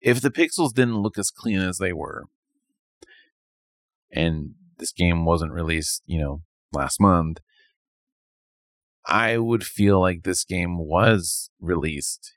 if 0.00 0.20
the 0.20 0.30
pixels 0.30 0.72
didn't 0.72 0.98
look 0.98 1.18
as 1.18 1.30
clean 1.30 1.58
as 1.58 1.78
they 1.78 1.92
were, 1.92 2.26
and 4.16 4.54
this 4.78 4.92
game 4.92 5.24
wasn't 5.24 5.52
released, 5.52 6.02
you 6.06 6.20
know, 6.20 6.42
last 6.72 7.00
month, 7.00 7.38
I 9.06 9.38
would 9.38 9.64
feel 9.64 10.00
like 10.00 10.22
this 10.22 10.44
game 10.44 10.78
was 10.78 11.50
released 11.60 12.32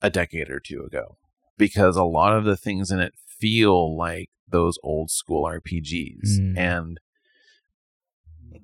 a 0.00 0.10
decade 0.10 0.50
or 0.50 0.60
two 0.60 0.82
ago 0.82 1.18
because 1.58 1.96
a 1.96 2.04
lot 2.04 2.36
of 2.36 2.44
the 2.44 2.56
things 2.56 2.90
in 2.90 2.98
it 2.98 3.12
feel 3.38 3.96
like 3.96 4.30
those 4.48 4.78
old 4.82 5.10
school 5.10 5.44
RPGs 5.44 6.38
mm. 6.38 6.56
and 6.56 6.98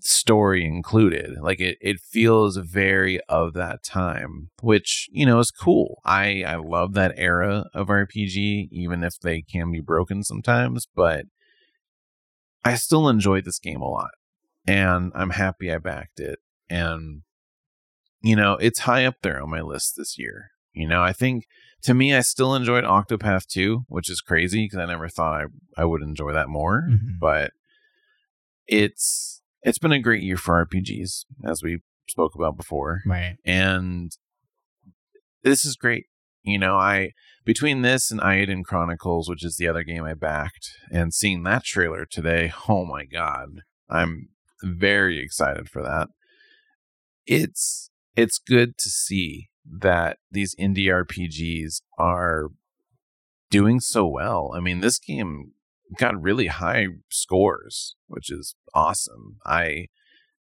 story 0.01 0.65
included. 0.65 1.39
Like 1.41 1.61
it, 1.61 1.79
it 1.81 2.01
feels 2.01 2.57
very 2.57 3.21
of 3.29 3.55
that 3.55 3.83
time, 3.83 4.51
which, 4.63 5.09
you 5.11 5.27
know, 5.27 5.39
is 5.39 5.51
cool. 5.51 6.01
I, 6.05 6.43
I 6.45 6.57
love 6.57 6.95
that 6.95 7.15
era 7.17 7.67
of 7.75 7.89
RPG, 7.89 8.69
even 8.71 9.03
if 9.03 9.19
they 9.21 9.43
can 9.43 9.71
be 9.73 9.81
broken 9.81 10.23
sometimes, 10.23 10.87
but 10.95 11.27
I 12.65 12.75
still 12.75 13.09
enjoyed 13.09 13.45
this 13.45 13.59
game 13.59 13.81
a 13.81 13.89
lot 13.89 14.11
and 14.67 15.13
I'm 15.15 15.31
happy 15.31 15.73
I 15.73 15.79
backed 15.79 16.21
it. 16.21 16.41
And, 16.69 17.23
you 18.21 18.37
know, 18.37 18.55
it's 18.55 18.81
high 18.81 19.07
up 19.07 19.17
there 19.23 19.43
on 19.43 19.51
my 19.51 19.63
list 19.63 19.95
this 19.97 20.19
year. 20.19 20.51
You 20.73 20.87
know, 20.87 21.03
I 21.03 21.13
think 21.13 21.47
to 21.83 21.95
me, 21.95 22.15
I 22.15 22.21
still 22.21 22.55
enjoyed 22.55 22.85
Octopath 22.85 23.47
2, 23.47 23.85
which 23.89 24.11
is 24.11 24.21
crazy 24.21 24.65
because 24.65 24.79
I 24.79 24.87
never 24.87 25.09
thought 25.09 25.41
I, 25.41 25.45
I 25.81 25.85
would 25.85 26.03
enjoy 26.03 26.33
that 26.33 26.49
more. 26.49 26.87
Mm-hmm. 26.89 27.19
But 27.21 27.53
it's 28.67 29.41
it's 29.63 29.79
been 29.79 29.93
a 29.93 30.01
great 30.01 30.23
year 30.23 30.37
for 30.37 30.65
RPGs, 30.67 31.25
as 31.45 31.63
we 31.63 31.81
spoke 32.09 32.35
about 32.35 32.57
before. 32.57 33.01
Right. 33.07 33.37
And 33.45 34.13
this 35.43 35.65
is 35.65 35.77
great. 35.77 36.07
You 36.43 36.59
know, 36.59 36.77
I 36.77 37.13
between 37.49 37.81
this 37.81 38.11
and 38.11 38.21
Eiyuden 38.21 38.63
Chronicles, 38.63 39.27
which 39.27 39.43
is 39.43 39.57
the 39.57 39.67
other 39.67 39.83
game 39.83 40.05
I 40.05 40.13
backed, 40.13 40.69
and 40.93 41.15
seeing 41.15 41.45
that 41.45 41.65
trailer 41.65 42.05
today, 42.05 42.53
oh 42.69 42.85
my 42.85 43.07
god, 43.07 43.63
I'm 43.89 44.29
very 44.63 45.19
excited 45.19 45.71
for 45.71 45.83
that. 45.83 46.09
It's 47.27 47.89
it's 48.17 48.39
good 48.39 48.77
to 48.77 48.91
see 48.91 49.49
that 49.65 50.19
these 50.31 50.55
indie 50.57 50.89
RPGs 50.89 51.81
are 51.99 52.51
doing 53.51 53.81
so 53.81 54.07
well. 54.07 54.53
I 54.55 54.61
mean, 54.61 54.81
this 54.81 54.99
game 54.99 55.53
got 55.97 56.21
really 56.21 56.49
high 56.49 56.89
scores, 57.09 57.97
which 58.09 58.31
is 58.31 58.57
awesome. 58.75 59.39
I 59.47 59.87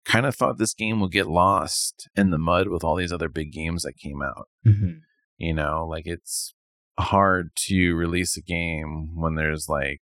kind 0.06 0.28
of 0.28 0.36
thought 0.36 0.60
this 0.60 0.76
game 0.76 0.99
would 0.99 1.12
get 1.12 1.26
lost 1.26 2.08
in 2.16 2.30
the 2.30 2.38
mud 2.38 2.68
with 2.68 2.84
all 2.84 2.95
these 2.95 3.12
other 3.12 3.30
big 3.30 3.52
games 3.52 3.82
that 3.82 3.97
came 3.97 4.22
out. 4.22 4.49
Mm-hmm. 4.68 4.99
You 5.39 5.56
know, 5.56 5.88
like 5.89 6.06
it's 6.06 6.54
hard 7.00 7.52
to 7.68 7.96
release 7.96 8.38
a 8.38 8.42
game 8.42 9.16
when 9.16 9.36
there's 9.36 9.68
like 9.70 10.02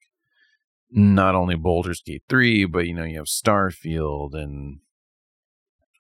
not 0.91 1.35
only 1.35 1.55
Baldur's 1.55 2.01
Gate 2.03 2.23
3, 2.29 2.65
but 2.67 2.87
you 2.87 2.95
know, 2.95 3.05
you 3.05 3.17
have 3.19 3.27
Starfield 3.27 4.35
and 4.35 4.81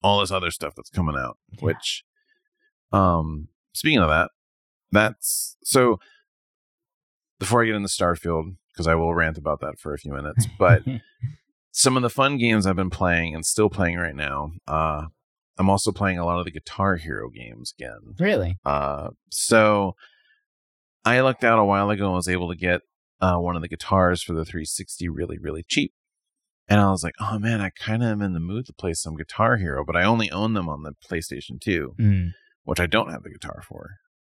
all 0.02 0.20
this 0.20 0.30
other 0.30 0.50
stuff 0.50 0.74
that's 0.76 0.90
coming 0.90 1.16
out, 1.16 1.38
Yeah. 1.52 1.60
which 1.64 2.04
um 2.92 3.48
speaking 3.74 3.98
of 4.00 4.08
that, 4.08 4.30
that's 4.92 5.56
so 5.62 5.98
before 7.38 7.62
I 7.62 7.66
get 7.66 7.74
into 7.74 7.88
Starfield, 7.88 8.56
because 8.72 8.86
I 8.86 8.94
will 8.94 9.14
rant 9.14 9.38
about 9.38 9.60
that 9.60 9.78
for 9.78 9.92
a 9.94 9.98
few 9.98 10.12
minutes, 10.12 10.46
but 10.58 10.82
some 11.70 11.96
of 11.96 12.02
the 12.02 12.10
fun 12.10 12.38
games 12.38 12.66
I've 12.66 12.76
been 12.76 12.90
playing 12.90 13.34
and 13.34 13.44
still 13.44 13.68
playing 13.68 13.98
right 13.98 14.16
now, 14.16 14.52
uh 14.66 15.04
I'm 15.60 15.68
also 15.68 15.90
playing 15.90 16.18
a 16.20 16.24
lot 16.24 16.38
of 16.38 16.44
the 16.44 16.52
Guitar 16.52 16.96
Hero 16.96 17.28
games 17.30 17.74
again. 17.76 18.14
really? 18.20 18.58
Uh, 18.64 19.08
so 19.30 19.96
I 21.08 21.20
looked 21.22 21.44
out 21.44 21.58
a 21.58 21.64
while 21.64 21.90
ago 21.90 22.06
and 22.06 22.14
was 22.14 22.28
able 22.28 22.48
to 22.50 22.56
get 22.56 22.82
uh, 23.20 23.36
one 23.36 23.56
of 23.56 23.62
the 23.62 23.68
guitars 23.68 24.22
for 24.22 24.32
the 24.32 24.44
360 24.44 25.08
really, 25.08 25.38
really 25.38 25.64
cheap. 25.66 25.92
And 26.68 26.80
I 26.80 26.90
was 26.90 27.02
like, 27.02 27.14
oh 27.18 27.38
man, 27.38 27.60
I 27.60 27.70
kind 27.70 28.02
of 28.02 28.10
am 28.10 28.22
in 28.22 28.34
the 28.34 28.40
mood 28.40 28.66
to 28.66 28.72
play 28.74 28.92
some 28.92 29.16
Guitar 29.16 29.56
Hero, 29.56 29.84
but 29.84 29.96
I 29.96 30.04
only 30.04 30.30
own 30.30 30.52
them 30.54 30.68
on 30.68 30.82
the 30.82 30.92
PlayStation 31.08 31.60
2, 31.60 31.94
Mm. 31.98 32.28
which 32.64 32.78
I 32.80 32.86
don't 32.86 33.10
have 33.10 33.22
the 33.22 33.30
guitar 33.30 33.62
for. 33.66 33.92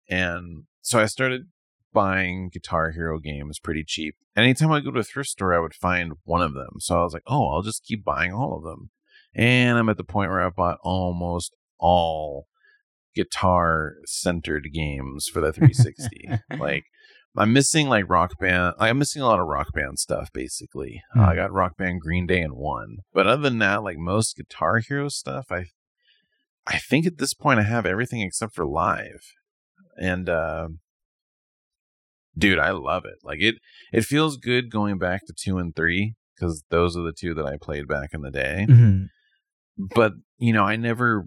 And 0.09 0.64
so 0.83 0.99
I 1.01 1.07
started 1.07 1.43
buying 1.93 2.49
Guitar 2.53 2.91
Hero 2.91 3.20
games 3.20 3.61
pretty 3.61 3.85
cheap. 3.87 4.16
Anytime 4.37 4.72
I 4.72 4.81
go 4.81 4.91
to 4.91 4.99
a 4.99 5.05
thrift 5.05 5.31
store, 5.31 5.55
I 5.55 5.61
would 5.61 5.75
find 5.75 6.14
one 6.25 6.43
of 6.43 6.55
them. 6.55 6.81
So 6.81 6.99
I 6.99 7.05
was 7.05 7.12
like, 7.14 7.22
oh, 7.29 7.47
I'll 7.51 7.62
just 7.62 7.85
keep 7.85 8.05
buying 8.05 8.33
all 8.33 8.57
of 8.57 8.64
them. 8.64 8.91
And 9.35 9.79
I'm 9.79 9.89
at 9.89 9.97
the 9.97 10.03
point 10.05 10.31
where 10.31 10.41
I've 10.41 10.57
bought 10.57 10.79
almost 10.83 11.55
all 11.79 12.49
guitar 13.15 13.95
centered 14.07 14.69
games 14.73 15.29
for 15.33 15.41
the 15.41 15.53
360. 15.53 16.29
like 16.59 16.85
I'm 17.37 17.53
missing 17.53 17.89
like 17.89 18.09
rock 18.09 18.39
band. 18.39 18.75
I'm 18.79 18.99
missing 18.99 19.21
a 19.23 19.27
lot 19.27 19.41
of 19.41 19.47
rock 19.47 19.73
band 19.75 19.99
stuff. 19.99 20.31
Basically, 20.33 21.03
Hmm. 21.12 21.21
uh, 21.21 21.27
I 21.27 21.35
got 21.35 21.53
rock 21.53 21.77
band, 21.77 22.01
Green 22.01 22.27
Day, 22.27 22.41
and 22.43 22.55
one. 22.55 22.99
But 23.12 23.27
other 23.27 23.43
than 23.43 23.59
that, 23.59 23.83
like 23.83 23.99
most 23.99 24.37
Guitar 24.37 24.79
Hero 24.79 25.09
stuff, 25.09 25.47
I 25.51 25.67
I 26.67 26.79
think 26.79 27.07
at 27.07 27.19
this 27.19 27.35
point 27.35 27.59
I 27.61 27.65
have 27.65 27.87
everything 27.87 28.21
except 28.21 28.55
for 28.55 28.65
live. 28.67 29.23
And 30.01 30.29
uh, 30.29 30.69
dude, 32.37 32.59
I 32.59 32.71
love 32.71 33.05
it. 33.05 33.17
Like 33.23 33.41
it 33.41 33.57
it 33.93 34.05
feels 34.05 34.37
good 34.37 34.71
going 34.71 34.99
back 34.99 35.27
to 35.27 35.33
two 35.37 35.59
and 35.59 35.75
three 35.75 36.15
because 36.35 36.65
those 36.71 36.97
are 36.97 37.03
the 37.03 37.12
two 37.12 37.35
that 37.35 37.47
I 37.47 37.57
played 37.61 37.87
back 37.89 38.11
in 38.12 38.23
the 38.23 38.31
day 38.31 38.67
Mhm. 38.69 39.07
but 39.79 40.12
you 40.39 40.53
know 40.53 40.65
i 40.65 40.75
never 40.75 41.27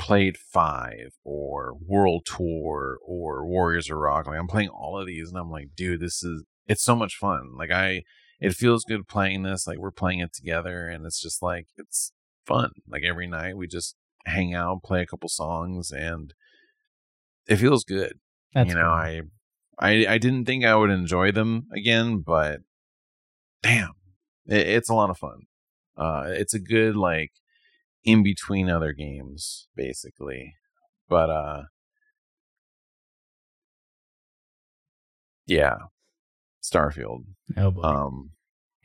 played 0.00 0.36
five 0.36 1.12
or 1.24 1.74
world 1.86 2.24
tour 2.24 2.98
or 3.04 3.46
warriors 3.46 3.90
of 3.90 3.98
rock 3.98 4.26
like 4.26 4.38
i'm 4.38 4.48
playing 4.48 4.70
all 4.70 4.98
of 4.98 5.06
these 5.06 5.28
and 5.28 5.38
i'm 5.38 5.50
like 5.50 5.68
dude 5.76 6.00
this 6.00 6.22
is 6.22 6.42
it's 6.70 6.84
so 6.84 6.94
much 6.94 7.16
fun. 7.16 7.56
Like 7.58 7.72
i 7.72 8.04
it 8.40 8.54
feels 8.54 8.84
good 8.84 9.08
playing 9.08 9.42
this 9.42 9.66
like 9.66 9.78
we're 9.78 9.90
playing 9.90 10.20
it 10.20 10.32
together 10.32 10.88
and 10.88 11.04
it's 11.04 11.20
just 11.20 11.42
like 11.42 11.66
it's 11.76 12.12
fun. 12.46 12.70
Like 12.88 13.02
every 13.04 13.26
night 13.26 13.56
we 13.56 13.66
just 13.66 13.96
hang 14.24 14.54
out 14.54 14.84
play 14.84 15.02
a 15.02 15.06
couple 15.06 15.28
songs 15.28 15.90
and 15.90 16.32
it 17.48 17.56
feels 17.56 17.82
good. 17.82 18.20
That's 18.54 18.68
you 18.68 18.76
know 18.76 18.82
cool. 18.82 18.90
I, 18.90 19.22
I 19.80 20.06
i 20.14 20.18
didn't 20.18 20.44
think 20.44 20.64
i 20.64 20.76
would 20.76 20.90
enjoy 20.90 21.32
them 21.32 21.66
again 21.74 22.18
but 22.18 22.60
damn 23.62 23.92
it, 24.46 24.68
it's 24.68 24.88
a 24.88 24.94
lot 24.94 25.10
of 25.10 25.18
fun. 25.18 25.42
Uh 25.96 26.26
it's 26.28 26.54
a 26.54 26.60
good 26.60 26.94
like 26.96 27.32
in 28.04 28.22
between 28.22 28.68
other 28.70 28.92
games 28.92 29.68
basically 29.76 30.54
but 31.08 31.28
uh 31.30 31.62
yeah 35.46 35.76
starfield 36.62 37.24
oh 37.56 37.70
boy. 37.70 37.82
um 37.82 38.30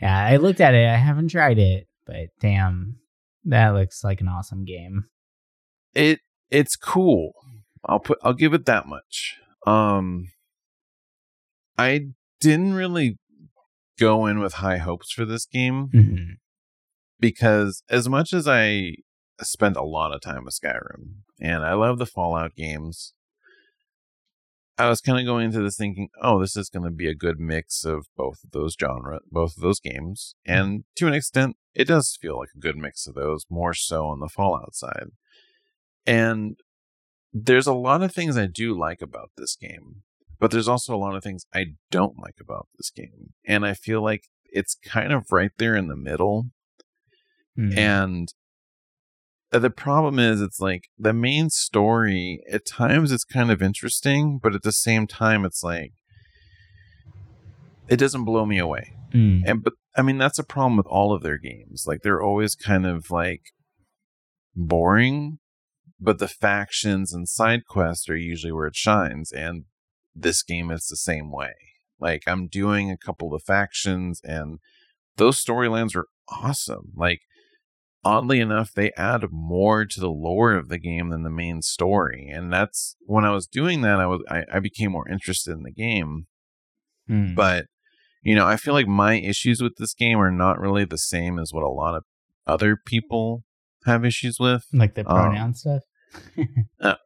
yeah, 0.02 0.26
I 0.26 0.36
looked 0.36 0.60
at 0.60 0.74
it. 0.74 0.86
I 0.90 0.98
haven't 0.98 1.30
tried 1.30 1.58
it, 1.58 1.88
but 2.06 2.28
damn, 2.42 2.98
that 3.46 3.70
looks 3.70 4.04
like 4.04 4.20
an 4.20 4.28
awesome 4.28 4.66
game. 4.66 5.06
it 5.94 6.20
it's 6.52 6.76
cool 6.76 7.32
i'll 7.86 8.00
put 8.00 8.18
i'll 8.22 8.34
give 8.34 8.54
it 8.54 8.66
that 8.66 8.86
much 8.88 9.38
um 9.66 10.26
i 11.78 12.08
didn't 12.40 12.74
really 12.74 13.18
go 13.98 14.26
in 14.26 14.40
with 14.40 14.56
high 14.56 14.78
hopes 14.78 15.12
for 15.12 15.24
this 15.26 15.46
game 15.46 15.90
Mhm. 15.94 16.26
because 17.20 17.82
as 17.90 18.10
much 18.10 18.34
as 18.34 18.48
I 18.48 18.96
spent 19.42 19.76
a 19.78 19.84
lot 19.84 20.14
of 20.14 20.22
time 20.22 20.46
with 20.46 20.60
Skyrim 20.60 21.16
and 21.40 21.64
I 21.64 21.74
love 21.74 21.98
the 22.00 22.06
Fallout 22.06 22.56
games, 22.56 23.14
I 24.78 24.90
was 24.90 25.00
kind 25.02 25.20
of 25.20 25.26
going 25.26 25.46
into 25.46 25.62
this 25.62 25.78
thinking, 25.78 26.10
oh, 26.22 26.40
this 26.42 26.58
is 26.58 26.70
going 26.70 26.84
to 26.84 26.92
be 26.92 27.08
a 27.08 27.16
good 27.16 27.40
mix 27.40 27.86
of 27.86 28.08
both 28.18 28.44
of 28.44 28.52
those 28.52 28.76
genre, 28.80 29.20
both 29.32 29.56
of 29.56 29.62
those 29.64 29.80
games, 29.80 30.36
and 30.46 30.84
to 30.98 31.08
an 31.08 31.14
extent, 31.14 31.56
it 31.74 31.86
does 31.88 32.18
feel 32.22 32.38
like 32.38 32.50
a 32.56 32.60
good 32.60 32.76
mix 32.78 33.08
of 33.08 33.16
those, 33.16 33.46
more 33.50 33.74
so 33.74 34.08
on 34.08 34.20
the 34.20 34.28
Fallout 34.28 34.76
side. 34.76 35.08
And 36.06 36.58
there's 37.32 37.68
a 37.68 37.74
lot 37.74 38.02
of 38.04 38.14
things 38.14 38.38
I 38.38 38.48
do 38.48 38.78
like 38.78 39.02
about 39.02 39.32
this 39.38 39.56
game, 39.56 40.04
but 40.40 40.52
there's 40.52 40.68
also 40.68 40.94
a 40.94 40.98
lot 40.98 41.16
of 41.16 41.24
things 41.24 41.46
I 41.54 41.68
don't 41.90 42.20
like 42.20 42.38
about 42.42 42.68
this 42.78 42.90
game, 42.90 43.34
and 43.48 43.66
I 43.66 43.74
feel 43.76 44.02
like 44.02 44.24
it's 44.44 44.76
kind 44.76 45.14
of 45.14 45.32
right 45.32 45.52
there 45.58 45.76
in 45.76 45.88
the 45.88 45.96
middle 45.98 46.48
Mhm. 47.58 47.78
and 47.78 48.34
the 49.52 49.70
problem 49.70 50.20
is 50.20 50.42
it's 50.42 50.60
like 50.60 50.90
the 50.98 51.14
main 51.14 51.50
story 51.50 52.42
at 52.52 52.66
times 52.66 53.12
it's 53.12 53.24
kind 53.24 53.52
of 53.52 53.62
interesting 53.62 54.40
but 54.42 54.56
at 54.56 54.64
the 54.64 54.72
same 54.72 55.08
time 55.08 55.46
it's 55.46 55.64
like 55.64 55.94
it 57.88 57.98
doesn't 57.98 58.26
blow 58.26 58.46
me 58.46 58.58
away. 58.58 58.92
Mm. 59.14 59.44
and 59.46 59.64
but 59.64 59.74
i 59.96 60.02
mean 60.02 60.18
that's 60.18 60.40
a 60.40 60.44
problem 60.44 60.76
with 60.76 60.88
all 60.88 61.14
of 61.14 61.24
their 61.24 61.38
games. 61.38 61.86
Like 61.88 62.02
they're 62.02 62.22
always 62.22 62.56
kind 62.56 62.86
of 62.86 63.12
like 63.12 63.44
boring 64.56 65.40
but 66.00 66.20
the 66.20 66.28
factions 66.28 67.14
and 67.14 67.30
side 67.30 67.66
quests 67.66 68.10
are 68.10 68.18
usually 68.18 68.52
where 68.52 68.68
it 68.68 68.76
shines 68.76 69.32
and 69.32 69.66
this 70.14 70.44
game 70.44 70.72
is 70.72 70.88
the 70.88 70.98
same 70.98 71.32
way. 71.32 71.54
Like 72.00 72.24
i'm 72.28 72.48
doing 72.48 72.92
a 72.92 72.98
couple 72.98 73.34
of 73.34 73.44
factions 73.44 74.20
and 74.24 74.60
those 75.18 75.44
storylines 75.44 75.96
are 75.96 76.08
awesome. 76.28 76.92
Like 76.96 77.22
oddly 78.06 78.40
enough 78.40 78.72
they 78.74 78.92
add 78.96 79.24
more 79.32 79.84
to 79.84 80.00
the 80.00 80.10
lore 80.10 80.54
of 80.54 80.70
the 80.70 80.78
game 80.78 81.10
than 81.10 81.24
the 81.24 81.30
main 81.30 81.62
story 81.62 82.30
and 82.32 82.54
that's 82.54 82.96
when 83.06 83.26
i 83.26 83.32
was 83.32 83.48
doing 83.48 83.82
that 83.82 84.00
i 84.00 84.06
was 84.06 84.22
i, 84.30 84.44
I 84.54 84.60
became 84.60 84.92
more 84.92 85.10
interested 85.10 85.52
in 85.52 85.64
the 85.64 85.72
game 85.74 86.28
Mm. 87.10 87.36
but 87.36 87.66
you 88.24 88.34
know 88.34 88.48
i 88.48 88.56
feel 88.58 88.74
like 88.74 88.88
my 88.88 89.16
issues 89.16 89.62
with 89.62 89.74
this 89.78 89.94
game 89.94 90.18
are 90.20 90.32
not 90.32 90.60
really 90.60 90.86
the 90.86 90.98
same 90.98 91.38
as 91.38 91.52
what 91.54 91.64
a 91.64 91.70
lot 91.70 91.94
of 91.96 92.04
other 92.48 92.78
people 92.84 93.44
have 93.86 94.04
issues 94.04 94.40
with 94.40 94.66
like 94.74 94.96
the 94.96 95.02
um, 95.08 95.16
pronoun 95.16 95.54
stuff. 95.54 95.82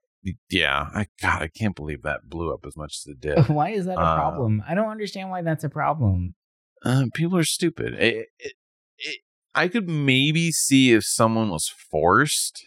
yeah 0.49 0.87
i 0.93 1.05
god 1.21 1.41
i 1.41 1.47
can't 1.47 1.75
believe 1.75 2.01
that 2.03 2.21
blew 2.29 2.53
up 2.53 2.61
as 2.67 2.75
much 2.75 2.97
as 3.01 3.11
it 3.11 3.19
did 3.21 3.47
why 3.49 3.69
is 3.69 3.85
that 3.85 3.97
a 3.97 4.01
uh, 4.01 4.15
problem? 4.15 4.61
I 4.67 4.73
don't 4.75 4.89
understand 4.89 5.29
why 5.29 5.41
that's 5.41 5.63
a 5.63 5.69
problem. 5.69 6.35
uh, 6.85 7.05
people 7.13 7.37
are 7.37 7.43
stupid 7.43 7.93
it, 7.95 8.27
it, 8.39 8.53
it, 8.97 9.17
i 9.55 9.67
could 9.67 9.87
maybe 9.89 10.51
see 10.51 10.91
if 10.93 11.03
someone 11.05 11.49
was 11.49 11.67
forced 11.91 12.65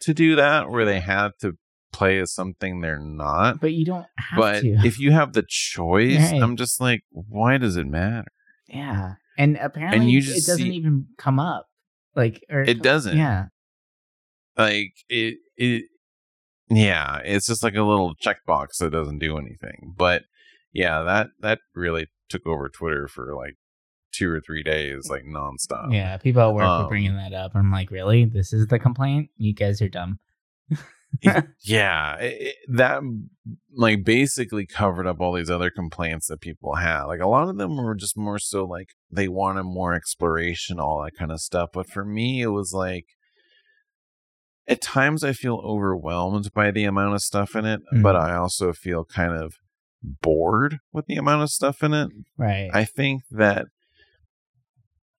to 0.00 0.12
do 0.14 0.34
that 0.36 0.70
where 0.70 0.84
they 0.84 1.00
had 1.00 1.30
to 1.40 1.52
play 1.92 2.18
as 2.18 2.32
something 2.32 2.80
they're 2.80 2.98
not 2.98 3.60
But 3.60 3.72
you 3.74 3.84
don't 3.84 4.06
have 4.16 4.38
but 4.38 4.60
to. 4.62 4.68
if 4.84 4.98
you 4.98 5.12
have 5.12 5.34
the 5.34 5.44
choice 5.46 6.32
Right. 6.32 6.42
i'm 6.42 6.56
just 6.56 6.80
like 6.80 7.02
why 7.10 7.58
does 7.58 7.76
it 7.76 7.86
matter 7.86 8.28
yeah, 8.68 9.14
and 9.36 9.58
apparently 9.58 9.98
and 9.98 10.10
you 10.10 10.18
it 10.18 10.22
just 10.22 10.46
doesn't 10.46 10.62
see- 10.64 10.74
even 10.76 11.06
come 11.18 11.38
up. 11.38 11.66
Like 12.16 12.42
or 12.50 12.62
It 12.62 12.80
doesn't. 12.82 13.16
Yeah. 13.18 13.46
like 14.56 14.92
it 15.10 15.36
it 15.56 15.84
yeah 16.70 17.18
it's 17.24 17.46
just 17.46 17.62
like 17.62 17.74
a 17.74 17.82
little 17.82 18.14
checkbox 18.14 18.78
that 18.80 18.90
doesn't 18.92 19.18
do 19.18 19.36
anything 19.36 19.92
but 19.96 20.22
yeah 20.72 21.02
that 21.02 21.28
that 21.40 21.58
really 21.74 22.06
took 22.30 22.46
over 22.46 22.68
twitter 22.70 23.08
for 23.08 23.34
like 23.36 23.56
two 24.12 24.30
or 24.30 24.40
three 24.40 24.62
days 24.62 25.08
like 25.10 25.24
nonstop 25.24 25.92
Yeah, 25.92 26.16
people 26.18 26.42
at 26.42 26.54
work 26.54 26.62
were 26.62 26.84
um, 26.84 26.88
bringing 26.88 27.16
that 27.16 27.32
up. 27.32 27.52
I'm 27.54 27.70
like, 27.72 27.90
really? 27.90 28.24
This 28.24 28.52
is 28.52 28.66
the 28.68 28.78
complaint? 28.78 29.30
You 29.36 29.54
guys 29.54 29.80
are 29.82 29.88
dumb. 29.88 30.18
yeah 31.62 32.16
it, 32.16 32.56
that 32.68 33.02
like 33.76 34.02
basically 34.02 34.64
covered 34.64 35.06
up 35.06 35.20
all 35.20 35.34
these 35.34 35.50
other 35.50 35.68
complaints 35.70 36.26
that 36.28 36.40
people 36.40 36.76
had 36.76 37.04
like 37.04 37.20
a 37.20 37.28
lot 37.28 37.50
of 37.50 37.58
them 37.58 37.76
were 37.76 37.94
just 37.94 38.16
more 38.16 38.38
so 38.38 38.64
like 38.64 38.94
they 39.10 39.28
wanted 39.28 39.64
more 39.64 39.92
exploration 39.92 40.80
all 40.80 41.02
that 41.04 41.14
kind 41.14 41.30
of 41.30 41.38
stuff 41.38 41.68
but 41.74 41.86
for 41.86 42.02
me 42.04 42.40
it 42.40 42.46
was 42.46 42.72
like 42.72 43.04
at 44.66 44.80
times 44.80 45.22
i 45.22 45.34
feel 45.34 45.60
overwhelmed 45.64 46.50
by 46.54 46.70
the 46.70 46.84
amount 46.84 47.14
of 47.14 47.20
stuff 47.20 47.54
in 47.54 47.66
it 47.66 47.82
but 48.02 48.14
Mhm. 48.16 48.20
i 48.30 48.34
also 48.34 48.72
feel 48.72 49.04
kind 49.04 49.34
of 49.34 49.56
bored 50.02 50.78
with 50.94 51.04
the 51.06 51.16
amount 51.16 51.42
of 51.42 51.50
stuff 51.50 51.82
in 51.82 51.92
it 51.92 52.08
right. 52.38 52.70
I 52.72 52.84
think 52.84 53.22
that 53.30 53.66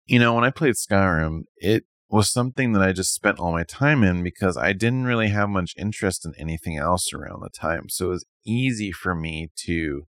you 0.05 0.19
know 0.19 0.33
when 0.33 0.43
I 0.43 0.49
played 0.49 0.75
Skyrim, 0.75 1.43
it 1.57 1.85
was 2.09 2.31
something 2.31 2.73
that 2.73 2.81
I 2.83 2.91
just 2.91 3.13
spent 3.13 3.39
all 3.39 3.51
my 3.51 3.63
time 3.63 4.03
in 4.03 4.21
because 4.21 4.55
I 4.55 4.73
didn't 4.73 5.05
really 5.05 5.29
have 5.29 5.49
much 5.49 5.73
interest 5.77 6.25
in 6.25 6.33
anything 6.37 6.77
else 6.77 7.11
around 7.11 7.41
the 7.41 7.49
time. 7.49 7.89
So 7.89 8.05
it 8.05 8.09
was 8.09 8.25
easy 8.45 8.91
for 8.91 9.15
me 9.15 9.49
to 9.65 10.03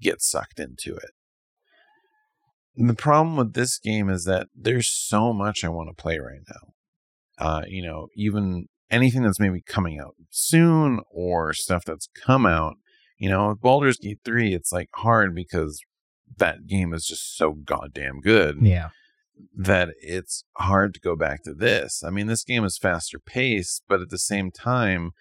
get 0.00 0.22
sucked 0.22 0.58
into 0.58 0.94
it. 0.94 1.10
The 2.74 2.94
problem 2.94 3.36
with 3.36 3.52
this 3.52 3.78
game 3.78 4.08
is 4.08 4.24
that 4.24 4.48
there's 4.54 4.88
so 4.88 5.34
much 5.34 5.62
I 5.62 5.68
want 5.68 5.90
to 5.90 6.02
play 6.02 6.18
right 6.18 6.40
now. 6.48 6.72
Uh, 7.38 7.62
you 7.66 7.82
know, 7.82 8.08
even 8.16 8.68
anything 8.90 9.22
that's 9.22 9.40
maybe 9.40 9.60
coming 9.60 9.98
out 9.98 10.14
soon 10.30 11.00
or 11.10 11.52
stuff 11.52 11.84
that's 11.84 12.08
come 12.14 12.46
out. 12.46 12.76
You 13.18 13.28
know, 13.28 13.48
with 13.48 13.60
Baldur's 13.60 13.98
Gate 13.98 14.20
3, 14.24 14.54
it's 14.54 14.72
like 14.72 14.88
hard 14.94 15.34
because 15.34 15.80
that 16.38 16.66
game 16.66 16.94
is 16.94 17.06
just 17.06 17.36
so 17.36 17.52
goddamn 17.52 18.20
good. 18.20 18.58
Yeah. 18.62 18.88
That 19.56 19.90
it's 20.00 20.44
hard 20.56 20.94
to 20.94 21.00
go 21.00 21.16
back 21.16 21.42
to 21.44 21.54
this. 21.54 22.02
I 22.04 22.10
mean, 22.10 22.26
this 22.26 22.44
game 22.44 22.64
is 22.64 22.78
faster 22.78 23.18
paced, 23.18 23.82
but 23.88 24.00
at 24.00 24.10
the 24.10 24.18
same 24.18 24.50
time, 24.50 25.12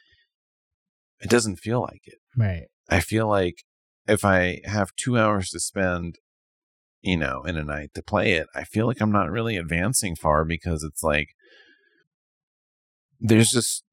it 1.19 1.29
doesn't 1.29 1.57
feel 1.57 1.81
like 1.81 2.01
it. 2.05 2.19
Right. 2.37 2.67
I 2.89 2.99
feel 2.99 3.27
like 3.27 3.63
if 4.07 4.25
I 4.25 4.59
have 4.65 4.95
two 4.95 5.17
hours 5.17 5.49
to 5.49 5.59
spend, 5.59 6.15
you 7.01 7.17
know, 7.17 7.43
in 7.43 7.57
a 7.57 7.63
night 7.63 7.91
to 7.95 8.03
play 8.03 8.33
it, 8.33 8.47
I 8.55 8.63
feel 8.63 8.87
like 8.87 9.01
I'm 9.01 9.11
not 9.11 9.29
really 9.29 9.57
advancing 9.57 10.15
far 10.15 10.45
because 10.45 10.83
it's 10.83 11.03
like 11.03 11.29
there's 13.19 13.49
just 13.49 13.83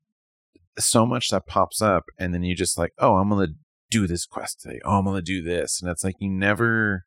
so 0.78 1.04
much 1.04 1.28
that 1.28 1.46
pops 1.46 1.82
up, 1.82 2.04
and 2.18 2.32
then 2.32 2.42
you 2.42 2.54
just 2.54 2.78
like, 2.78 2.92
oh, 2.98 3.16
I'm 3.16 3.28
gonna 3.28 3.48
do 3.90 4.06
this 4.06 4.26
quest 4.26 4.60
today. 4.60 4.80
Oh, 4.84 4.98
I'm 4.98 5.04
gonna 5.04 5.22
do 5.22 5.42
this, 5.42 5.80
and 5.82 5.90
it's 5.90 6.04
like 6.04 6.16
you 6.18 6.30
never. 6.30 7.04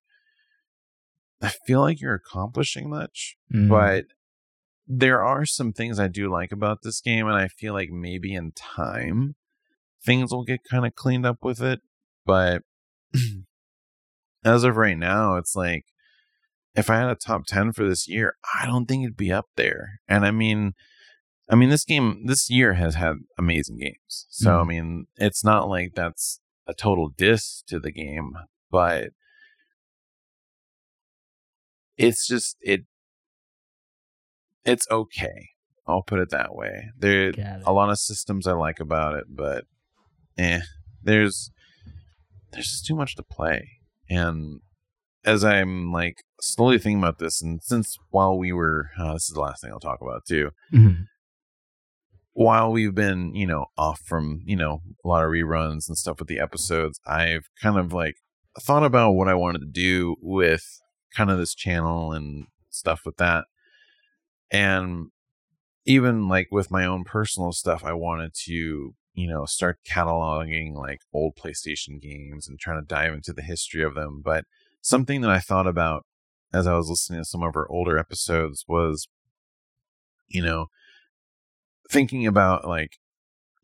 I 1.41 1.49
feel 1.65 1.81
like 1.81 1.99
you're 2.01 2.13
accomplishing 2.15 2.89
much, 2.89 3.35
Mhm. 3.53 3.67
but 3.69 4.05
there 4.87 5.23
are 5.23 5.45
some 5.45 5.71
things 5.73 5.99
I 5.99 6.07
do 6.07 6.29
like 6.29 6.51
about 6.51 6.79
this 6.83 7.01
game, 7.01 7.27
and 7.27 7.35
I 7.35 7.47
feel 7.47 7.73
like 7.73 7.89
maybe 7.89 8.33
in 8.33 8.51
time 8.51 9.35
things 10.03 10.31
will 10.31 10.43
get 10.43 10.63
kind 10.69 10.85
of 10.85 10.95
cleaned 10.95 11.25
up 11.25 11.43
with 11.43 11.61
it. 11.61 11.81
But 12.25 12.63
as 14.43 14.63
of 14.63 14.75
right 14.77 14.97
now, 14.97 15.35
it's 15.35 15.55
like 15.55 15.85
if 16.75 16.89
I 16.89 16.97
had 16.97 17.09
a 17.09 17.15
top 17.15 17.45
10 17.47 17.71
for 17.73 17.87
this 17.87 18.07
year, 18.07 18.35
I 18.59 18.65
don't 18.65 18.85
think 18.85 19.03
it'd 19.03 19.17
be 19.17 19.31
up 19.31 19.47
there. 19.55 20.01
And 20.07 20.25
I 20.25 20.31
mean, 20.31 20.73
I 21.49 21.55
mean, 21.55 21.69
this 21.69 21.83
game 21.85 22.25
this 22.25 22.49
year 22.49 22.73
has 22.75 22.95
had 22.95 23.17
amazing 23.37 23.77
games. 23.77 24.25
So, 24.29 24.59
I 24.59 24.63
Mhm. 24.63 24.67
mean, 24.67 25.07
it's 25.17 25.43
not 25.43 25.67
like 25.67 25.93
that's 25.95 26.39
a 26.67 26.73
total 26.73 27.09
diss 27.09 27.61
to 27.67 27.79
the 27.79 27.91
game, 27.91 28.33
but 28.69 29.09
it's 32.07 32.27
just, 32.27 32.57
it, 32.61 32.81
it's 34.65 34.87
okay. 34.89 35.49
I'll 35.87 36.03
put 36.03 36.19
it 36.19 36.29
that 36.29 36.55
way. 36.55 36.89
There, 36.97 37.31
a 37.65 37.73
lot 37.73 37.89
of 37.89 37.97
systems 37.97 38.47
I 38.47 38.53
like 38.53 38.79
about 38.79 39.15
it, 39.15 39.25
but 39.29 39.65
eh, 40.37 40.61
there's 41.03 41.51
there's 42.51 42.69
just 42.69 42.85
too 42.85 42.95
much 42.95 43.15
to 43.15 43.23
play. 43.23 43.67
And 44.09 44.59
as 45.25 45.43
I'm 45.43 45.91
like 45.91 46.17
slowly 46.39 46.77
thinking 46.77 46.99
about 46.99 47.19
this, 47.19 47.41
and 47.41 47.61
since 47.63 47.97
while 48.09 48.37
we 48.37 48.51
were, 48.51 48.89
uh, 48.99 49.13
this 49.13 49.29
is 49.29 49.33
the 49.33 49.41
last 49.41 49.61
thing 49.61 49.71
I'll 49.71 49.79
talk 49.79 49.99
about 50.01 50.25
too. 50.27 50.51
Mhm. 50.73 51.05
While 52.33 52.71
we've 52.71 52.95
been, 52.95 53.35
you 53.35 53.45
know, 53.45 53.65
off 53.77 53.99
from, 54.05 54.41
you 54.45 54.55
know, 54.55 54.81
a 55.03 55.07
lot 55.07 55.23
of 55.23 55.31
reruns 55.31 55.87
and 55.89 55.97
stuff 55.97 56.19
with 56.19 56.27
the 56.29 56.39
episodes, 56.39 56.99
I've 57.05 57.47
kind 57.61 57.77
of 57.77 57.91
like 57.91 58.15
thought 58.59 58.83
about 58.83 59.13
what 59.13 59.27
I 59.27 59.33
wanted 59.33 59.59
to 59.59 59.65
do 59.71 60.15
with 60.21 60.63
kind 61.16 61.30
of 61.30 61.38
this 61.38 61.55
channel 61.55 62.12
and 62.14 62.47
stuff 62.70 63.01
with 63.05 63.18
that. 63.18 63.45
And 64.51 65.07
even 65.86 66.28
like 66.28 66.47
with 66.51 66.72
my 66.72 66.86
own 66.86 67.03
personal 67.03 67.51
stuff, 67.51 67.84
I 67.84 67.93
wanted 67.93 68.34
to, 68.45 68.93
you 69.14 69.28
know, 69.28 69.45
start 69.45 69.80
cataloging 69.88 70.76
like 70.76 70.99
old 71.14 71.36
PlayStation 71.36 72.01
games 72.01 72.47
and 72.47 72.59
trying 72.59 72.82
to 72.82 72.86
dive 72.86 73.14
into 73.14 73.34
the 73.34 73.41
history 73.41 73.84
of 73.84 73.95
them. 73.95 74.22
But 74.24 74.45
something 74.82 75.22
that 75.22 75.32
I 75.32 75.39
thought 75.39 75.68
about 75.68 76.05
as 76.53 76.68
I 76.68 76.76
was 76.76 76.89
listening 76.89 77.22
to 77.22 77.26
some 77.26 77.43
of 77.43 77.55
our 77.55 77.70
older 77.72 77.97
episodes 77.97 78.66
was, 78.68 79.07
you 80.28 80.41
know, 80.41 80.68
thinking 81.89 82.28
about 82.28 82.68
like 82.68 82.97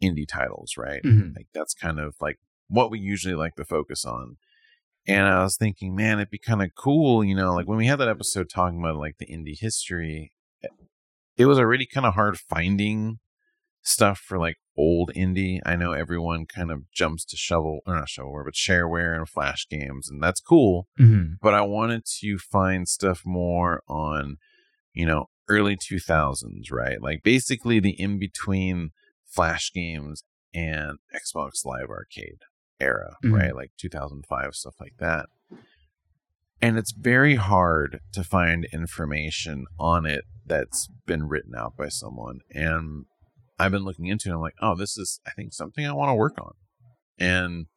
indie 0.01 0.27
titles, 0.27 0.73
right? 0.77 1.01
Mhm. 1.03 1.35
Like 1.35 1.47
that's 1.53 1.73
kind 1.73 1.99
of 1.99 2.15
like 2.21 2.37
what 2.67 2.91
we 2.91 2.99
usually 2.99 3.35
like 3.35 3.55
to 3.55 3.65
focus 3.65 4.05
on. 4.05 4.37
And 5.07 5.25
I 5.25 5.41
was 5.41 5.55
thinking, 5.55 5.95
man, 5.95 6.19
it'd 6.19 6.29
be 6.29 6.37
kind 6.37 6.61
of 6.61 6.71
cool, 6.75 7.23
you 7.23 7.35
know, 7.35 7.53
like 7.53 7.67
when 7.67 7.77
we 7.77 7.87
had 7.87 7.99
that 7.99 8.09
episode 8.09 8.49
talking 8.49 8.79
about 8.79 8.97
like 8.97 9.17
the 9.19 9.25
indie 9.25 9.57
history, 9.57 10.33
it 11.37 11.45
was 11.45 11.59
already 11.59 11.85
kind 11.85 12.05
of 12.05 12.15
hard 12.15 12.37
finding 12.37 13.19
stuff 13.81 14.19
for 14.19 14.37
like 14.37 14.57
old 14.77 15.11
indie. 15.15 15.59
I 15.65 15.77
know 15.77 15.93
everyone 15.93 16.45
kind 16.45 16.71
of 16.71 16.91
jumps 16.91 17.23
to 17.25 17.37
shovel 17.37 17.79
or 17.87 17.95
not 17.95 18.09
shovelware, 18.09 18.43
but 18.43 18.53
shareware 18.53 19.15
and 19.15 19.29
flash 19.29 19.65
games, 19.69 20.09
and 20.09 20.21
that's 20.21 20.41
cool. 20.41 20.87
Mhm. 20.99 21.37
But 21.41 21.53
I 21.53 21.61
wanted 21.61 22.03
to 22.19 22.37
find 22.37 22.87
stuff 22.87 23.21
more 23.25 23.81
on, 23.87 24.37
you 24.93 25.05
know, 25.05 25.27
early 25.47 25.77
2000s, 25.77 26.69
right? 26.69 27.01
Like 27.01 27.23
basically 27.23 27.79
the 27.79 27.91
in 27.99 28.19
between 28.19 28.91
flash 29.25 29.71
games 29.73 30.23
and 30.53 30.97
Xbox 31.15 31.63
Live 31.63 31.89
Arcade 31.89 32.39
era, 32.79 33.15
Mhm. 33.23 33.33
right? 33.33 33.55
Like 33.55 33.71
2005 33.77 34.55
stuff 34.55 34.75
like 34.79 34.97
that. 34.99 35.27
And 36.61 36.77
it's 36.77 36.91
very 36.91 37.35
hard 37.35 37.99
to 38.13 38.23
find 38.23 38.65
information 38.73 39.65
on 39.79 40.05
it 40.05 40.25
that's 40.45 40.87
been 41.05 41.27
written 41.27 41.53
out 41.55 41.75
by 41.77 41.89
someone. 41.89 42.39
And 42.51 43.05
I've 43.59 43.71
been 43.71 43.83
looking 43.83 44.07
into 44.07 44.29
it. 44.29 44.33
I'm 44.33 44.41
like, 44.41 44.55
oh, 44.61 44.75
this 44.75 44.97
is, 44.97 45.19
I 45.27 45.31
think, 45.31 45.53
something 45.53 45.85
I 45.85 45.93
want 45.93 46.09
to 46.09 46.15
work 46.15 46.39
on. 46.41 46.53
And 47.19 47.67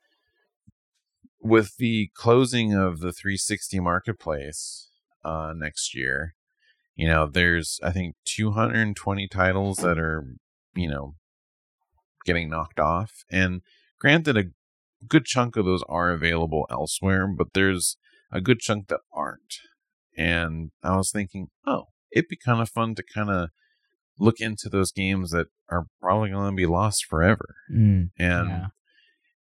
with 1.40 1.76
the 1.78 2.11
closing 2.14 2.74
of 2.74 3.01
the 3.01 3.12
360 3.12 3.80
marketplace 3.80 4.90
uh, 5.24 5.53
next 5.57 5.94
year, 5.94 6.34
you 6.94 7.07
know, 7.09 7.26
there's, 7.26 7.80
I 7.82 7.90
think, 7.92 8.16
220 8.24 9.28
titles 9.28 9.78
that 9.78 9.98
are, 9.98 10.24
you 10.74 10.88
know, 10.88 11.14
getting 12.24 12.51
knocked 12.51 12.78
off. 12.80 13.24
And 13.30 13.62
granted, 13.98 14.36
a 14.36 14.44
good 15.09 15.24
chunk 15.24 15.57
of 15.57 15.64
those 15.64 15.82
are 15.88 16.11
available 16.11 16.66
elsewhere, 16.70 17.26
but 17.26 17.48
there's 17.55 17.96
a 18.32 18.40
good 18.40 18.61
chunk 18.61 18.88
that 18.88 19.01
aren't. 19.12 19.55
And 20.16 20.70
I 20.82 20.96
was 20.96 21.11
thinking, 21.11 21.48
oh, 21.66 21.84
it'd 22.12 22.28
be 22.28 22.36
kind 22.36 22.61
of 22.61 22.68
fun 22.68 22.94
to 22.96 23.03
kind 23.14 23.30
of 23.30 23.51
look 24.18 24.40
into 24.40 24.68
those 24.68 24.92
games 24.92 25.30
that 25.30 25.46
are 25.70 25.86
probably 26.01 26.30
going 26.30 26.51
to 26.51 26.57
be 26.57 26.66
lost 26.66 27.07
forever. 27.09 27.55
Mm. 27.74 28.11
And 28.18 28.48
Yeah. 28.48 28.66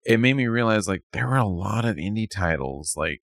it 0.05 0.20
made 0.20 0.36
me 0.36 0.47
realize 0.47 0.88
like 0.88 1.01
there 1.14 1.28
were 1.28 1.38
a 1.38 1.47
lot 1.47 1.84
of 1.86 1.95
indie 1.95 2.30
titles 2.30 2.93
like 2.95 3.22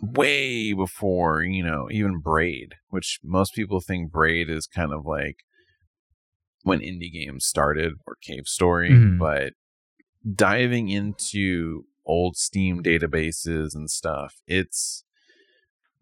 way 0.00 0.72
before, 0.72 1.42
you 1.42 1.62
know, 1.62 1.88
even 1.90 2.20
Braid, 2.20 2.74
which 2.88 3.18
most 3.22 3.54
people 3.54 3.80
think 3.80 4.10
Braid 4.12 4.48
is 4.48 4.66
kind 4.66 4.92
of 4.92 5.04
like 5.04 5.36
when 6.62 6.80
indie 6.80 7.12
games 7.12 7.46
started 7.46 7.92
or 8.06 8.16
Cave 8.22 8.46
Story, 8.46 8.90
Mhm. 8.90 9.18
but 9.18 9.52
diving 10.34 10.88
into 10.88 11.84
old 12.06 12.36
Steam 12.36 12.82
databases 12.82 13.74
and 13.74 13.90
stuff, 13.90 14.36
it's 14.46 15.04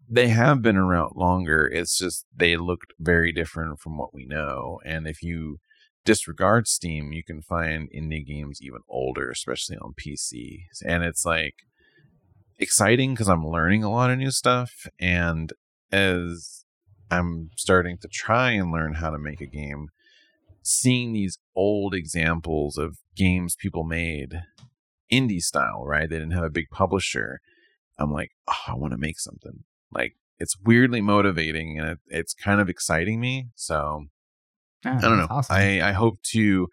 they 0.09 0.29
have 0.29 0.61
been 0.61 0.77
around 0.77 1.15
longer. 1.15 1.67
It's 1.67 1.97
just 1.97 2.25
they 2.35 2.55
looked 2.55 2.93
very 2.99 3.31
different 3.31 3.79
from 3.79 3.97
what 3.97 4.13
we 4.13 4.25
know. 4.25 4.79
And 4.85 5.07
if 5.07 5.21
you 5.21 5.59
disregard 6.05 6.67
Steam, 6.67 7.11
you 7.11 7.23
can 7.23 7.41
find 7.41 7.89
indie 7.91 8.25
games 8.25 8.59
even 8.61 8.79
older, 8.89 9.29
especially 9.29 9.77
on 9.77 9.93
PC. 9.93 10.61
And 10.85 11.03
it's 11.03 11.25
like 11.25 11.55
exciting 12.57 13.13
because 13.13 13.27
I'm 13.27 13.45
learning 13.45 13.83
a 13.83 13.91
lot 13.91 14.09
of 14.09 14.17
new 14.17 14.31
stuff. 14.31 14.87
And 14.99 15.51
as 15.91 16.63
I'm 17.11 17.49
starting 17.57 17.97
to 17.99 18.07
try 18.07 18.51
and 18.51 18.71
learn 18.71 18.95
how 18.95 19.09
to 19.09 19.19
make 19.19 19.41
a 19.41 19.45
game, 19.45 19.89
seeing 20.67 21.13
these 21.13 21.37
old 21.55 21.93
examples 21.93 22.77
of 22.77 22.97
games 23.15 23.55
people 23.55 23.83
made 23.83 24.41
indie 25.11 25.41
style, 25.41 25.85
right? 25.85 26.09
They 26.09 26.17
didn't 26.17 26.31
have 26.31 26.43
a 26.43 26.49
big 26.49 26.69
publisher. 26.71 27.39
I'm 27.97 28.11
like, 28.11 28.31
oh, 28.47 28.53
I 28.67 28.75
want 28.75 28.91
to 28.91 28.97
make 28.97 29.19
something. 29.19 29.63
Like, 29.91 30.15
it's 30.39 30.59
weirdly 30.59 31.01
motivating 31.01 31.79
and 31.79 31.89
it, 31.89 31.97
it's 32.07 32.33
kind 32.33 32.59
of 32.59 32.69
exciting 32.69 33.19
me. 33.19 33.47
So, 33.55 34.07
Oh, 34.85 34.91
I 34.91 35.01
don't 35.01 35.17
know. 35.17 35.27
Awesome. 35.29 35.55
I, 35.55 35.89
I 35.89 35.91
hope 35.91 36.21
to 36.33 36.67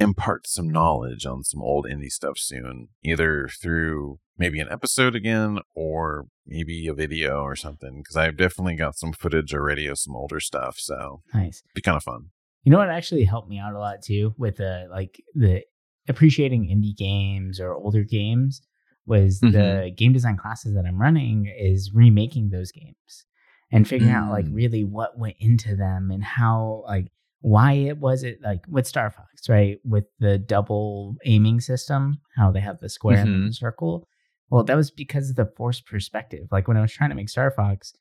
impart 0.00 0.46
some 0.46 0.68
knowledge 0.70 1.26
on 1.26 1.42
some 1.44 1.62
old 1.62 1.86
indie 1.86 2.10
stuff 2.10 2.38
soon, 2.38 2.88
either 3.04 3.48
through 3.60 4.18
maybe 4.36 4.60
an 4.60 4.68
episode 4.70 5.14
again 5.16 5.58
or 5.74 6.26
maybe 6.46 6.86
a 6.86 6.94
video 6.94 7.40
or 7.42 7.56
something. 7.56 7.98
Because 8.02 8.16
I've 8.16 8.36
definitely 8.36 8.76
got 8.76 8.96
some 8.96 9.12
footage 9.12 9.52
already 9.54 9.86
of 9.86 9.98
some 9.98 10.14
older 10.16 10.40
stuff. 10.40 10.76
So 10.78 11.22
nice. 11.34 11.62
be 11.74 11.80
kind 11.82 11.96
of 11.96 12.02
fun. 12.04 12.26
You 12.64 12.72
know 12.72 12.78
what 12.78 12.90
actually 12.90 13.24
helped 13.24 13.48
me 13.48 13.58
out 13.58 13.74
a 13.74 13.78
lot 13.78 14.02
too 14.02 14.34
with 14.36 14.56
the 14.56 14.86
like 14.90 15.22
the 15.34 15.62
appreciating 16.08 16.64
indie 16.68 16.96
games 16.96 17.60
or 17.60 17.74
older 17.74 18.02
games 18.04 18.62
was 19.06 19.40
Mm-hmm. 19.40 19.52
the 19.52 19.90
game 19.96 20.12
design 20.12 20.36
classes 20.36 20.74
that 20.74 20.84
I'm 20.86 21.00
running 21.00 21.46
is 21.58 21.92
remaking 21.94 22.50
those 22.50 22.72
games 22.72 23.24
and 23.72 23.86
figuring 23.88 24.12
out 24.12 24.30
like 24.30 24.46
Mm. 24.46 24.54
really 24.54 24.84
what 24.84 25.18
went 25.18 25.36
into 25.40 25.76
them 25.76 26.10
and 26.10 26.22
how 26.22 26.82
like 26.86 27.08
why 27.40 27.72
it 27.72 27.98
was 27.98 28.24
it 28.24 28.38
like 28.42 28.60
with 28.68 28.86
Star 28.86 29.10
Fox, 29.10 29.48
right? 29.48 29.78
With 29.84 30.04
the 30.18 30.38
double 30.38 31.16
aiming 31.24 31.60
system, 31.60 32.20
how 32.36 32.50
they 32.50 32.60
have 32.60 32.78
the 32.78 32.88
square 32.88 33.18
and 33.18 33.28
Mhm. 33.44 33.46
the 33.48 33.52
circle. 33.52 34.06
Well, 34.50 34.64
that 34.64 34.76
was 34.76 34.90
because 34.90 35.30
of 35.30 35.36
the 35.36 35.46
forced 35.56 35.86
perspective. 35.86 36.48
Like 36.50 36.66
when 36.68 36.76
I 36.76 36.80
was 36.80 36.92
trying 36.92 37.10
to 37.10 37.16
make 37.16 37.28
Star 37.28 37.50
Fox, 37.50 37.94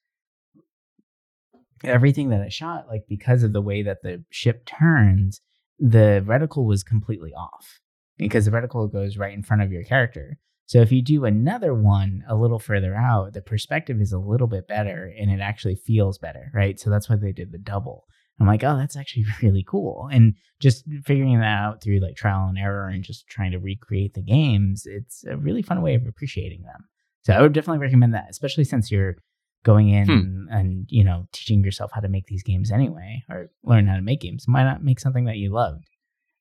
everything 1.83 2.29
that 2.29 2.41
I 2.41 2.49
shot, 2.49 2.87
like 2.87 3.03
because 3.07 3.43
of 3.43 3.53
the 3.53 3.61
way 3.61 3.83
that 3.83 4.01
the 4.01 4.23
ship 4.29 4.65
turns, 4.65 5.41
the 5.79 6.23
reticle 6.25 6.65
was 6.65 6.83
completely 6.83 7.33
off 7.33 7.79
because 8.17 8.45
the 8.45 8.51
reticle 8.51 8.91
goes 8.91 9.17
right 9.17 9.33
in 9.33 9.43
front 9.43 9.61
of 9.61 9.71
your 9.71 9.83
character. 9.83 10.39
So 10.65 10.81
if 10.81 10.91
you 10.91 11.01
do 11.01 11.23
another 11.25 11.73
one 11.73 12.23
a 12.27 12.35
little 12.35 12.59
further 12.59 12.95
out, 12.95 13.33
the 13.33 13.41
perspective 13.41 14.01
is 14.01 14.11
a 14.11 14.17
little 14.19 14.47
bit 14.47 14.67
better 14.67 15.13
and 15.17 15.29
it 15.31 15.39
actually 15.39 15.75
feels 15.75 16.17
better, 16.17 16.51
right? 16.53 16.79
So 16.79 16.89
that's 16.89 17.09
why 17.09 17.15
they 17.15 17.31
did 17.31 17.51
the 17.51 17.57
double. 17.57 18.05
I'm 18.39 18.47
like, 18.47 18.63
oh, 18.63 18.77
that's 18.77 18.95
actually 18.95 19.25
really 19.41 19.63
cool. 19.67 20.09
And 20.11 20.35
just 20.59 20.85
figuring 21.05 21.39
that 21.39 21.45
out 21.57 21.81
through 21.81 21.99
like 21.99 22.15
trial 22.15 22.47
and 22.47 22.57
error 22.57 22.87
and 22.87 23.03
just 23.03 23.27
trying 23.27 23.51
to 23.51 23.59
recreate 23.59 24.13
the 24.13 24.21
games, 24.21 24.83
it's 24.85 25.23
a 25.25 25.37
really 25.37 25.61
fun 25.61 25.81
way 25.81 25.95
of 25.95 26.05
appreciating 26.07 26.63
them. 26.63 26.85
So 27.23 27.33
I 27.33 27.41
would 27.41 27.53
definitely 27.53 27.79
recommend 27.79 28.13
that, 28.13 28.27
especially 28.29 28.63
since 28.63 28.91
you're 28.91 29.15
going 29.63 29.89
in 29.89 30.05
Hmm. 30.07 30.45
and, 30.49 30.85
you 30.89 31.03
know, 31.03 31.27
teaching 31.33 31.63
yourself 31.63 31.91
how 31.93 31.99
to 32.01 32.07
make 32.07 32.27
these 32.27 32.43
games 32.43 32.71
anyway, 32.71 33.23
or 33.29 33.49
learn 33.63 33.87
how 33.87 33.95
to 33.95 34.01
make 34.01 34.21
games. 34.21 34.45
Why 34.47 34.63
not 34.63 34.83
make 34.83 34.99
something 34.99 35.25
that 35.25 35.37
you 35.37 35.51
loved 35.51 35.89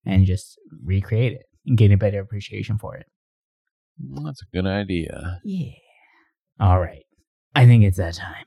and 0.05 0.27
just 0.27 0.59
recreate 0.85 1.33
it 1.33 1.47
and 1.67 1.77
gain 1.77 1.93
a 1.93 1.97
better 1.97 2.21
appreciation 2.21 2.79
for 2.79 2.95
it? 2.97 3.07
Well, 3.99 4.25
that's 4.25 4.43
a 4.43 4.47
good 4.55 4.67
idea. 4.67 5.41
Yeah. 5.45 5.73
All 6.61 6.79
right. 6.79 7.05
I 7.55 7.65
think 7.67 7.83
it's 7.85 7.97
that 7.97 8.15
time. 8.15 8.45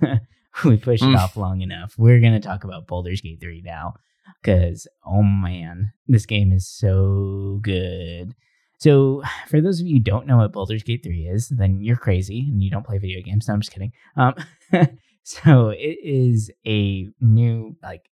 we 0.64 0.76
pushed 0.76 1.02
it 1.02 1.06
Mm. 1.06 1.18
off 1.18 1.36
long 1.36 1.60
enough. 1.62 1.94
We're 1.98 2.20
going 2.20 2.34
to 2.34 2.40
talk 2.40 2.64
about 2.64 2.86
Baldur's 2.86 3.20
Gate 3.20 3.40
3 3.40 3.62
now 3.64 3.94
because, 4.42 4.86
oh 5.06 5.22
man, 5.22 5.92
this 6.08 6.26
game 6.26 6.52
is 6.52 6.68
so 6.68 7.58
good. 7.62 8.34
So, 8.78 9.22
for 9.48 9.60
those 9.60 9.80
of 9.80 9.86
you 9.86 9.94
who 9.96 10.00
don't 10.02 10.26
know 10.26 10.38
what 10.38 10.52
Baldur's 10.52 10.82
Gate 10.82 11.02
3 11.04 11.28
is, 11.28 11.48
then 11.48 11.80
you're 11.82 11.96
crazy 11.96 12.46
and 12.48 12.62
you 12.62 12.70
don't 12.70 12.86
play 12.86 12.98
video 12.98 13.22
games. 13.22 13.48
No, 13.48 13.54
I'm 13.54 13.60
just 13.60 13.72
kidding. 13.72 13.92
Um, 14.16 14.34
so, 15.22 15.70
it 15.70 15.98
is 16.02 16.50
a 16.66 17.08
new, 17.20 17.76
like, 17.82 18.08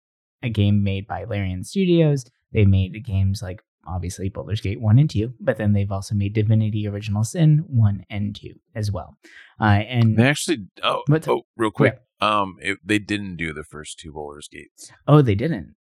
a 0.44 0.50
game 0.50 0.84
made 0.84 1.08
by 1.08 1.24
Larian 1.24 1.64
Studios. 1.64 2.26
They 2.52 2.66
made 2.66 3.04
games 3.06 3.42
like 3.42 3.62
obviously 3.88 4.30
Baldur's 4.30 4.62
Gate 4.62 4.82
1 4.82 5.00
and 5.00 5.10
2, 5.10 5.34
but 5.40 5.58
then 5.58 5.74
they've 5.74 5.92
also 5.92 6.16
made 6.16 6.34
Divinity 6.34 6.88
Original 6.88 7.24
Sin 7.24 7.64
1 7.68 8.06
and 8.10 8.36
2 8.36 8.54
as 8.76 8.92
well. 8.92 9.18
Uh, 9.60 9.66
and 9.88 10.18
They 10.18 10.28
actually. 10.28 10.66
Oh, 10.84 11.04
oh 11.28 11.42
real 11.56 11.72
quick. 11.72 12.00
Um, 12.22 12.56
it, 12.62 12.78
they 12.84 13.00
didn't 13.00 13.36
do 13.36 13.54
the 13.54 13.64
first 13.64 14.00
two 14.00 14.14
Baldur's 14.14 14.48
Gates. 14.48 14.92
oh, 15.08 15.22
they 15.22 15.36
didn't. 15.36 15.76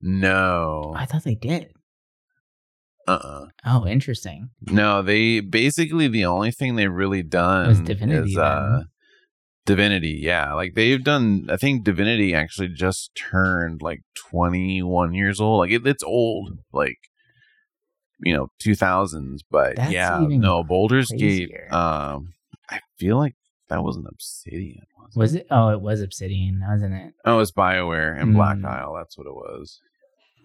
No. 0.00 0.92
I 0.96 1.06
thought 1.06 1.24
they 1.24 1.34
did. 1.34 1.72
Uh. 3.08 3.12
uh 3.12 3.46
Oh, 3.66 3.86
interesting. 3.86 4.50
No. 4.62 5.02
They 5.02 5.40
basically 5.40 6.08
the 6.08 6.24
only 6.26 6.50
thing 6.50 6.76
they've 6.76 6.92
really 6.92 7.22
done 7.22 7.68
Was 7.68 7.80
Divinity, 7.80 8.32
is 8.32 8.38
uh, 8.38 8.84
Divinity. 9.66 10.18
Yeah, 10.20 10.52
like 10.52 10.74
they've 10.74 11.02
done. 11.02 11.46
I 11.50 11.56
think 11.56 11.84
Divinity 11.84 12.34
actually 12.34 12.68
just 12.68 13.14
turned 13.14 13.80
like 13.80 14.00
twenty 14.14 14.82
one 14.82 15.14
years 15.14 15.40
old. 15.40 15.60
Like 15.60 15.70
it, 15.70 15.86
it's 15.86 16.02
old. 16.02 16.58
Like 16.72 16.98
you 18.20 18.34
know, 18.34 18.48
two 18.58 18.74
thousands. 18.74 19.42
But 19.50 19.76
That's 19.76 19.90
yeah, 19.90 20.18
no, 20.20 20.62
Baldur's 20.64 21.08
crazier. 21.08 21.46
Gate. 21.48 21.72
Um, 21.72 22.34
I 22.68 22.80
feel 22.98 23.16
like 23.16 23.36
that 23.68 23.82
wasn't 23.82 24.06
Obsidian. 24.08 24.84
Was 24.98 25.14
it? 25.14 25.18
Was 25.18 25.34
it? 25.34 25.46
Oh, 25.50 25.68
it 25.70 25.80
was 25.80 26.00
Obsidian, 26.02 26.62
wasn't 26.68 26.94
it? 26.94 27.14
Oh, 27.24 27.38
it's 27.40 27.52
Bioware 27.52 28.20
and 28.20 28.34
Black 28.34 28.58
Mm. 28.58 28.66
Isle. 28.66 28.94
That's 28.94 29.16
what 29.16 29.26
it 29.26 29.34
was. 29.34 29.80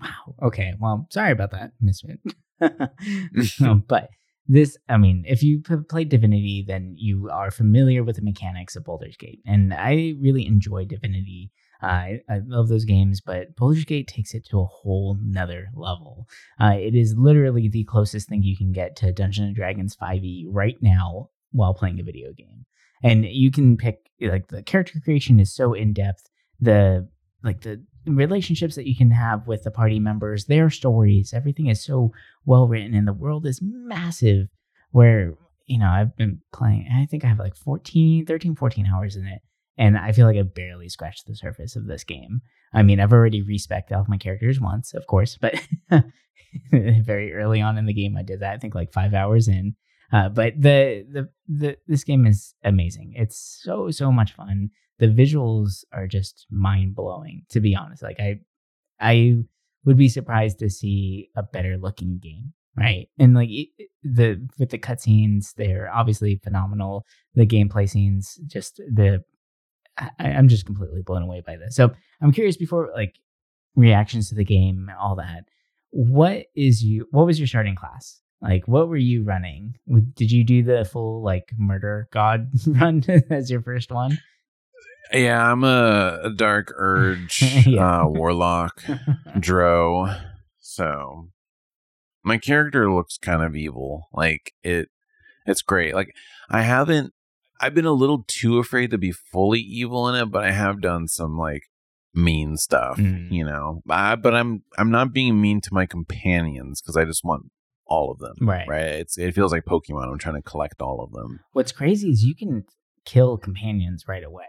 Wow. 0.01 0.47
Okay. 0.47 0.73
Well, 0.79 1.07
sorry 1.11 1.31
about 1.31 1.51
that, 1.51 1.71
Misfit. 1.81 2.19
Um, 2.61 3.83
but 3.87 4.09
this, 4.47 4.77
I 4.87 4.97
mean, 4.97 5.25
if 5.27 5.43
you 5.43 5.61
have 5.67 5.87
played 5.89 6.09
Divinity, 6.09 6.63
then 6.67 6.95
you 6.97 7.29
are 7.31 7.51
familiar 7.51 8.03
with 8.03 8.15
the 8.15 8.21
mechanics 8.21 8.75
of 8.75 8.83
Baldur's 8.85 9.17
Gate. 9.17 9.41
And 9.45 9.73
I 9.73 10.15
really 10.21 10.45
enjoy 10.47 10.85
Divinity. 10.85 11.51
Uh, 11.83 11.85
I, 11.85 12.19
I 12.29 12.39
love 12.45 12.67
those 12.67 12.83
games, 12.85 13.21
but 13.21 13.55
Baldur's 13.55 13.85
Gate 13.85 14.07
takes 14.07 14.33
it 14.33 14.45
to 14.49 14.59
a 14.59 14.65
whole 14.65 15.17
nother 15.21 15.67
level. 15.75 16.27
Uh, 16.59 16.73
it 16.77 16.95
is 16.95 17.15
literally 17.17 17.69
the 17.69 17.83
closest 17.85 18.27
thing 18.27 18.43
you 18.43 18.57
can 18.57 18.71
get 18.71 18.95
to 18.97 19.13
Dungeons 19.13 19.47
and 19.47 19.55
Dragons 19.55 19.95
5e 19.95 20.45
right 20.49 20.75
now 20.81 21.29
while 21.51 21.73
playing 21.73 21.99
a 21.99 22.03
video 22.03 22.31
game. 22.33 22.65
And 23.03 23.25
you 23.25 23.51
can 23.51 23.77
pick 23.77 24.09
like 24.21 24.47
the 24.47 24.63
character 24.63 24.99
creation 25.03 25.39
is 25.39 25.53
so 25.53 25.73
in 25.73 25.93
depth. 25.93 26.29
The 26.59 27.07
like 27.43 27.61
the 27.61 27.81
relationships 28.05 28.75
that 28.75 28.87
you 28.87 28.95
can 28.95 29.11
have 29.11 29.47
with 29.47 29.63
the 29.63 29.71
party 29.71 29.99
members, 29.99 30.45
their 30.45 30.69
stories, 30.69 31.33
everything 31.33 31.67
is 31.67 31.83
so 31.83 32.11
well 32.45 32.67
written 32.67 32.93
and 32.93 33.07
the 33.07 33.13
world 33.13 33.45
is 33.45 33.61
massive 33.61 34.47
where 34.91 35.35
you 35.65 35.77
know 35.77 35.87
i've 35.87 36.15
been 36.17 36.41
playing 36.51 36.87
i 36.91 37.05
think 37.05 37.23
i 37.23 37.27
have 37.27 37.37
like 37.37 37.55
14 37.55 38.25
13 38.25 38.55
14 38.55 38.87
hours 38.87 39.15
in 39.15 39.27
it. 39.27 39.41
And 39.77 39.97
i 39.97 40.11
feel 40.11 40.25
like 40.25 40.37
i 40.37 40.41
barely 40.41 40.89
scratched 40.89 41.27
the 41.27 41.35
surface 41.35 41.75
of 41.75 41.85
this 41.85 42.03
game. 42.03 42.41
I 42.73 42.83
mean 42.83 42.99
i've 42.99 43.13
already 43.13 43.43
respecced 43.43 43.91
all 43.91 44.01
of 44.01 44.09
my 44.09 44.17
characters 44.17 44.59
once 44.59 44.93
of 44.93 45.07
course 45.07 45.37
but 45.39 45.55
very 46.71 47.33
early 47.33 47.61
on 47.61 47.77
in 47.77 47.85
the 47.85 47.93
game 47.93 48.17
i 48.17 48.23
did 48.23 48.39
that 48.39 48.55
i 48.55 48.57
think 48.57 48.73
like 48.73 48.91
five 48.91 49.13
hours 49.13 49.47
in 49.47 49.75
uh, 50.11 50.29
but 50.29 50.53
the, 50.59 51.05
the 51.11 51.29
the 51.47 51.77
this 51.87 52.03
game 52.03 52.25
is 52.25 52.53
amazing. 52.63 53.13
It's 53.15 53.59
so 53.63 53.91
so 53.91 54.11
much 54.11 54.33
fun. 54.33 54.69
The 54.99 55.07
visuals 55.07 55.83
are 55.93 56.07
just 56.07 56.45
mind 56.49 56.95
blowing 56.95 57.43
to 57.49 57.59
be 57.59 57.75
honest. 57.75 58.03
Like 58.03 58.19
i 58.19 58.39
i 58.99 59.35
would 59.85 59.97
be 59.97 60.09
surprised 60.09 60.59
to 60.59 60.69
see 60.69 61.29
a 61.35 61.43
better 61.43 61.77
looking 61.77 62.19
game 62.21 62.53
right? 62.75 63.09
And 63.17 63.33
like 63.33 63.49
it, 63.51 63.89
the 64.03 64.47
with 64.57 64.69
the 64.69 64.77
cutscenes 64.77 65.53
they're 65.55 65.91
obviously 65.93 66.39
phenomenal. 66.43 67.05
The 67.35 67.45
gameplay 67.45 67.89
scenes 67.89 68.39
just 68.47 68.77
the 68.77 69.23
I, 69.97 70.09
i'm 70.19 70.47
just 70.47 70.65
completely 70.65 71.01
blown 71.01 71.23
away 71.23 71.41
by 71.45 71.57
this. 71.57 71.75
So 71.75 71.91
i'm 72.21 72.31
curious 72.31 72.57
before 72.57 72.89
like 72.95 73.15
reactions 73.75 74.29
to 74.29 74.35
the 74.35 74.45
game 74.45 74.91
all 74.99 75.15
that 75.15 75.45
what 75.91 76.45
is 76.55 76.83
you 76.83 77.07
what 77.11 77.25
was 77.25 77.39
your 77.39 77.47
starting 77.47 77.75
class 77.75 78.21
like 78.41 78.67
what 78.67 78.87
were 78.87 78.97
you 78.97 79.23
running 79.23 79.75
did 80.15 80.31
you 80.31 80.43
do 80.43 80.63
the 80.63 80.85
full 80.85 81.21
like 81.21 81.51
murder 81.57 82.07
god 82.11 82.49
run 82.67 83.03
as 83.29 83.49
your 83.51 83.61
first 83.61 83.91
one 83.91 84.17
Yeah, 85.11 85.51
I'm 85.51 85.63
a, 85.63 86.19
a 86.25 86.29
dark 86.29 86.71
urge 86.75 87.41
Yeah. 87.65 88.01
uh, 88.01 88.07
warlock 88.07 88.83
drow. 89.39 90.15
So 90.59 91.29
my 92.23 92.37
character 92.37 92.91
looks 92.93 93.17
kind 93.17 93.41
of 93.41 93.55
evil. 93.55 94.07
Like 94.13 94.53
it, 94.63 94.89
it's 95.47 95.63
great. 95.63 95.95
Like 95.95 96.13
I 96.49 96.61
haven't. 96.61 97.13
I've 97.59 97.73
been 97.73 97.85
a 97.85 97.91
little 97.91 98.23
too 98.27 98.59
afraid 98.59 98.91
to 98.91 98.97
be 98.99 99.11
fully 99.11 99.59
evil 99.61 100.07
in 100.09 100.15
it, 100.21 100.27
but 100.27 100.43
I 100.43 100.51
have 100.51 100.79
done 100.79 101.07
some 101.07 101.37
like 101.37 101.63
mean 102.13 102.55
stuff. 102.57 102.97
Mm. 102.99 103.31
You 103.31 103.45
know, 103.45 103.81
I, 103.89 104.15
but 104.15 104.35
I'm 104.35 104.61
I'm 104.77 104.91
not 104.91 105.11
being 105.11 105.41
mean 105.41 105.59
to 105.61 105.73
my 105.73 105.87
companions 105.87 106.81
because 106.81 106.95
I 106.97 107.05
just 107.05 107.23
want 107.25 107.49
all 107.89 108.11
of 108.11 108.19
them. 108.19 108.35
Right. 108.47 108.67
Right. 108.67 108.85
It's 109.01 109.17
it 109.17 109.33
feels 109.35 109.51
like 109.51 109.65
Pokemon. 109.65 110.09
I'm 110.09 110.17
trying 110.19 110.35
to 110.35 110.41
collect 110.41 110.81
all 110.81 111.01
of 111.03 111.11
them. 111.11 111.39
what's 111.53 111.71
crazy 111.73 112.09
is 112.11 112.23
you 112.23 112.35
can 112.35 112.63
kill 113.05 113.37
companions 113.37 114.05
right 114.07 114.23
away 114.23 114.45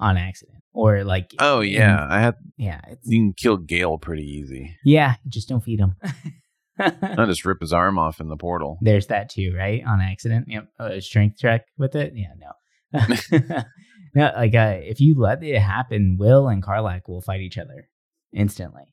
on 0.00 0.16
accident 0.16 0.62
or 0.72 1.04
like 1.04 1.30
Oh 1.38 1.60
in- 1.60 1.70
yeah, 1.72 2.06
I 2.10 2.20
had 2.20 2.34
yeah 2.56 2.80
you 3.04 3.20
can 3.20 3.32
kill 3.34 3.56
Gale 3.58 3.98
pretty 3.98 4.24
easy. 4.24 4.74
yeah 4.84 5.14
just 5.28 5.48
don't 5.48 5.60
feed 5.62 5.78
him. 5.78 5.94
I 6.78 7.26
just 7.26 7.44
rip 7.44 7.60
his 7.60 7.72
arm 7.72 7.98
off 7.98 8.18
in 8.20 8.28
the 8.28 8.36
portal. 8.36 8.78
there's 8.80 9.06
that 9.08 9.28
too 9.28 9.54
right 9.56 9.82
on 9.86 10.00
accident 10.00 10.46
yep 10.48 10.68
a 10.80 11.00
strength 11.02 11.36
check 11.38 11.66
with 11.76 11.94
it 11.94 12.14
yeah 12.16 12.32
no 12.40 13.02
no 14.14 14.32
like 14.36 14.54
uh, 14.54 14.78
if 14.82 14.98
you 15.00 15.14
let 15.18 15.42
it 15.42 15.60
happen 15.60 16.16
Wyll 16.18 16.48
and 16.48 16.62
Karlach 16.62 17.02
will 17.08 17.20
fight 17.20 17.40
each 17.42 17.58
other 17.58 17.88
instantly 18.32 18.84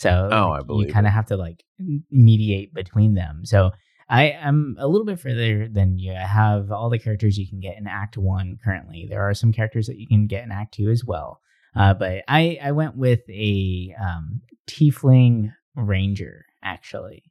so 0.00 0.28
Oh, 0.32 0.48
like, 0.50 0.60
I 0.60 0.66
believe 0.66 0.86
you 0.88 0.92
kind 0.92 1.06
of 1.06 1.12
have 1.12 1.26
to 1.26 1.36
like 1.36 1.62
mediate 2.10 2.72
between 2.74 3.14
them 3.14 3.44
so 3.44 3.70
I 4.08 4.30
am 4.30 4.76
a 4.80 4.88
little 4.88 5.06
bit 5.06 5.20
further 5.20 5.68
than 5.68 5.96
you. 5.96 6.12
I 6.12 6.26
have 6.26 6.72
all 6.72 6.90
the 6.90 6.98
characters 6.98 7.38
you 7.38 7.46
can 7.48 7.60
get 7.60 7.78
in 7.78 7.86
Act 7.86 8.18
One 8.18 8.58
currently. 8.64 9.06
There 9.08 9.22
are 9.22 9.34
some 9.34 9.52
characters 9.52 9.86
that 9.86 10.00
you 10.00 10.08
can 10.08 10.26
get 10.26 10.42
in 10.42 10.50
Act 10.50 10.74
Two 10.74 10.90
as 10.90 11.04
well. 11.04 11.38
Uh, 11.76 11.94
but 11.94 12.24
I 12.26 12.58
I 12.60 12.72
went 12.72 12.96
with 12.96 13.20
a 13.30 13.94
um, 14.04 14.40
Tiefling 14.68 15.52
Ranger 15.76 16.44
actually, 16.60 17.22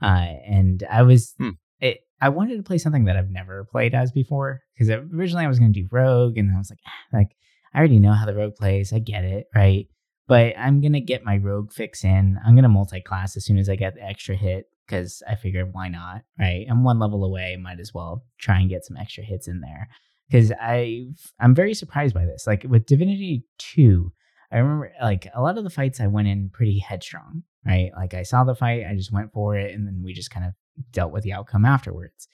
uh, 0.00 0.06
and 0.46 0.82
I 0.90 1.02
was 1.02 1.34
Hmm. 1.38 1.50
it. 1.80 1.98
I 2.18 2.30
wanted 2.30 2.56
to 2.56 2.62
play 2.62 2.78
something 2.78 3.04
that 3.04 3.18
I've 3.18 3.28
never 3.30 3.66
played 3.70 3.94
as 3.94 4.10
before 4.10 4.62
because 4.74 4.88
originally 4.88 5.44
I 5.44 5.48
was 5.48 5.58
going 5.58 5.74
to 5.74 5.82
do 5.82 5.88
Rogue, 5.90 6.38
and 6.38 6.50
I 6.50 6.56
was 6.56 6.70
like, 6.70 6.80
"Ah, 6.86 7.16
like 7.18 7.36
I 7.74 7.78
already 7.78 7.98
know 7.98 8.12
how 8.12 8.24
the 8.24 8.34
Rogue 8.34 8.54
plays. 8.54 8.90
I 8.94 9.00
get 9.00 9.24
it, 9.24 9.48
right? 9.54 9.86
But 10.28 10.54
I'm 10.58 10.80
gonna 10.80 11.00
get 11.00 11.24
my 11.24 11.36
Rogue 11.36 11.72
fix 11.72 12.04
in. 12.04 12.38
I'm 12.44 12.54
gonna 12.54 12.68
multi-class 12.68 13.36
as 13.36 13.44
soon 13.44 13.58
as 13.58 13.68
I 13.68 13.76
get 13.76 13.94
the 13.94 14.02
extra 14.02 14.36
hit 14.36 14.66
because 14.86 15.22
I 15.28 15.34
figured 15.34 15.72
why 15.72 15.88
not, 15.88 16.22
right? 16.38 16.66
I'm 16.70 16.84
one 16.84 16.98
level 16.98 17.24
away, 17.24 17.56
might 17.56 17.80
as 17.80 17.92
well 17.94 18.24
try 18.38 18.60
and 18.60 18.70
get 18.70 18.84
some 18.84 18.96
extra 18.96 19.24
hits 19.24 19.48
in 19.48 19.60
there. 19.60 19.88
Because 20.28 20.52
I 20.60 21.06
I'm 21.40 21.54
very 21.54 21.74
surprised 21.74 22.14
by 22.14 22.24
this. 22.24 22.46
Like 22.46 22.64
with 22.68 22.86
Divinity 22.86 23.44
Two, 23.58 24.12
I 24.50 24.58
remember 24.58 24.92
like 25.02 25.28
a 25.34 25.42
lot 25.42 25.58
of 25.58 25.64
the 25.64 25.70
fights 25.70 26.00
I 26.00 26.06
went 26.06 26.28
in 26.28 26.50
pretty 26.50 26.78
headstrong, 26.78 27.42
right? 27.66 27.90
Like 27.96 28.14
I 28.14 28.22
saw 28.22 28.44
the 28.44 28.54
fight, 28.54 28.84
I 28.88 28.94
just 28.94 29.12
went 29.12 29.32
for 29.32 29.56
it, 29.56 29.74
and 29.74 29.86
then 29.86 30.02
we 30.04 30.12
just 30.12 30.30
kind 30.30 30.46
of 30.46 30.52
dealt 30.92 31.12
with 31.12 31.24
the 31.24 31.32
outcome 31.32 31.64
afterwards. 31.64 32.28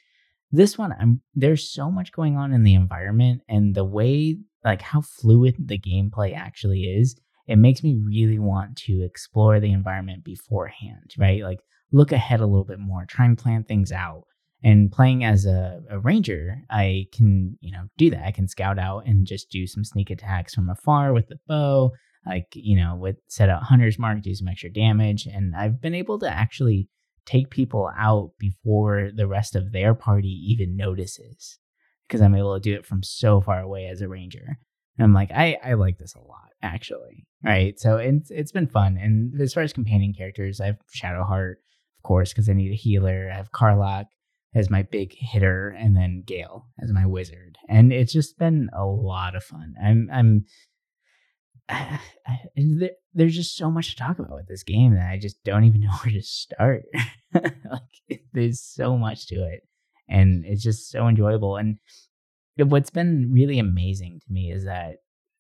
This 0.51 0.79
one, 0.79 0.95
I'm 0.99 1.21
there's 1.35 1.69
so 1.69 1.91
much 1.91 2.13
going 2.13 2.37
on 2.37 2.53
in 2.53 2.63
the 2.63 2.75
environment 2.75 3.43
and 3.49 3.75
the 3.75 3.85
way 3.85 4.39
like 4.65 4.83
how 4.83 5.01
fluid 5.01 5.57
the 5.59 5.79
gameplay 5.79 6.35
actually 6.35 6.83
is. 6.83 7.19
It 7.49 7.57
makes 7.57 7.83
me 7.83 7.97
really 7.97 8.39
want 8.39 8.77
to 8.77 9.03
explore 9.03 9.59
the 9.59 9.73
environment 9.73 10.23
beforehand, 10.23 11.15
right? 11.19 11.43
Like 11.43 11.61
look 11.93 12.13
ahead 12.13 12.41
a 12.41 12.47
little 12.47 12.65
bit 12.65 12.79
more, 12.79 13.05
try 13.07 13.25
and 13.25 13.39
plan 13.39 13.65
things 13.65 13.91
out. 13.91 14.25
And 14.63 14.91
playing 14.91 15.25
as 15.25 15.47
a, 15.47 15.81
a 15.89 16.01
ranger, 16.01 16.59
I 16.69 17.07
can, 17.13 17.57
you 17.61 17.71
know, 17.71 17.85
do 17.97 18.11
that. 18.11 18.27
I 18.27 18.33
can 18.33 18.49
scout 18.49 18.77
out 18.77 19.07
and 19.07 19.25
just 19.25 19.51
do 19.51 19.69
some 19.69 19.85
sneak 19.85 20.11
attacks 20.11 20.53
from 20.53 20.69
afar 20.69 21.13
with 21.13 21.29
the 21.29 21.39
bow, 21.47 21.93
like, 22.27 22.49
you 22.55 22.77
know, 22.77 22.97
with 22.97 23.17
set 23.29 23.49
out 23.49 23.63
hunter's 23.63 24.01
mark, 24.01 24.21
do 24.21 24.35
some 24.35 24.49
extra 24.49 24.69
damage. 24.69 25.27
And 25.27 25.55
I've 25.55 25.81
been 25.81 25.95
able 25.95 26.19
to 26.19 26.29
actually 26.29 26.89
take 27.25 27.51
people 27.51 27.91
out 27.97 28.33
before 28.39 29.11
the 29.15 29.29
rest 29.29 29.55
of 29.55 29.71
their 29.71 29.95
party 29.95 30.29
even 30.49 30.77
notices 30.77 31.59
because 32.07 32.21
I'm 32.21 32.35
able 32.35 32.55
to 32.55 32.61
do 32.61 32.75
it 32.75 32.87
from 32.87 33.03
so 33.05 33.41
far 33.41 33.61
away 33.61 33.87
as 33.87 34.01
a 34.01 34.09
ranger. 34.09 34.59
And 34.99 35.05
I'm 35.05 35.15
like, 35.15 35.31
I, 35.31 35.57
I 35.65 35.75
like 35.75 35.99
this 35.99 36.15
a 36.15 36.21
lot, 36.21 36.51
actually. 36.63 37.27
Right. 37.45 37.79
So 37.79 37.97
it's 37.99 38.31
it's 38.31 38.53
been 38.53 38.67
fun. 38.67 38.99
And 39.01 39.41
as 39.41 39.55
far 39.55 39.63
as 39.63 39.73
companion 39.73 40.13
characters, 40.13 40.61
I 40.61 40.67
have 40.67 40.79
Shadowheart, 40.95 41.53
of 41.53 42.03
course, 42.03 42.33
because 42.33 42.49
I 42.49 42.55
need 42.55 42.73
a 42.73 42.77
healer. 42.77 43.31
I 43.33 43.37
have 43.37 43.53
Karlach 43.53 44.07
as 44.55 44.71
my 44.71 44.83
big 44.83 45.15
hitter, 45.17 45.69
and 45.79 45.97
then 45.97 46.25
Gale 46.27 46.67
as 46.83 46.93
my 46.93 47.07
wizard. 47.07 47.57
And 47.69 47.93
it's 47.93 48.13
just 48.13 48.39
been 48.39 48.71
a 48.77 48.85
lot 48.85 49.37
of 49.37 49.45
fun. 49.45 49.75
I'm 49.83 50.09
I'm 50.13 50.45
I, 51.69 52.01
I, 52.27 52.39
there, 52.57 52.91
there's 53.15 53.37
just 53.37 53.57
so 53.57 53.71
much 53.71 53.91
to 53.91 53.97
talk 53.97 54.19
about 54.19 54.35
with 54.35 54.49
this 54.49 54.65
game 54.65 54.95
that 54.95 55.11
I 55.11 55.19
just 55.19 55.43
don't 55.45 55.65
even 55.65 55.81
know 55.83 55.93
where 56.03 56.13
to 56.13 56.23
start. 56.23 56.83
like 57.35 58.23
there's 58.33 58.61
so 58.61 58.97
much 58.97 59.29
to 59.29 59.37
it, 59.37 59.61
and 60.09 60.45
it's 60.45 60.63
just 60.63 60.91
so 60.91 61.07
enjoyable. 61.07 61.57
And 61.57 61.79
what's 62.67 62.91
been 62.91 63.31
really 63.33 63.59
amazing 63.59 64.21
to 64.27 64.33
me 64.33 64.51
is 64.51 64.65
that 64.65 64.97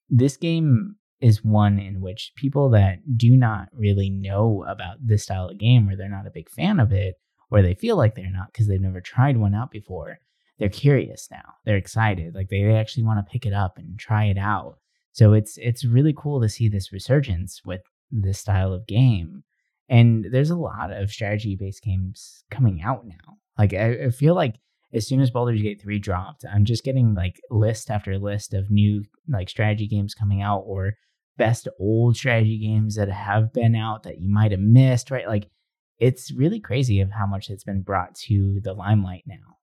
this 0.09 0.37
game 0.37 0.97
is 1.21 1.45
one 1.45 1.79
in 1.79 2.01
which 2.01 2.33
people 2.37 2.71
that 2.71 3.17
do 3.17 3.37
not 3.37 3.69
really 3.73 4.09
know 4.09 4.65
about 4.69 4.97
this 5.01 5.25
style 5.25 5.49
of 5.49 5.59
game, 5.59 5.89
or 5.89 5.97
they're 5.97 6.09
not 6.09 6.27
a 6.27 6.33
big 6.33 6.49
fan 6.49 6.79
of 6.79 6.93
it, 6.93 7.17
or 7.51 7.61
they 7.61 7.75
feel 7.75 7.97
like 7.97 8.15
they're 8.15 8.31
not 8.31 8.53
because 8.53 8.69
they've 8.69 8.81
never 8.81 9.01
tried 9.01 9.37
one 9.37 9.55
out 9.55 9.71
before, 9.71 10.19
they're 10.59 10.69
curious 10.69 11.29
now. 11.31 11.55
They're 11.65 11.77
excited, 11.77 12.35
like 12.35 12.49
they 12.49 12.73
actually 12.73 13.05
want 13.05 13.25
to 13.25 13.31
pick 13.31 13.47
it 13.47 13.53
up 13.53 13.79
and 13.79 13.99
try 13.99 14.27
it 14.27 14.39
out 14.39 14.79
so 15.19 15.33
it's 15.33 15.59
it's 15.59 15.85
really 15.85 16.15
cool 16.17 16.41
to 16.41 16.49
see 16.49 16.69
this 16.69 16.93
resurgence 16.93 17.63
with 17.65 17.81
this 18.13 18.39
style 18.39 18.73
of 18.73 18.87
game. 18.87 19.43
And 19.89 20.27
there's 20.31 20.51
a 20.51 20.57
lot 20.57 20.93
of 20.93 21.11
strategy 21.11 21.57
based 21.57 21.83
games 21.83 22.45
coming 22.53 22.83
out 22.83 23.05
now. 23.05 23.39
Like 23.59 23.75
I, 23.75 24.05
I 24.05 24.11
feel 24.11 24.37
like 24.37 24.55
as 24.93 25.07
soon 25.07 25.21
as 25.21 25.31
Baldur's 25.31 25.63
Gate 25.63 25.81
3 25.81 25.99
dropped, 25.99 26.45
I'm 26.51 26.65
just 26.65 26.85
getting 26.85 27.15
like 27.15 27.41
list 27.51 27.91
after 27.91 28.19
list 28.19 28.55
of 28.55 28.71
new 28.71 29.05
like 29.29 29.49
strategy 29.49 29.87
games 29.87 30.15
coming 30.15 30.43
out 30.43 30.61
or 30.67 30.95
best 31.37 31.69
old 31.79 32.17
strategy 32.17 32.59
games 32.59 32.97
that 32.97 33.09
have 33.09 33.53
been 33.53 33.75
out 33.75 34.03
that 34.05 34.21
you 34.21 34.29
might 34.29 34.51
have 34.51 34.61
missed, 34.61 35.11
right? 35.11 35.29
Like 35.29 35.51
it's 35.99 36.33
really 36.33 36.61
crazy 36.61 37.01
of 37.01 37.11
how 37.11 37.27
much 37.27 37.51
it's 37.51 37.65
been 37.65 37.83
brought 37.83 38.15
to 38.15 38.61
the 38.63 38.73
limelight 38.73 39.25
now. 39.27 39.57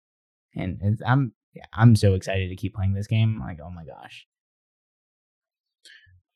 And 0.56 1.00
I'm 1.06 1.34
yeah, 1.54 1.66
I'm 1.74 1.96
so 1.96 2.14
excited 2.14 2.50
to 2.50 2.56
keep 2.56 2.76
playing 2.76 2.94
this 2.94 3.08
game. 3.08 3.40
Like, 3.40 3.60
oh 3.64 3.72
my 3.72 3.86
gosh. 3.86 4.28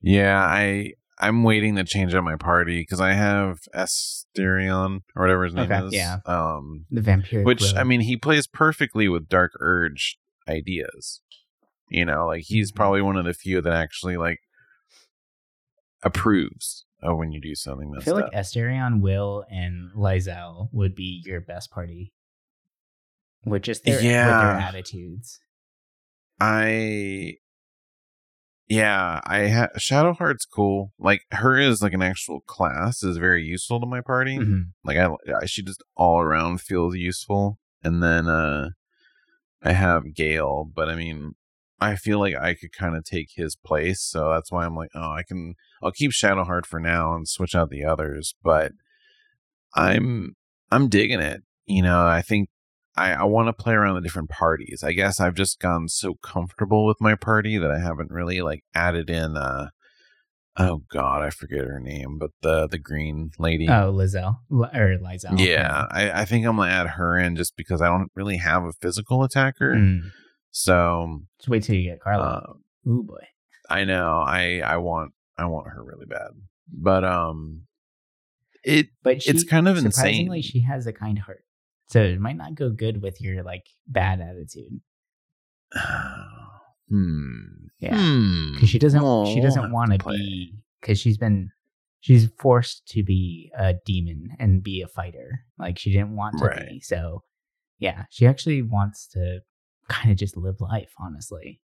Yeah, 0.02 0.40
I 0.40 0.94
I'm 1.20 1.44
waiting 1.44 1.76
to 1.76 1.84
change 1.84 2.14
up 2.16 2.24
my 2.24 2.38
party 2.38 2.80
because 2.82 3.02
I 3.02 3.12
have 3.14 3.60
Astarion 3.76 5.02
or 5.16 5.24
whatever 5.24 5.44
his 5.44 5.54
name 5.54 5.70
Okay, 5.72 5.86
is. 5.88 5.94
yeah. 5.94 6.20
Um, 6.26 6.86
The 6.90 7.02
vampire. 7.02 7.44
which 7.44 7.76
I 7.76 7.84
mean, 7.84 8.02
he 8.02 8.16
plays 8.16 8.48
perfectly 8.48 9.10
with 9.10 9.28
Dark 9.28 9.52
Urge 9.60 10.18
ideas. 10.48 11.22
You 11.90 12.06
know, 12.06 12.28
like 12.28 12.44
he's 12.46 12.72
Mhm. 12.72 12.76
probably 12.76 13.02
one 13.02 13.18
of 13.18 13.26
the 13.26 13.34
few 13.34 13.62
that 13.62 13.74
actually 13.74 14.16
like 14.16 14.40
approves 16.04 16.86
of 17.02 17.18
when 17.18 17.32
you 17.32 17.42
do 17.42 17.56
something 17.56 17.94
I 17.98 18.02
feel 18.02 18.16
like 18.16 18.26
up. 18.26 18.34
Astarion, 18.34 19.02
Wyll, 19.02 19.46
and 19.52 19.92
Lizelle 19.96 20.70
would 20.72 20.96
be 20.96 21.22
your 21.26 21.42
best 21.42 21.72
party. 21.72 22.14
With 23.46 23.64
just 23.64 23.84
their, 23.86 23.96
with 23.96 24.04
their 24.04 24.52
attitudes. 24.52 25.40
I 26.42 27.36
yeah, 28.70 29.20
I 29.26 29.48
ha- 29.48 29.70
Shadowheart's 29.78 30.46
cool. 30.46 30.94
Like 31.00 31.22
her 31.32 31.58
is 31.58 31.82
like 31.82 31.94
an 31.94 32.04
actual 32.04 32.42
class 32.42 33.02
is 33.04 33.18
very 33.18 33.44
useful 33.44 33.80
to 33.80 33.88
my 33.88 34.02
party. 34.02 34.38
Mhm. 34.38 34.68
Like 34.84 34.98
I, 34.98 35.10
I 35.42 35.46
she 35.48 35.64
just 35.64 35.84
all 35.98 36.20
around 36.22 36.62
feels 36.62 36.96
useful. 36.96 37.58
And 37.84 38.04
then 38.04 38.28
uh 38.28 38.70
I 39.64 39.72
have 39.74 40.14
Gale, 40.16 40.70
but 40.74 40.88
I 40.90 40.96
mean 40.96 41.34
I 41.82 41.96
feel 41.96 42.20
like 42.20 42.36
I 42.36 42.54
could 42.54 42.72
kind 42.74 42.96
of 42.96 43.06
take 43.06 43.30
his 43.36 43.56
place, 43.56 44.02
so 44.02 44.30
that's 44.30 44.52
why 44.52 44.66
I'm 44.66 44.76
like, 44.76 44.92
oh, 44.94 45.12
I 45.12 45.24
can 45.28 45.56
I'll 45.82 45.92
keep 45.92 46.12
Shadowheart 46.12 46.66
for 46.66 46.80
now 46.80 47.16
and 47.16 47.28
switch 47.28 47.56
out 47.56 47.70
the 47.70 47.86
others, 47.86 48.36
but 48.44 48.74
I'm 49.76 50.36
I'm 50.72 50.90
digging 50.90 51.22
it. 51.22 51.42
You 51.66 51.84
know, 51.84 52.06
I 52.06 52.22
think 52.22 52.50
I, 52.96 53.12
I 53.14 53.24
want 53.24 53.48
to 53.48 53.54
play 53.54 53.74
around 53.74 53.96
the 53.96 54.02
different 54.02 54.30
parties. 54.30 54.84
I 54.84 54.94
guess 54.94 55.20
I've 55.20 55.36
just 55.36 55.60
gone 55.60 55.88
so 55.88 56.16
comfortable 56.16 56.86
with 56.86 57.00
my 57.00 57.16
party 57.16 57.58
that 57.58 57.72
I 57.72 57.80
haven't 57.80 58.12
really 58.12 58.42
like 58.42 58.64
added 58.76 59.10
in 59.10 59.38
uh 59.38 59.70
oh 60.58 60.82
god, 60.92 61.22
I 61.22 61.30
forget 61.30 61.66
her 61.66 61.80
name, 61.80 62.18
but 62.20 62.32
the 62.42 62.68
the 62.68 62.78
green 62.80 63.32
lady. 63.40 63.68
Oh, 63.70 63.94
Lizelle. 63.94 64.40
L- 64.52 64.70
or 64.74 64.98
Lizelle. 64.98 65.40
yeah, 65.40 65.86
I, 65.92 66.22
I 66.22 66.26
think 66.26 66.46
I'm 66.46 66.58
gonna 66.58 66.72
add 66.72 66.88
her 66.88 67.18
in 67.18 67.36
just 67.36 67.56
because 67.56 67.82
I 67.82 67.88
don't 67.88 68.12
really 68.16 68.38
have 68.38 68.64
a 68.66 68.74
physical 68.82 69.24
attacker. 69.24 69.76
Mm. 69.76 70.02
So 70.52 71.22
Just 71.40 71.50
wait 71.50 71.64
till 71.64 71.76
you 71.76 71.90
get 71.92 72.00
Karlach. 72.02 72.50
uh, 72.50 72.90
Ooh, 72.90 73.04
boy. 73.04 73.24
I 73.70 73.86
know 73.86 74.18
I 74.26 74.62
I 74.66 74.78
want 74.78 75.14
I 75.38 75.46
want 75.46 75.68
her 75.68 75.84
really 75.84 76.08
bad, 76.08 76.32
but 76.74 77.04
um, 77.06 77.62
it 78.64 78.88
But 79.04 79.22
she, 79.24 79.30
it's 79.30 79.44
kind 79.44 79.68
of 79.68 79.78
surprisingly, 79.78 80.40
insane. 80.40 80.42
she 80.42 80.62
has 80.62 80.86
a 80.88 80.92
kind 80.92 81.20
heart. 81.20 81.44
So 81.90 82.02
it 82.02 82.20
might 82.20 82.38
not 82.38 82.56
go 82.56 82.70
good 82.70 83.02
with 83.02 83.20
your 83.22 83.44
like 83.44 83.66
bad 83.88 84.22
attitude. 84.22 84.80
hmm. 86.90 87.42
Yeah. 87.80 87.98
Hmm. 87.98 88.54
because 88.54 88.70
she 88.70 88.80
doesn't 88.80 89.02
Well, 89.02 89.26
she 89.26 89.40
doesn't 89.42 89.72
want 89.72 89.94
to 89.94 90.10
be 90.10 90.54
because 90.82 91.00
she's 91.00 91.18
been 91.18 91.52
she's 92.02 92.30
forced 92.38 92.86
to 92.90 93.04
be 93.04 93.52
a 93.58 93.76
demon 93.86 94.32
and 94.40 94.62
be 94.64 94.82
a 94.82 94.88
fighter 94.88 95.46
like 95.58 95.78
she 95.80 95.92
didn't 95.92 96.16
want 96.16 96.38
to 96.40 96.46
Right. 96.46 96.68
be 96.70 96.80
so 96.82 97.24
yeah 97.78 98.04
she 98.10 98.26
actually 98.28 98.62
wants 98.62 99.08
to 99.10 99.40
kind 99.88 100.12
of 100.12 100.18
just 100.18 100.36
live 100.36 100.60
life 100.60 100.92
honestly 101.00 101.62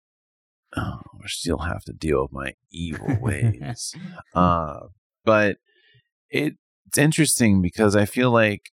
Oh, 0.75 1.01
I 1.23 1.27
still 1.27 1.59
have 1.59 1.85
to 1.85 1.93
deal 1.93 2.23
with 2.23 2.33
my 2.33 2.55
evil 2.71 3.19
ways. 3.21 3.95
uh, 4.35 4.81
but 5.23 5.59
it, 6.31 6.55
it's 6.87 6.97
interesting 6.97 7.61
because 7.61 7.95
I 7.95 8.07
feel 8.07 8.31
like 8.31 8.71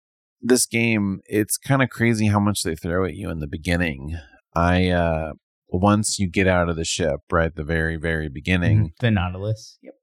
this 0.43 0.65
game, 0.65 1.21
it's 1.25 1.57
kind 1.57 1.81
of 1.81 1.89
crazy 1.89 2.27
how 2.27 2.39
much 2.39 2.61
they 2.63 2.75
throw 2.75 3.05
at 3.05 3.15
you 3.15 3.29
in 3.31 3.39
the 3.39 3.47
beginning. 3.47 4.17
I, 4.55 4.89
uh, 4.89 5.33
once 5.69 6.19
you 6.19 6.29
get 6.29 6.47
out 6.47 6.69
of 6.69 6.75
the 6.75 6.85
ship, 6.85 7.21
right, 7.31 7.55
the 7.55 7.63
very, 7.63 7.95
very 7.95 8.29
beginning, 8.29 8.89
Mhm. 8.89 8.91
the 8.99 9.09
nautilus 9.11 9.79
yep 9.81 9.95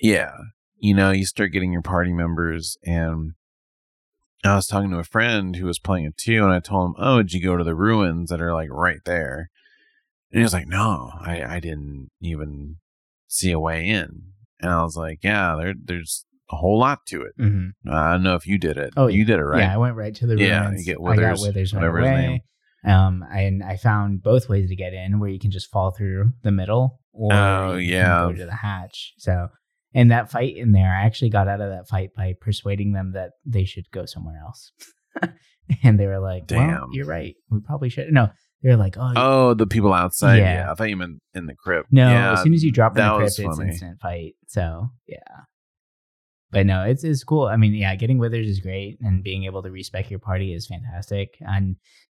yeah, 0.00 0.32
you 0.78 0.94
know, 0.94 1.10
you 1.10 1.24
start 1.24 1.52
getting 1.52 1.72
your 1.72 1.80
party 1.82 2.12
members 2.12 2.76
and 2.84 3.32
I 4.44 4.54
was 4.54 4.66
talking 4.66 4.90
to 4.90 4.98
a 4.98 5.04
friend 5.04 5.56
who 5.56 5.66
was 5.66 5.78
playing 5.78 6.04
it 6.06 6.16
too, 6.18 6.44
and 6.44 6.52
I 6.52 6.60
told 6.60 6.90
him, 6.90 6.94
"Oh, 6.98 7.18
did 7.22 7.32
you 7.32 7.42
go 7.42 7.56
to 7.56 7.64
the 7.64 7.74
ruins 7.74 8.28
that 8.30 8.40
are 8.40 8.52
like 8.52 8.68
right 8.70 9.00
there?" 9.04 9.48
And 10.30 10.38
he 10.38 10.42
was 10.42 10.52
like, 10.52 10.68
"No, 10.68 11.10
I, 11.20 11.42
I 11.56 11.60
didn't 11.60 12.10
even 12.20 12.76
see 13.26 13.50
a 13.52 13.58
way 13.58 13.88
in." 13.88 14.32
And 14.60 14.70
I 14.70 14.82
was 14.82 14.96
like, 14.96 15.20
"Yeah, 15.22 15.56
there, 15.58 15.74
there's 15.82 16.26
a 16.50 16.56
whole 16.56 16.78
lot 16.78 17.04
to 17.06 17.22
it. 17.22 17.32
hmm 17.36 17.68
I 17.90 18.12
don't 18.12 18.22
know 18.22 18.34
if 18.36 18.46
you 18.46 18.58
did 18.58 18.76
it. 18.76 18.92
Oh, 18.96 19.06
you 19.08 19.24
did 19.24 19.38
it 19.38 19.44
right. 19.44 19.60
yeah 19.62 19.74
i 19.74 19.76
went 19.76 19.96
right 19.96 20.14
to 20.16 20.26
the 20.26 20.36
Yeah, 20.38 20.66
ruins 20.66 20.86
you 20.86 20.94
get 20.94 21.00
i 21.04 21.16
got 21.16 21.32
Withers, 21.32 21.42
withers 21.42 21.72
right 21.74 21.80
whatever 21.80 21.98
his 22.00 22.08
away 22.10 22.44
um 22.84 23.24
and 23.34 23.64
i 23.64 23.76
found 23.76 24.22
both 24.22 24.48
ways 24.48 24.68
to 24.68 24.76
get 24.76 24.92
in 24.92 25.18
where 25.18 25.28
you 25.30 25.40
can 25.40 25.50
just 25.50 25.70
fall 25.70 25.90
through 25.90 26.32
the 26.42 26.52
middle 26.52 27.00
or 27.12 27.32
Oh, 27.32 27.76
yeah. 27.76 28.26
go 28.28 28.32
to 28.32 28.44
the 28.46 28.54
hatch 28.54 29.14
so 29.18 29.48
and 29.94 30.10
that 30.12 30.30
fight 30.30 30.56
in 30.56 30.70
there 30.72 30.92
i 30.94 31.04
actually 31.04 31.30
got 31.30 31.48
out 31.48 31.60
of 31.60 31.70
that 31.70 31.88
fight 31.88 32.10
by 32.16 32.34
persuading 32.40 32.92
them 32.92 33.12
that 33.14 33.30
they 33.44 33.64
should 33.64 33.90
go 33.92 34.04
somewhere 34.06 34.38
else 34.40 34.70
and 35.82 35.98
they 35.98 36.06
were 36.06 36.20
like 36.20 36.44
well 36.50 36.60
Damn. 36.68 36.88
you're 36.92 37.06
right 37.06 37.34
we 37.50 37.58
probably 37.60 37.88
should 37.88 38.12
no 38.12 38.28
they're 38.62 38.76
like 38.76 38.96
oh, 38.98 39.12
Oh, 39.16 39.54
the 39.54 39.66
people 39.66 39.92
outside. 39.92 40.38
Yeah. 40.38 40.54
Yeah, 40.64 40.72
I 40.72 40.74
thought 40.74 40.88
you 40.88 40.96
meant 40.96 41.20
in 41.34 41.46
the 41.46 41.54
crypt. 41.54 41.88
no 41.92 42.08
yeah, 42.08 42.32
as 42.32 42.42
soon 42.42 42.54
as 42.54 42.64
you 42.64 42.72
drop 42.72 42.92
in 42.92 42.96
that 42.96 43.10
the 43.12 43.16
crypt 43.18 43.38
it's 43.38 43.56
funny. 43.56 43.68
instant 43.70 44.00
fight 44.00 44.32
so 44.48 44.88
yeah 45.06 45.18
but 46.50 46.66
no 46.66 46.82
it's, 46.82 47.04
it's 47.04 47.24
cool 47.24 47.46
i 47.46 47.56
mean 47.56 47.74
yeah 47.74 47.94
getting 47.94 48.18
withers 48.18 48.46
is 48.46 48.60
great 48.60 48.98
and 49.00 49.22
being 49.22 49.44
able 49.44 49.62
to 49.62 49.70
respec 49.70 50.10
your 50.10 50.20
party 50.20 50.54
is 50.54 50.66
fantastic 50.66 51.36
and 51.40 51.76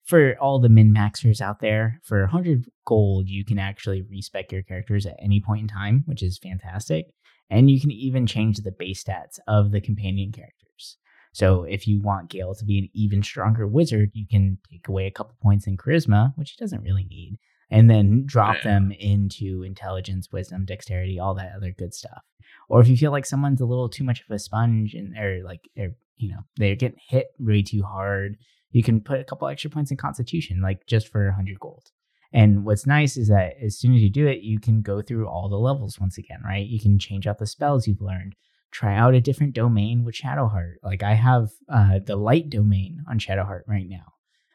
for 0.09 0.37
all 0.41 0.59
the 0.59 0.71
min 0.71 0.93
maxers 0.93 1.43
out 1.43 1.61
there, 1.61 2.01
for 2.03 2.23
100 2.23 2.65
gold, 2.87 3.29
you 3.29 3.45
can 3.45 3.59
actually 3.59 4.01
respec 4.11 4.51
your 4.51 4.63
characters 4.63 5.05
at 5.05 5.19
any 5.23 5.39
point 5.39 5.61
in 5.61 5.69
time, 5.69 6.03
which 6.07 6.23
is 6.23 6.39
fantastic. 6.39 7.09
And 7.51 7.71
you 7.71 7.79
can 7.79 7.91
even 7.91 8.27
change 8.27 8.57
the 8.57 8.73
base 8.73 9.05
stats 9.05 9.39
of 9.47 9.71
the 9.71 9.83
companion 9.83 10.33
characters. 10.33 10.97
So 11.35 11.65
if 11.65 11.87
you 11.87 12.01
want 12.01 12.31
Gale 12.31 12.55
to 12.55 12.65
be 12.65 12.79
an 12.79 12.89
even 12.95 13.23
stronger 13.23 13.67
wizard, 13.67 14.11
you 14.15 14.27
can 14.27 14.57
take 14.71 14.89
away 14.89 15.07
a 15.07 15.11
couple 15.11 15.37
points 15.43 15.67
in 15.67 15.77
charisma, 15.77 16.33
which 16.37 16.53
he 16.53 16.57
doesn't 16.65 16.83
really 16.83 17.05
need, 17.05 17.39
and 17.71 17.91
then 17.91 18.25
drop 18.27 18.57
yeah. 18.57 18.73
them 18.73 18.93
into 18.93 19.63
intelligence, 19.63 20.29
wisdom, 20.33 20.65
dexterity, 20.65 21.19
all 21.19 21.35
that 21.35 21.53
other 21.57 21.73
good 21.77 21.95
stuff. 21.95 22.23
Or 22.69 22.81
if 22.81 22.89
you 22.89 22.97
feel 22.97 23.13
like 23.13 23.27
someone's 23.27 23.61
a 23.61 23.67
little 23.67 23.89
too 23.89 24.05
much 24.05 24.21
of 24.21 24.31
a 24.31 24.39
sponge 24.39 24.95
and 24.95 25.17
or 25.19 25.43
like 25.45 25.69
or 25.79 25.95
you 26.17 26.31
know 26.31 26.41
they're 26.57 26.77
getting 26.77 26.99
hit 27.09 27.29
way 27.39 27.63
too 27.63 27.83
hard, 27.83 28.37
you 28.71 28.83
can 28.83 29.01
put 29.01 29.21
a 29.21 29.25
couple 29.25 29.49
extra 29.49 29.71
points 29.71 29.91
in 29.91 29.97
Constitution, 29.97 30.61
like 30.61 30.87
just 30.87 31.09
for 31.09 31.27
100 31.27 31.59
gold. 31.61 31.91
And 32.33 32.65
what's 32.65 32.87
nice 32.87 33.17
is 33.17 33.29
that 33.29 33.55
as 33.63 33.79
soon 33.79 33.95
as 33.95 34.03
you 34.03 34.11
do 34.11 34.27
it, 34.27 34.41
you 34.41 34.61
can 34.61 34.83
go 34.83 35.01
through 35.01 35.27
all 35.27 35.49
the 35.49 35.57
levels 35.57 35.99
once 35.99 36.19
again, 36.19 36.43
right? 36.45 36.67
You 36.67 36.79
can 36.79 36.99
change 36.99 37.27
out 37.27 37.39
the 37.39 37.47
spells 37.47 37.87
you've 37.87 38.03
learned, 38.03 38.35
try 38.71 38.95
out 38.95 39.15
a 39.15 39.21
different 39.21 39.55
domain 39.55 40.05
with 40.05 40.15
Shadowheart. 40.15 40.75
Like 40.83 41.03
I 41.03 41.15
have 41.15 41.49
uh, 41.73 42.01
the 42.05 42.17
light 42.17 42.51
domain 42.51 43.03
on 43.09 43.19
Shadowheart 43.19 43.63
right 43.67 43.89
now. 43.89 44.13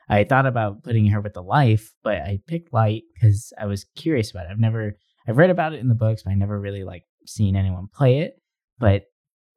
I 0.10 0.24
thought 0.24 0.46
about 0.46 0.84
putting 0.84 1.06
mm. 1.06 1.12
her 1.12 1.22
with 1.22 1.34
the 1.34 1.42
life, 1.42 1.94
but 2.04 2.16
I 2.16 2.40
picked 2.48 2.74
light 2.74 3.04
because 3.14 3.54
I 3.60 3.66
was 3.66 3.86
curious 3.96 4.32
about 4.32 4.46
it. 4.46 4.52
I've 4.52 4.60
never, 4.60 4.98
I've 5.28 5.38
read 5.38 5.50
about 5.50 5.74
it 5.74 5.80
in 5.80 5.88
the 5.88 5.96
books, 5.96 6.24
but 6.24 6.32
I 6.32 6.36
never 6.36 6.60
really 6.60 6.84
like 6.84 7.04
seen 7.26 7.56
anyone 7.56 7.88
play 7.94 8.20
it. 8.20 8.36
But 8.80 9.04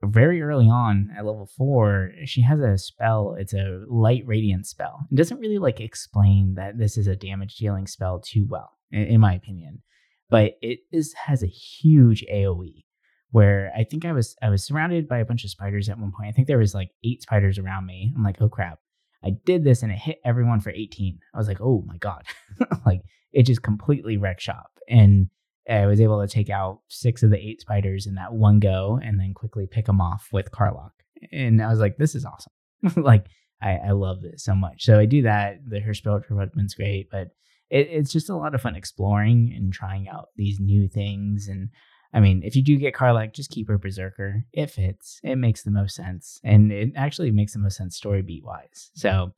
very 0.03 0.43
early 0.43 0.67
on 0.67 1.11
at 1.17 1.25
level 1.25 1.49
four, 1.57 2.11
she 2.25 2.43
has 2.43 2.61
a 2.61 2.79
spell. 2.79 3.35
It's 3.39 3.55
a 3.55 3.85
light 3.89 4.23
radiant 4.27 4.67
spell. 4.67 5.07
It 5.11 5.17
doesn't 5.17 5.41
really 5.41 5.59
like 5.59 5.81
explain 5.81 6.55
that 6.57 6.79
this 6.79 6.97
is 6.97 7.07
a 7.07 7.17
damage 7.17 7.57
dealing 7.57 7.87
spell 7.87 8.21
too 8.21 8.47
well, 8.49 8.79
in, 8.91 9.03
in 9.03 9.21
my 9.21 9.35
opinion. 9.35 9.83
But 10.29 10.55
it 10.61 10.81
is 10.93 11.15
has 11.15 11.43
a 11.43 11.49
huge 11.49 12.25
AOE 12.33 12.85
where 13.31 13.73
I 13.77 13.85
think 13.85 14.05
I 14.05 14.13
was 14.13 14.37
I 14.43 14.51
was 14.51 14.65
surrounded 14.65 15.09
by 15.09 15.19
a 15.19 15.25
bunch 15.25 15.45
of 15.45 15.51
spiders 15.51 15.89
at 15.89 15.99
one 15.99 16.13
point. 16.17 16.29
I 16.29 16.33
think 16.33 16.47
there 16.47 16.59
was 16.59 16.75
like 16.75 16.91
eight 17.05 17.23
spiders 17.23 17.59
around 17.59 17.87
me. 17.87 18.13
I'm 18.17 18.23
like, 18.23 18.41
oh 18.41 18.49
crap. 18.49 18.79
I 19.25 19.31
did 19.45 19.65
this 19.65 19.83
and 19.83 19.91
it 19.91 19.99
hit 19.99 20.19
everyone 20.25 20.61
for 20.61 20.71
18. 20.71 21.19
I 21.35 21.39
was 21.39 21.49
like, 21.49 21.61
oh 21.61 21.83
my 21.87 21.97
God. 21.99 22.23
like 22.87 23.03
it 23.33 23.45
just 23.45 23.63
completely 23.63 24.17
wrecked 24.17 24.43
shop. 24.43 24.71
And 24.89 25.29
I 25.69 25.87
was 25.87 26.01
able 26.01 26.21
to 26.21 26.33
take 26.33 26.51
out 26.51 26.81
six 26.89 27.23
of 27.23 27.31
the 27.31 27.39
eight 27.39 27.61
spiders 27.61 28.07
in 28.07 28.15
that 28.15 28.33
one 28.33 28.61
go 28.61 29.01
and 29.03 29.19
then 29.19 29.35
quickly 29.35 29.67
pick 29.67 29.87
them 29.87 30.01
off 30.01 30.29
with 30.33 30.53
Karlach. 30.53 30.93
And 31.33 31.63
I 31.63 31.69
was 31.69 31.81
like, 31.81 31.97
this 31.97 32.15
is 32.15 32.25
awesome. 32.25 32.53
like, 33.03 33.27
I, 33.61 33.79
I 33.89 33.91
love 33.93 34.21
this 34.23 34.45
so 34.45 34.55
much. 34.55 34.85
So 34.85 34.99
I 34.99 35.07
do 35.07 35.23
that. 35.23 35.59
The 35.67 35.81
her 35.81 35.95
spell 35.95 36.21
department's 36.21 36.75
great, 36.75 37.09
but 37.11 37.29
it, 37.71 37.89
it's 37.91 38.13
just 38.13 38.31
a 38.31 38.37
lot 38.37 38.55
of 38.55 38.61
fun 38.61 38.77
exploring 38.77 39.53
and 39.57 39.73
trying 39.73 40.09
out 40.09 40.29
these 40.37 40.61
new 40.61 40.89
things. 40.89 41.49
And 41.49 41.71
I 42.17 42.21
mean, 42.21 42.41
if 42.43 42.57
you 42.57 42.63
do 42.63 42.79
get 42.79 42.95
Karlach, 42.95 43.35
just 43.35 43.51
keep 43.51 43.69
her 43.69 43.77
Berserker. 43.77 44.43
It 44.55 44.71
fits. 44.71 45.21
It 45.23 45.37
makes 45.37 45.65
the 45.65 45.71
most 45.71 45.95
sense. 45.95 46.41
And 46.43 46.73
it 46.73 46.93
actually 46.97 47.31
makes 47.31 47.53
the 47.53 47.59
most 47.59 47.77
sense 47.77 47.95
story 47.95 48.23
beat 48.23 48.43
wise. 48.43 48.91
So 48.95 49.35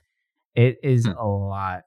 it 0.55 0.79
is 0.85 1.05
hmm. 1.05 1.11
a 1.19 1.27
lot. 1.27 1.83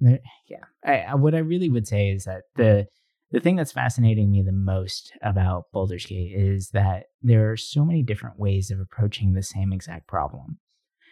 Yeah. 0.00 0.64
I, 0.82 1.14
what 1.14 1.34
I 1.34 1.40
really 1.40 1.68
would 1.68 1.86
say 1.86 2.08
is 2.08 2.24
that 2.24 2.44
the 2.56 2.86
the 3.32 3.40
thing 3.40 3.54
that's 3.54 3.70
fascinating 3.70 4.30
me 4.30 4.42
the 4.42 4.50
most 4.50 5.12
about 5.22 5.66
Baldur's 5.72 6.06
Gate 6.06 6.32
is 6.34 6.70
that 6.70 7.04
there 7.22 7.52
are 7.52 7.56
so 7.56 7.84
many 7.84 8.02
different 8.02 8.38
ways 8.38 8.70
of 8.70 8.80
approaching 8.80 9.34
the 9.34 9.42
same 9.42 9.74
exact 9.74 10.08
problem. 10.08 10.58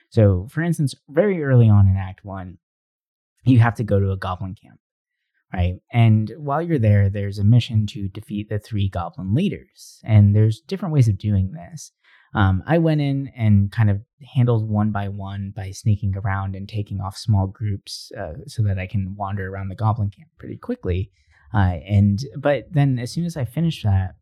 So, 0.08 0.48
for 0.50 0.62
instance, 0.62 0.94
very 1.08 1.44
early 1.44 1.68
on 1.68 1.86
in 1.86 1.96
Act 1.96 2.24
One, 2.24 2.58
you 3.44 3.58
have 3.58 3.74
to 3.76 3.84
go 3.84 4.00
to 4.00 4.10
a 4.10 4.16
goblin 4.16 4.54
camp, 4.54 4.80
right? 5.52 5.74
And 5.92 6.32
while 6.36 6.62
you're 6.62 6.78
there, 6.78 7.08
there's 7.08 7.38
a 7.38 7.44
mission 7.44 7.86
to 7.88 8.08
defeat 8.08 8.48
the 8.48 8.58
three 8.58 8.88
goblin 8.88 9.34
leaders. 9.34 10.00
And 10.04 10.34
there's 10.34 10.60
different 10.60 10.94
ways 10.94 11.08
of 11.08 11.18
doing 11.18 11.52
this. 11.52 11.92
Um, 12.34 12.62
I 12.66 12.76
went 12.76 13.00
in 13.00 13.30
and 13.34 13.72
kind 13.72 13.88
of 13.88 14.02
handled 14.34 14.68
one 14.68 14.90
by 14.90 15.08
one 15.08 15.52
by 15.56 15.70
sneaking 15.70 16.14
around 16.14 16.54
and 16.54 16.68
taking 16.68 17.00
off 17.00 17.16
small 17.16 17.46
groups 17.46 18.12
uh, 18.18 18.34
so 18.46 18.62
that 18.64 18.78
I 18.78 18.86
can 18.86 19.16
wander 19.16 19.50
around 19.50 19.68
the 19.68 19.74
goblin 19.74 20.10
camp 20.10 20.28
pretty 20.38 20.58
quickly 20.58 21.10
uh, 21.52 21.78
and 21.86 22.20
but 22.36 22.72
then 22.72 22.98
as 22.98 23.12
soon 23.12 23.24
as 23.24 23.36
I 23.36 23.44
finished 23.44 23.84
that, 23.84 24.16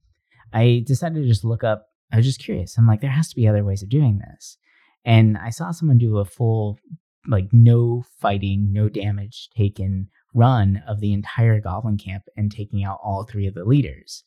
I 0.53 0.83
decided 0.87 1.23
to 1.23 1.29
just 1.29 1.45
look 1.45 1.65
up. 1.65 1.89
I 2.13 2.17
was 2.17 2.27
just 2.27 2.41
curious. 2.41 2.79
I'm 2.79 2.87
like, 2.87 3.01
there 3.01 3.11
has 3.11 3.29
to 3.29 3.37
be 3.37 3.49
other 3.49 3.65
ways 3.65 3.83
of 3.83 3.89
doing 3.89 4.19
this. 4.19 4.59
And 5.05 5.37
I 5.37 5.51
saw 5.51 5.71
someone 5.71 5.99
do 5.99 6.19
a 6.19 6.25
full, 6.25 6.79
like, 7.29 7.49
no 7.53 8.05
fighting, 8.21 8.73
no 8.73 8.89
damage 8.89 9.49
taken 9.57 10.09
run 10.37 10.83
of 10.87 11.01
the 11.01 11.13
entire 11.13 11.61
goblin 11.61 11.97
camp 11.97 12.25
and 12.37 12.53
taking 12.53 12.85
out 12.85 13.01
all 13.03 13.25
three 13.25 13.47
of 13.47 13.55
the 13.55 13.65
leaders. 13.65 14.23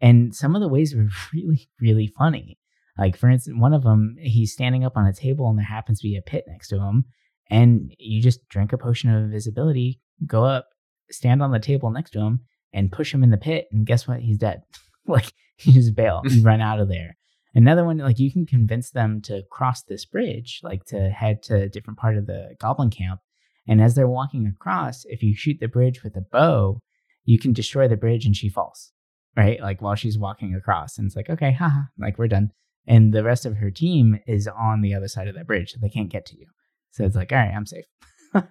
And 0.00 0.34
some 0.34 0.54
of 0.56 0.60
the 0.60 0.68
ways 0.68 0.94
were 0.94 1.08
really, 1.32 1.68
really 1.80 2.06
funny. 2.08 2.58
Like, 2.98 3.16
for 3.16 3.30
instance, 3.30 3.56
one 3.58 3.72
of 3.72 3.84
them, 3.84 4.16
he's 4.18 4.52
standing 4.52 4.84
up 4.84 4.96
on 4.96 5.06
a 5.06 5.14
table 5.14 5.48
and 5.48 5.58
there 5.58 5.64
happens 5.64 6.00
to 6.00 6.08
be 6.08 6.16
a 6.16 6.22
pit 6.22 6.44
next 6.46 6.68
to 6.68 6.80
him. 6.80 7.06
And 7.48 7.94
you 7.98 8.20
just 8.20 8.46
drink 8.48 8.72
a 8.72 8.78
potion 8.78 9.10
of 9.10 9.24
invisibility, 9.24 10.00
go 10.26 10.44
up, 10.44 10.68
stand 11.10 11.42
on 11.42 11.52
the 11.52 11.58
table 11.58 11.90
next 11.90 12.10
to 12.10 12.20
him 12.20 12.40
and 12.72 12.92
push 12.92 13.14
him 13.14 13.22
in 13.22 13.30
the 13.30 13.38
pit. 13.38 13.68
And 13.72 13.86
guess 13.86 14.06
what? 14.06 14.20
He's 14.20 14.38
dead. 14.38 14.62
like 15.06 15.32
you 15.60 15.72
just 15.72 15.94
bail, 15.94 16.22
you 16.24 16.42
run 16.42 16.60
out 16.60 16.80
of 16.80 16.88
there. 16.88 17.16
Another 17.54 17.84
one, 17.84 17.98
like 17.98 18.18
you 18.18 18.32
can 18.32 18.46
convince 18.46 18.90
them 18.90 19.20
to 19.22 19.42
cross 19.50 19.82
this 19.82 20.04
bridge, 20.06 20.60
like 20.62 20.84
to 20.86 21.10
head 21.10 21.42
to 21.44 21.62
a 21.62 21.68
different 21.68 21.98
part 21.98 22.16
of 22.16 22.26
the 22.26 22.54
goblin 22.58 22.90
camp. 22.90 23.20
And 23.68 23.80
as 23.80 23.94
they're 23.94 24.08
walking 24.08 24.46
across, 24.46 25.04
if 25.06 25.22
you 25.22 25.34
shoot 25.34 25.58
the 25.60 25.68
bridge 25.68 26.02
with 26.02 26.16
a 26.16 26.20
bow, 26.20 26.80
you 27.24 27.38
can 27.38 27.52
destroy 27.52 27.88
the 27.88 27.96
bridge 27.96 28.26
and 28.26 28.34
she 28.34 28.48
falls, 28.48 28.92
right? 29.36 29.60
Like 29.60 29.80
while 29.80 29.94
she's 29.94 30.18
walking 30.18 30.54
across. 30.54 30.98
And 30.98 31.06
it's 31.06 31.16
like, 31.16 31.30
okay, 31.30 31.52
haha, 31.52 31.82
like 31.98 32.18
we're 32.18 32.28
done. 32.28 32.50
And 32.86 33.12
the 33.12 33.22
rest 33.22 33.46
of 33.46 33.56
her 33.56 33.70
team 33.70 34.18
is 34.26 34.48
on 34.48 34.80
the 34.80 34.94
other 34.94 35.06
side 35.06 35.28
of 35.28 35.36
that 35.36 35.46
bridge, 35.46 35.70
so 35.72 35.78
they 35.80 35.88
can't 35.88 36.10
get 36.10 36.26
to 36.26 36.36
you. 36.36 36.46
So 36.90 37.04
it's 37.04 37.14
like, 37.14 37.30
all 37.30 37.38
right, 37.38 37.54
I'm 37.54 37.66
safe. 37.66 37.84
and 38.34 38.44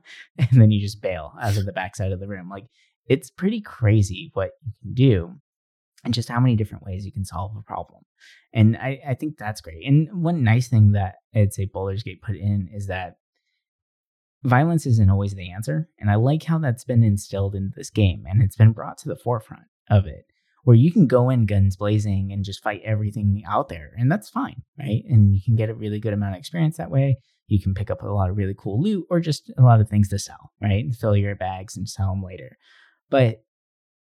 then 0.52 0.72
you 0.72 0.80
just 0.80 1.02
bail 1.02 1.34
out 1.42 1.58
of 1.58 1.66
the 1.66 1.74
backside 1.74 2.12
of 2.12 2.20
the 2.20 2.28
room. 2.28 2.50
Like 2.50 2.66
it's 3.08 3.30
pretty 3.30 3.62
crazy 3.62 4.32
what 4.34 4.52
you 4.64 4.72
can 4.82 4.94
do 4.94 5.36
and 6.04 6.14
just 6.14 6.30
how 6.30 6.40
many 6.40 6.56
different 6.56 6.84
ways 6.84 7.06
you 7.06 7.12
can 7.12 7.26
solve 7.26 7.56
a 7.58 7.62
problem. 7.62 8.04
And 8.54 8.78
I, 8.78 9.00
I 9.08 9.14
think 9.16 9.38
that's 9.38 9.62
great. 9.62 9.86
And 9.86 10.24
one 10.24 10.44
nice 10.44 10.68
thing 10.68 10.94
that 10.94 11.16
I'd 11.36 11.54
say 11.54 11.66
Baldur's 11.66 12.04
Gate 12.04 12.22
put 12.22 12.36
in 12.36 12.70
is 12.74 12.88
that 12.88 13.16
violence 14.44 14.86
isn't 14.86 15.10
always 15.10 15.34
the 15.34 15.52
answer. 15.52 15.90
And 16.00 16.10
I 16.10 16.16
like 16.16 16.44
how 16.44 16.58
that's 16.58 16.84
been 16.84 17.04
instilled 17.04 17.56
into 17.56 17.74
this 17.76 17.90
game 17.90 18.26
and 18.28 18.42
it's 18.42 18.56
been 18.56 18.72
brought 18.72 18.98
to 19.00 19.10
the 19.10 19.16
forefront 19.16 19.64
of 19.90 20.06
it, 20.06 20.26
where 20.64 20.76
you 20.76 20.92
can 20.92 21.08
go 21.08 21.30
in 21.30 21.46
guns 21.46 21.76
blazing 21.76 22.32
and 22.32 22.44
just 22.44 22.64
fight 22.64 22.82
everything 22.84 23.44
out 23.48 23.70
there. 23.70 23.92
And 23.98 24.12
that's 24.12 24.30
fine, 24.30 24.64
right? 24.80 25.04
And 25.10 25.34
you 25.34 25.42
can 25.44 25.56
get 25.56 25.70
a 25.70 25.76
really 25.76 26.00
good 26.00 26.14
amount 26.14 26.36
of 26.36 26.40
experience 26.40 26.78
that 26.78 26.92
way. 26.92 27.18
You 27.48 27.62
can 27.62 27.74
pick 27.74 27.92
up 27.92 28.02
a 28.02 28.08
lot 28.08 28.30
of 28.30 28.38
really 28.38 28.56
cool 28.58 28.82
loot 28.82 29.06
or 29.10 29.20
just 29.20 29.52
a 29.58 29.62
lot 29.62 29.82
of 29.82 29.90
things 29.90 30.10
to 30.10 30.20
sell, 30.20 30.52
right? 30.62 30.84
And 30.84 30.96
fill 30.96 31.18
your 31.18 31.36
bags 31.36 31.76
and 31.76 31.88
sell 31.88 32.12
them 32.12 32.24
later. 32.24 32.58
But 33.10 33.44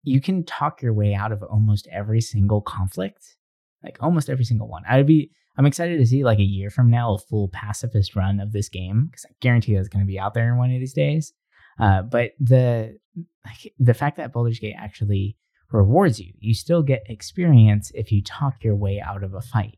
you 0.03 0.21
can 0.21 0.45
talk 0.45 0.81
your 0.81 0.93
way 0.93 1.13
out 1.13 1.31
of 1.31 1.43
almost 1.43 1.87
every 1.91 2.21
single 2.21 2.61
conflict, 2.61 3.37
like 3.83 3.97
almost 3.99 4.29
every 4.29 4.45
single 4.45 4.67
one. 4.67 4.83
I'd 4.87 5.07
be, 5.07 5.31
I'm 5.57 5.65
excited 5.65 5.97
to 5.97 6.05
see 6.05 6.23
like 6.23 6.39
a 6.39 6.43
year 6.43 6.69
from 6.69 6.89
now 6.89 7.13
a 7.13 7.17
full 7.17 7.49
pacifist 7.49 8.15
run 8.15 8.39
of 8.39 8.53
this 8.53 8.69
game 8.69 9.07
because 9.09 9.25
I 9.25 9.33
guarantee 9.41 9.75
that's 9.75 9.89
going 9.89 10.05
to 10.05 10.11
be 10.11 10.19
out 10.19 10.33
there 10.33 10.49
in 10.49 10.57
one 10.57 10.71
of 10.71 10.79
these 10.79 10.93
days. 10.93 11.33
Uh, 11.79 12.01
but 12.03 12.31
the 12.39 12.97
the 13.79 13.93
fact 13.93 14.17
that 14.17 14.31
Baldur's 14.31 14.59
Gate 14.59 14.75
actually 14.77 15.37
rewards 15.71 16.19
you, 16.19 16.33
you 16.39 16.53
still 16.53 16.83
get 16.83 17.03
experience 17.07 17.91
if 17.95 18.11
you 18.11 18.21
talk 18.21 18.63
your 18.63 18.75
way 18.75 19.01
out 19.01 19.23
of 19.23 19.33
a 19.33 19.41
fight. 19.41 19.77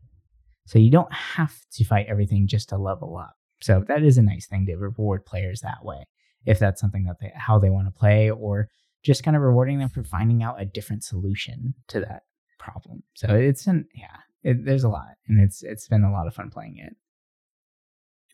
So 0.66 0.80
you 0.80 0.92
don't 0.92 1.12
have 1.14 1.56
to 1.74 1.84
fight 1.84 2.08
everything 2.08 2.48
just 2.48 2.70
to 2.70 2.78
level 2.78 3.18
up. 3.18 3.36
So 3.62 3.84
that 3.88 4.04
is 4.04 4.18
a 4.18 4.22
nice 4.22 4.48
thing 4.48 4.66
to 4.66 4.76
reward 4.76 5.26
players 5.26 5.62
that 5.62 5.84
way, 5.84 6.06
if 6.46 6.60
that's 6.60 6.82
something 6.82 7.06
that 7.06 7.18
they 7.20 7.32
how 7.36 7.60
they 7.60 7.70
want 7.70 7.88
to 7.88 7.92
play, 7.92 8.30
or 8.30 8.70
just 9.04 9.24
kind 9.24 9.36
of 9.36 9.44
rewarding 9.44 9.80
them 9.80 9.90
for 9.90 10.04
finding 10.04 10.44
out 10.44 10.62
a 10.62 10.66
different 10.66 11.04
solution 11.04 11.74
to 11.88 12.00
that 12.02 12.24
problem. 12.60 13.04
So 13.14 13.34
it's 13.36 13.68
an 13.68 13.88
yeah, 13.94 14.18
it, 14.44 14.66
there's 14.66 14.84
a 14.84 14.90
lot, 14.90 15.16
and 15.28 15.42
it's 15.42 15.64
it's 15.64 15.88
been 15.88 16.04
a 16.04 16.12
lot 16.12 16.28
of 16.28 16.36
fun 16.36 16.50
playing 16.50 16.78
it. 16.78 16.96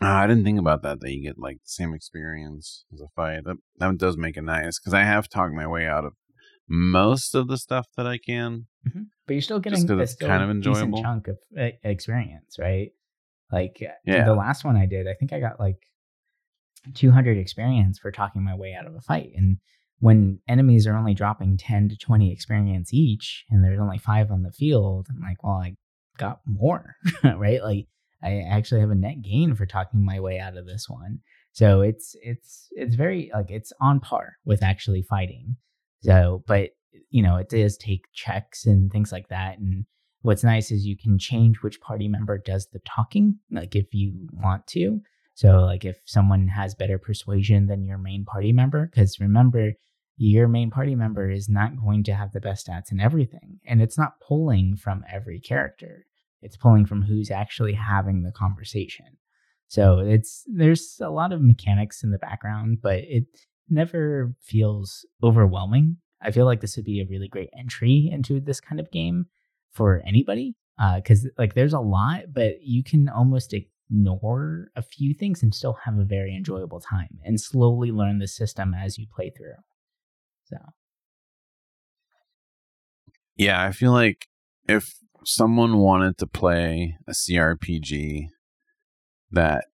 Uh, 0.02 0.08
I 0.08 0.28
didn't 0.28 0.46
think 0.46 0.60
about 0.60 0.82
that. 0.84 1.02
That 1.02 1.12
you 1.12 1.22
get 1.22 1.38
like 1.38 1.58
the 1.58 1.70
same 1.70 1.94
experience 1.94 2.86
as 2.94 3.02
a 3.02 3.08
fight. 3.16 3.44
That 3.46 3.58
that 3.78 3.98
does 3.98 4.18
make 4.18 4.38
it 4.38 4.44
nice 4.44 4.80
because 4.80 4.94
I 4.94 5.04
have 5.04 5.30
talked 5.30 5.54
my 5.54 5.68
way 5.68 5.86
out 5.86 6.06
of 6.06 6.14
most 6.68 7.36
of 7.36 7.48
the 7.48 7.58
stuff 7.58 7.88
that 7.98 8.08
I 8.08 8.18
can. 8.18 8.68
Mm-hmm. 8.88 9.04
But 9.28 9.34
you're 9.34 9.42
still 9.42 9.60
getting 9.60 9.80
a 9.80 10.08
still 10.08 10.28
kind 10.28 10.44
of 10.44 10.50
enjoyable 10.50 11.02
chunk 11.02 11.28
of 11.28 11.38
uh, 11.60 11.70
experience, 11.84 12.58
right? 12.60 12.92
Like 13.52 13.82
uh, 13.82 13.94
yeah. 14.06 14.26
the 14.26 14.36
last 14.36 14.64
one 14.64 14.78
I 14.78 14.86
did, 14.86 15.08
I 15.08 15.14
think 15.14 15.34
I 15.34 15.40
got 15.40 15.60
like 15.60 15.78
200 16.94 17.38
experience 17.38 18.00
for 18.00 18.12
talking 18.12 18.44
my 18.44 18.56
way 18.56 18.76
out 18.80 18.86
of 18.86 18.96
a 18.96 19.02
fight. 19.02 19.32
And 19.36 19.58
when 20.00 20.40
enemies 20.48 20.88
are 20.88 20.96
only 20.96 21.14
dropping 21.14 21.58
10 21.58 21.90
to 21.90 21.98
20 21.98 22.32
experience 22.32 22.94
each 22.94 23.46
and 23.50 23.64
there's 23.64 23.80
only 23.80 23.98
five 23.98 24.32
on 24.32 24.44
the 24.44 24.52
field, 24.52 25.08
I'm 25.10 25.22
like, 25.22 25.44
well, 25.44 25.62
I 25.64 25.76
got 26.20 26.42
more, 26.46 26.96
right? 27.24 27.64
Like 27.64 27.88
I 28.22 28.42
actually 28.42 28.82
have 28.82 28.92
a 28.92 28.96
net 28.96 29.22
gain 29.24 29.56
for 29.56 29.66
talking 29.66 30.06
my 30.06 30.20
way 30.20 30.40
out 30.40 30.58
of 30.58 30.68
this 30.68 30.88
one. 30.88 31.20
So 31.52 31.82
it's 31.82 32.16
it's 32.22 32.68
it's 32.72 32.96
very 32.96 33.32
like 33.34 33.50
it's 33.50 33.74
on 33.82 34.00
par 34.00 34.34
with 34.46 34.62
actually 34.62 35.02
fighting. 35.02 35.56
So, 36.02 36.44
but 36.46 36.70
you 37.10 37.24
know, 37.24 37.38
it 37.38 37.50
does 37.50 37.78
take 37.78 38.06
checks 38.14 38.66
and 38.66 38.92
things 38.92 39.12
like 39.12 39.30
that. 39.30 39.58
And 39.58 39.86
what's 40.22 40.44
nice 40.44 40.72
is 40.72 40.86
you 40.86 40.98
can 40.98 41.18
change 41.18 41.58
which 41.62 41.82
party 41.82 42.08
member 42.08 42.38
does 42.38 42.68
the 42.72 42.80
talking, 42.86 43.40
like 43.52 43.76
if 43.76 43.94
you 43.94 44.28
want 44.32 44.68
to. 44.68 45.02
So, 45.34 45.60
like 45.60 45.86
if 45.86 45.98
someone 46.06 46.48
has 46.50 46.76
better 46.76 46.98
persuasion 46.98 47.68
than 47.68 47.86
your 47.86 47.98
main 47.98 48.26
party 48.26 48.52
member, 48.52 48.90
because 48.94 49.20
remember, 49.20 49.74
your 50.18 50.50
main 50.50 50.70
party 50.70 50.96
member 50.96 51.30
is 51.30 51.48
not 51.48 51.80
going 51.82 52.04
to 52.04 52.14
have 52.14 52.34
the 52.34 52.42
best 52.42 52.68
stats 52.68 52.92
in 52.92 53.00
everything. 53.00 53.60
And 53.66 53.82
it's 53.82 53.98
not 53.98 54.20
pulling 54.20 54.76
from 54.76 55.06
every 55.10 55.40
character, 55.40 56.06
it's 56.42 56.58
pulling 56.58 56.86
from 56.86 57.02
who's 57.02 57.32
actually 57.32 57.74
having 57.74 58.24
the 58.24 58.32
conversation. 58.32 59.06
So, 59.68 60.00
it's 60.00 60.44
there's 60.48 61.00
a 61.02 61.10
lot 61.10 61.32
of 61.32 61.42
mechanics 61.42 62.04
in 62.04 62.12
the 62.12 62.18
background, 62.18 62.80
but 62.82 63.00
it 63.00 63.26
never 63.70 64.34
feels 64.42 65.06
overwhelming. 65.24 65.98
I 66.22 66.32
feel 66.32 66.46
like 66.46 66.62
this 66.62 66.76
would 66.76 66.86
be 66.86 67.02
a 67.02 67.08
really 67.10 67.28
great 67.28 67.50
entry 67.58 68.10
into 68.12 68.40
this 68.40 68.60
kind 68.60 68.80
of 68.80 68.92
game 68.92 69.28
for 69.72 70.02
anybody 70.06 70.56
because 70.96 71.26
uh, 71.26 71.30
like 71.38 71.54
there's 71.54 71.74
a 71.74 71.80
lot, 71.80 72.34
but 72.34 72.62
you 72.62 72.84
can 72.84 73.10
almost 73.10 73.54
ignore 73.54 74.70
a 74.76 74.82
few 74.82 75.14
things 75.14 75.44
and 75.44 75.54
still 75.54 75.78
have 75.84 75.98
a 75.98 76.04
very 76.04 76.36
enjoyable 76.36 76.80
time 76.80 77.20
and 77.24 77.40
slowly 77.40 77.92
learn 77.92 78.20
the 78.20 78.28
system 78.28 78.74
as 78.74 78.98
you 78.98 79.06
play 79.14 79.30
through. 79.30 79.54
So, 80.46 80.58
yeah, 83.36 83.62
I 83.64 83.72
feel 83.72 83.92
like 83.92 84.28
if 84.68 84.96
someone 85.24 85.78
wanted 85.78 86.18
to 86.18 86.28
play 86.28 86.98
a 87.08 87.12
CRPG 87.12 88.28
that 89.32 89.66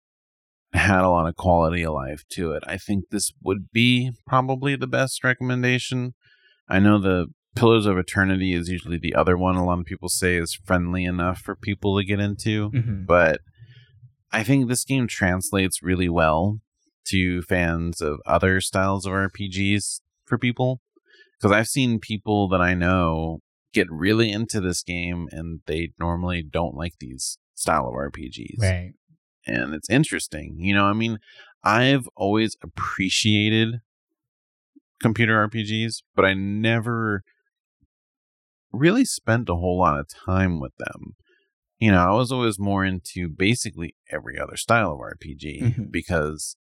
had 0.72 1.05
a 1.05 1.11
lot 1.11 1.28
of 1.28 1.36
quality 1.36 1.84
of 1.84 1.95
life 1.95 2.24
to 2.30 2.53
it, 2.53 2.62
I 2.66 2.76
think 2.76 3.05
this 3.11 3.32
would 3.42 3.70
be 3.72 4.12
probably 4.26 4.76
the 4.76 4.86
best 4.86 5.22
recommendation. 5.22 6.14
I 6.68 6.80
know 6.80 6.99
the 6.99 7.26
Pillars 7.55 7.86
of 7.86 7.97
Eternity 7.97 8.53
is 8.53 8.68
usually 8.68 8.99
the 8.99 9.14
other 9.14 9.36
one 9.36 9.55
a 9.55 9.64
lot 9.64 9.78
of 9.78 9.84
people 9.84 10.09
say 10.09 10.36
is 10.36 10.59
friendly 10.64 11.05
enough 11.05 11.38
for 11.38 11.55
people 11.55 11.97
to 11.97 12.05
get 12.05 12.18
into, 12.18 12.70
mm-hmm. 12.70 13.05
but 13.07 13.40
I 14.32 14.42
think 14.42 14.68
this 14.68 14.84
game 14.84 15.07
translates 15.07 15.82
really 15.82 16.09
well 16.09 16.59
to 17.07 17.42
fans 17.42 18.01
of 18.01 18.18
other 18.26 18.61
styles 18.61 19.07
of 19.07 19.12
RPGs 19.12 20.01
for 20.24 20.38
people 20.38 20.80
because 21.38 21.53
I've 21.53 21.68
seen 21.68 22.01
people 22.01 22.49
that 22.49 22.61
I 22.61 22.74
know 22.74 23.40
get 23.75 23.91
really 23.91 24.31
into 24.31 24.61
this 24.61 24.83
game 24.83 25.29
and 25.31 25.61
they 25.66 25.93
normally 25.99 26.43
don't 26.43 26.75
like 26.75 26.95
these 27.01 27.39
style 27.55 27.89
of 27.89 27.95
RPGs. 27.95 28.59
Right. 28.61 28.93
And 29.47 29.75
it's 29.75 29.91
interesting. 29.91 30.57
You 30.59 30.75
know, 30.75 30.85
I 30.87 30.95
mean, 30.95 31.18
I've 31.62 32.09
always 32.16 32.57
appreciated 32.62 33.81
computer 35.03 35.47
RPGs, 35.49 36.03
but 36.14 36.25
I 36.25 36.33
never 36.35 37.22
really 38.72 39.05
spent 39.05 39.49
a 39.49 39.55
whole 39.55 39.79
lot 39.79 40.01
of 40.01 40.09
time 40.09 40.61
with 40.61 40.72
them. 40.79 41.16
You 41.79 41.91
know, 41.93 41.99
I 42.03 42.12
was 42.14 42.33
always 42.33 42.59
more 42.59 42.85
into 42.85 43.29
basically 43.29 43.95
every 44.11 44.39
other 44.39 44.57
style 44.57 44.93
of 44.93 45.01
RPG 45.01 45.61
Mhm. 45.61 45.91
because 45.91 46.57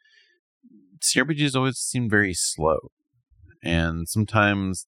CRPGs 1.01 1.55
always 1.55 1.78
seem 1.78 2.09
very 2.09 2.34
slow. 2.34 2.91
And 3.64 4.07
sometimes 4.09 4.88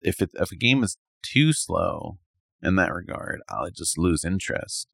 if 0.00 0.20
it 0.22 0.30
if 0.34 0.50
a 0.52 0.56
game 0.56 0.82
is 0.82 0.96
too 1.24 1.52
slow 1.52 2.18
in 2.62 2.76
that 2.76 2.92
regard, 2.92 3.40
I'll 3.48 3.70
just 3.70 3.98
lose 3.98 4.24
interest. 4.24 4.88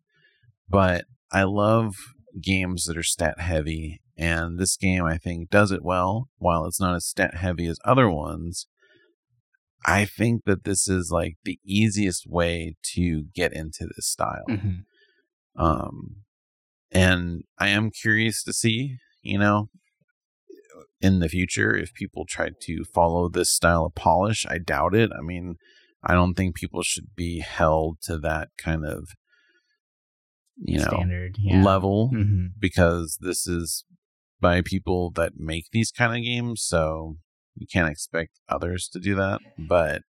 But 0.69 1.05
I 1.33 1.45
love 1.45 1.95
games 2.41 2.85
that 2.85 2.97
are 2.97 3.03
stat 3.03 3.41
heavy 3.41 4.01
and 4.17 4.59
this 4.59 4.77
game 4.77 5.05
I 5.05 5.17
think 5.17 5.51
does 5.51 5.73
it 5.73 5.83
well 5.83 6.29
while 6.39 6.67
it's 6.67 6.81
not 6.81 6.95
as 6.95 7.07
stat 7.07 7.35
heavy 7.35 7.67
as 7.67 7.79
other 7.85 8.09
ones. 8.11 8.67
I 9.87 10.05
think 10.05 10.43
that 10.45 10.65
this 10.65 10.89
is 10.89 11.11
like 11.11 11.37
the 11.45 11.59
easiest 11.65 12.27
way 12.29 12.77
to 12.95 13.25
get 13.35 13.53
into 13.55 13.87
this 13.87 14.07
style. 14.07 14.45
Mhm. 14.49 14.85
Um, 15.57 16.17
and 16.91 17.45
I 17.59 17.69
am 17.69 17.91
curious 17.91 18.43
to 18.45 18.53
see, 18.53 18.99
you 19.23 19.39
know, 19.39 19.71
in 21.01 21.21
the 21.21 21.29
future 21.29 21.75
if 21.75 21.95
people 21.95 22.27
try 22.29 22.51
to 22.61 22.85
follow 22.85 23.29
this 23.29 23.51
style 23.51 23.87
of 23.87 23.95
polish. 23.95 24.45
I 24.49 24.59
doubt 24.59 24.95
it. 24.95 25.11
I 25.17 25.23
mean, 25.23 25.57
I 26.03 26.15
don't 26.15 26.35
think 26.35 26.55
people 26.55 26.83
should 26.83 27.15
be 27.15 27.41
held 27.41 28.01
to 28.03 28.19
that 28.19 28.49
kind 28.59 28.85
of, 28.87 29.11
you 30.57 30.79
know, 30.79 30.87
Standard. 30.87 31.37
Yeah. 31.39 31.63
level 31.63 32.09
hmm 32.09 32.47
because 32.59 33.19
this 33.23 33.47
is 33.47 33.85
by 34.41 34.61
people 34.61 35.11
that 35.13 35.33
make 35.37 35.67
these 35.73 35.91
kind 35.91 36.15
of 36.15 36.23
games. 36.23 36.63
So 36.63 37.17
you 37.55 37.67
can't 37.67 37.91
expect 37.91 38.41
others 38.49 38.89
to 38.93 39.01
do 39.01 39.15
that. 39.15 39.41
But 39.59 40.03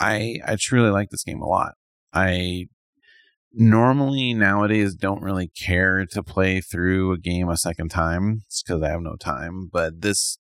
I 0.00 0.40
I 0.46 0.56
truly 0.56 0.90
like 0.90 1.10
this 1.10 1.24
game 1.24 1.40
a 1.40 1.48
lot. 1.48 1.74
I 2.12 2.66
normally 3.52 4.34
nowadays 4.34 4.94
don't 4.94 5.22
really 5.22 5.48
care 5.48 6.04
to 6.06 6.22
play 6.22 6.60
through 6.60 7.12
a 7.12 7.18
game 7.18 7.48
a 7.48 7.56
second 7.56 7.90
time 7.90 8.42
because 8.64 8.82
I 8.82 8.90
have 8.90 9.00
no 9.00 9.16
time. 9.16 9.68
But 9.72 10.00
this 10.00 10.38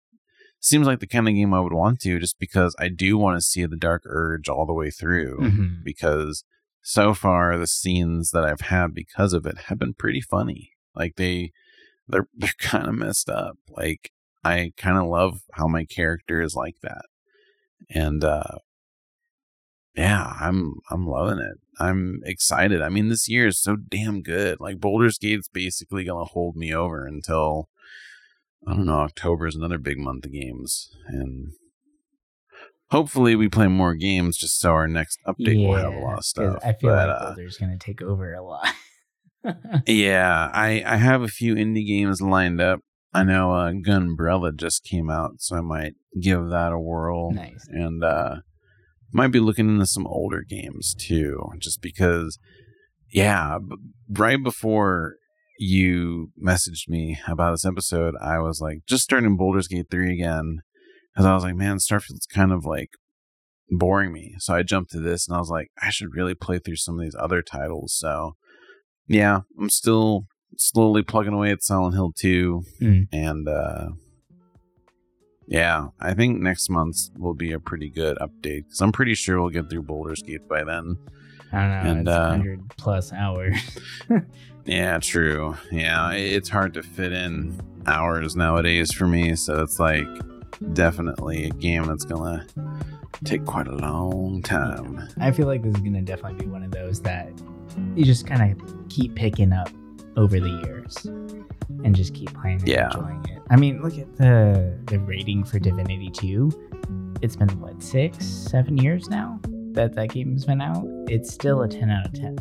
seems 0.66 0.86
like 0.86 1.00
the 1.00 1.06
kind 1.06 1.28
of 1.28 1.34
game 1.34 1.54
I 1.54 1.60
would 1.60 1.72
want 1.72 2.00
to 2.00 2.18
just 2.18 2.38
because 2.38 2.74
I 2.78 2.88
do 2.88 3.16
want 3.16 3.36
to 3.38 3.42
see 3.42 3.64
the 3.66 3.76
Dark 3.76 4.02
Urge 4.06 4.48
all 4.48 4.66
the 4.66 4.74
way 4.74 4.90
through 4.90 5.38
Mhm. 5.40 5.84
because 5.84 6.44
so 6.82 7.14
far 7.14 7.56
the 7.56 7.66
scenes 7.66 8.30
that 8.30 8.44
I've 8.44 8.60
had 8.62 8.94
because 8.94 9.32
of 9.32 9.46
it 9.46 9.58
have 9.66 9.78
been 9.78 9.94
pretty 9.94 10.20
funny. 10.20 10.72
Like 10.94 11.16
they 11.16 11.52
they're 12.08 12.28
they're 12.34 12.50
kind 12.58 12.86
of 12.86 12.94
messed 12.94 13.28
up. 13.28 13.56
Like 13.68 14.10
I 14.44 14.72
kind 14.76 14.96
of 14.96 15.06
love 15.08 15.40
how 15.54 15.66
my 15.66 15.84
character 15.84 16.40
is 16.40 16.54
like 16.54 16.76
that. 16.82 17.06
And 17.90 18.22
uh 18.24 18.58
yeah, 19.96 20.34
I'm 20.40 20.74
I'm 20.90 21.06
loving 21.06 21.38
it. 21.38 21.58
I'm 21.78 22.20
excited. 22.24 22.82
I 22.82 22.88
mean, 22.90 23.08
this 23.08 23.28
year 23.28 23.46
is 23.46 23.58
so 23.60 23.76
damn 23.76 24.22
good. 24.22 24.58
Like 24.60 24.78
Baldur's 24.80 25.18
Gate's 25.18 25.48
basically 25.48 26.04
gonna 26.04 26.24
hold 26.24 26.54
me 26.56 26.74
over 26.74 27.06
until 27.06 27.68
I 28.66 28.74
don't 28.74 28.86
know. 28.86 29.00
October 29.00 29.46
is 29.46 29.54
another 29.54 29.78
big 29.78 29.98
month 29.98 30.24
of 30.24 30.32
games, 30.32 30.88
and 31.06 31.52
hopefully 32.90 33.36
we 33.36 33.48
play 33.48 33.68
more 33.68 33.94
games 33.94 34.36
just 34.36 34.58
so 34.60 34.70
our 34.70 34.88
next 34.88 35.18
update 35.26 35.66
will 35.66 35.76
have 35.76 35.92
a 35.92 35.98
lot 35.98 36.18
of 36.18 36.24
stuff. 36.24 36.58
I 36.64 36.72
feel 36.72 36.90
But, 36.90 37.08
like 37.08 37.16
uh, 37.20 37.26
Baldur's 37.26 37.58
going 37.58 37.78
to 37.78 37.84
take 37.84 38.02
over 38.02 38.32
a 38.34 38.42
lot. 38.44 38.66
yeah, 39.86 40.50
I 40.52 40.82
I 40.84 40.96
have 40.96 41.22
a 41.22 41.28
few 41.28 41.54
indie 41.54 41.86
games 41.86 42.20
lined 42.20 42.60
up. 42.60 42.80
I 43.14 43.22
know 43.24 43.52
uh, 43.52 43.70
Gunbrella 43.72 44.54
just 44.54 44.84
came 44.84 45.08
out, 45.08 45.34
so 45.38 45.56
I 45.56 45.60
might 45.60 45.94
give 46.20 46.48
that 46.48 46.72
a 46.72 46.78
whirl. 46.78 47.32
nice. 47.32 47.66
and 47.70 48.02
uh 48.02 48.36
might 49.12 49.28
be 49.28 49.38
looking 49.40 49.68
into 49.68 49.86
some 49.86 50.06
older 50.06 50.42
games 50.46 50.94
too 50.98 51.40
just 51.58 51.80
because 51.80 52.38
yeah 53.12 53.56
b- 53.58 53.76
right 54.10 54.42
before 54.42 55.14
you 55.59 56.30
messaged 56.42 56.88
me 56.88 57.18
about 57.28 57.52
this 57.52 57.64
episode 57.64 58.14
i 58.22 58.38
was 58.38 58.61
like 58.61 58.78
just 58.86 59.04
starting 59.04 59.36
Baldur's 59.36 59.68
Gate 59.68 59.86
3 59.90 60.12
again 60.12 60.59
because 61.12 61.26
i 61.26 61.34
was 61.34 61.42
like 61.44 61.54
man 61.57 61.78
starfield's 61.78 62.26
kind 62.26 62.52
of 62.52 62.64
like 62.64 62.90
boring 63.70 64.12
me 64.12 64.34
so 64.38 64.54
i 64.54 64.62
jumped 64.62 64.90
to 64.90 65.00
this 65.00 65.26
and 65.26 65.36
i 65.36 65.40
was 65.40 65.50
like 65.50 65.68
i 65.82 65.90
should 65.90 66.14
really 66.14 66.34
play 66.34 66.59
through 66.59 66.76
some 66.76 66.94
of 66.96 67.00
these 67.00 67.16
other 67.18 67.42
titles 67.42 67.94
so 67.96 68.36
yeah 69.09 69.40
i'm 69.59 69.70
still 69.70 70.26
slowly 70.59 71.02
plugging 71.02 71.32
away 71.34 71.50
at 71.50 71.62
silent 71.62 71.94
hill 71.94 72.12
2 72.16 72.62
Mm. 72.80 73.09
and 73.12 73.48
uh 73.48 73.88
yeah, 75.48 75.90
I 76.00 76.12
think 76.14 76.40
next 76.40 76.68
month 76.68 76.96
will 77.16 77.34
be 77.34 77.52
a 77.52 77.61
pretty 77.61 77.88
good 77.88 78.18
update 78.18 78.64
because 78.64 78.80
I'm 78.80 78.90
pretty 78.90 79.14
sure 79.14 79.40
we'll 79.40 79.50
get 79.50 79.70
through 79.70 79.82
Baldur's 79.84 80.20
Gate 80.22 80.48
by 80.48 80.64
then. 80.64 80.96
I 81.52 81.61
don't 81.61 81.70
know. 81.70 81.90
And, 81.90 82.00
it's 82.00 82.09
uh, 82.16 82.28
100 82.30 82.61
plus 82.76 83.12
hours. 83.12 83.57
Yeah, 84.66 84.98
true. 84.98 85.56
Yeah, 85.70 86.12
it's 86.12 86.48
hard 86.48 86.74
to 86.74 86.82
fit 86.82 87.12
in 87.12 87.58
hours 87.86 88.34
nowadays 88.36 88.92
for 88.92 89.06
me, 89.06 89.34
so 89.36 89.62
it's 89.62 89.78
like 89.78 90.06
definitely 90.72 91.44
a 91.44 91.50
game 91.50 91.84
that's 91.84 92.04
gonna 92.04 92.46
take 93.24 93.44
quite 93.44 93.68
a 93.68 93.74
long 93.76 94.42
time. 94.42 95.08
I 95.20 95.30
feel 95.30 95.46
like 95.46 95.62
this 95.62 95.74
is 95.74 95.80
going 95.80 95.94
to 95.94 96.02
definitely 96.02 96.44
be 96.44 96.50
one 96.50 96.62
of 96.62 96.70
those 96.70 97.00
that 97.02 97.30
you 97.94 98.04
just 98.04 98.26
kind 98.26 98.52
of 98.60 98.88
keep 98.90 99.14
picking 99.14 99.52
up 99.52 99.70
over 100.16 100.38
the 100.40 100.50
years 100.66 101.04
and 101.84 101.94
just 101.94 102.12
keep 102.14 102.32
playing 102.34 102.58
and 102.60 102.68
Yeah. 102.68 102.86
enjoying 102.86 103.24
it. 103.30 103.42
I 103.50 103.56
mean, 103.56 103.80
look 103.82 103.96
at 103.98 104.16
the 104.16 104.76
the 104.86 104.98
rating 104.98 105.44
for 105.44 105.58
Divinity 105.58 106.10
2. 106.10 106.50
It's 107.22 107.36
been 107.36 107.48
what, 107.60 107.82
6, 107.82 108.24
7 108.24 108.76
years 108.76 109.08
now 109.08 109.40
that 109.72 109.94
that 109.94 110.10
game's 110.10 110.44
been 110.44 110.60
out. 110.60 110.86
It's 111.08 111.32
still 111.32 111.62
a 111.62 111.68
10 111.68 111.90
out 111.90 112.06
of 112.06 112.12
10. 112.14 112.36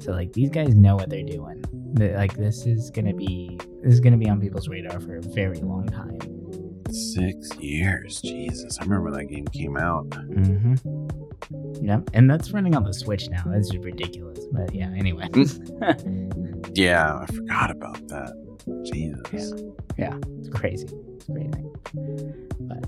So 0.00 0.12
like 0.12 0.32
these 0.32 0.50
guys 0.50 0.74
know 0.74 0.96
what 0.96 1.08
they're 1.10 1.22
doing. 1.22 1.64
The- 1.94 2.12
Like 2.12 2.34
this 2.34 2.66
is 2.66 2.90
going 2.90 3.06
to 3.06 3.14
be 3.14 3.58
this 3.82 3.94
is 3.94 4.00
to 4.12 4.18
be 4.18 4.28
on 4.28 4.40
people's 4.40 4.68
radar 4.68 5.00
for 5.00 5.16
a 5.16 5.22
very 5.22 5.58
long 5.60 5.86
time. 5.86 6.18
Six 6.90 7.56
years, 7.58 8.20
Jesus! 8.20 8.78
I 8.78 8.84
remember 8.84 9.10
when 9.10 9.14
that 9.14 9.24
game 9.26 9.46
came 9.48 9.76
out. 9.76 10.08
Mm-hmm. 10.10 11.84
Yep. 11.86 12.10
And 12.12 12.30
that's 12.30 12.52
running 12.52 12.76
on 12.76 12.84
the 12.84 12.92
Switch 12.94 13.28
now. 13.30 13.42
That's 13.46 13.70
just 13.70 13.84
ridiculous. 13.84 14.38
But 14.52 14.74
yeah, 14.74 14.90
anyway. 14.96 15.28
Yeah, 16.76 17.18
I 17.20 17.26
forgot 17.26 17.70
about 17.70 18.08
that. 18.08 18.32
Jesus. 18.84 19.52
Yeah, 19.96 20.16
it's 20.38 20.48
crazy. 20.48 20.88
It's 21.14 21.26
crazy. 21.26 21.64
But 22.60 22.84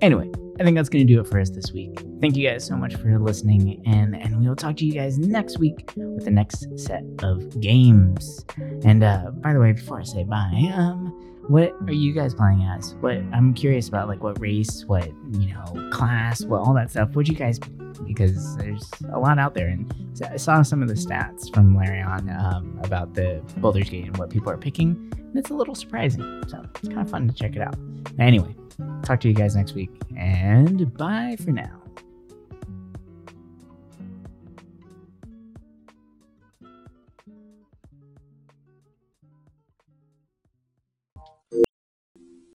anyway, 0.00 0.30
I 0.58 0.62
think 0.62 0.76
that's 0.76 0.88
going 0.88 1.04
to 1.04 1.12
do 1.12 1.20
it 1.20 1.26
for 1.26 1.40
us 1.40 1.50
this 1.50 1.72
week. 1.72 2.00
Thank 2.20 2.36
you 2.36 2.48
guys 2.48 2.64
so 2.64 2.76
much 2.76 2.94
for 2.94 3.18
listening, 3.18 3.82
and 3.86 4.14
and 4.14 4.38
we 4.38 4.48
will 4.48 4.54
talk 4.54 4.76
to 4.76 4.86
you 4.86 4.92
guys 4.92 5.18
next 5.18 5.58
week 5.58 5.92
with 5.96 6.24
the 6.24 6.30
next 6.30 6.66
set 6.78 7.02
of 7.22 7.60
games. 7.60 8.44
And 8.84 9.02
uh, 9.02 9.32
by 9.32 9.52
the 9.52 9.58
way, 9.58 9.72
before 9.72 10.00
I 10.00 10.04
say 10.04 10.22
bye, 10.22 10.70
um, 10.72 11.08
what 11.48 11.72
are 11.88 11.92
you 11.92 12.12
guys 12.12 12.34
playing 12.34 12.62
as? 12.62 12.94
What 13.00 13.16
I'm 13.32 13.52
curious 13.52 13.88
about, 13.88 14.06
like 14.06 14.22
what 14.22 14.40
race, 14.40 14.84
what 14.86 15.06
you 15.32 15.54
know, 15.54 15.90
class, 15.90 16.44
what 16.44 16.60
all 16.60 16.74
that 16.74 16.90
stuff. 16.92 17.16
What 17.16 17.26
you 17.26 17.34
guys? 17.34 17.58
Because 18.06 18.56
there's 18.56 18.90
a 19.12 19.18
lot 19.18 19.38
out 19.38 19.54
there, 19.54 19.68
and 19.68 19.92
I 20.30 20.36
saw 20.36 20.62
some 20.62 20.82
of 20.82 20.88
the 20.88 20.94
stats 20.94 21.52
from 21.52 21.76
Larian 21.76 22.30
um, 22.30 22.80
about 22.84 23.14
the 23.14 23.42
Baldur's 23.56 23.90
Gate 23.90 24.06
and 24.06 24.16
what 24.18 24.30
people 24.30 24.50
are 24.50 24.56
picking, 24.56 25.12
and 25.16 25.36
it's 25.36 25.50
a 25.50 25.54
little 25.54 25.74
surprising. 25.74 26.22
So 26.46 26.64
it's 26.76 26.88
kind 26.88 27.00
of 27.00 27.10
fun 27.10 27.26
to 27.28 27.34
check 27.34 27.56
it 27.56 27.62
out. 27.62 27.76
Anyway, 28.18 28.54
talk 29.02 29.20
to 29.20 29.28
you 29.28 29.34
guys 29.34 29.56
next 29.56 29.74
week, 29.74 29.90
and 30.16 30.96
bye 30.96 31.36
for 31.42 31.50
now. 31.50 31.83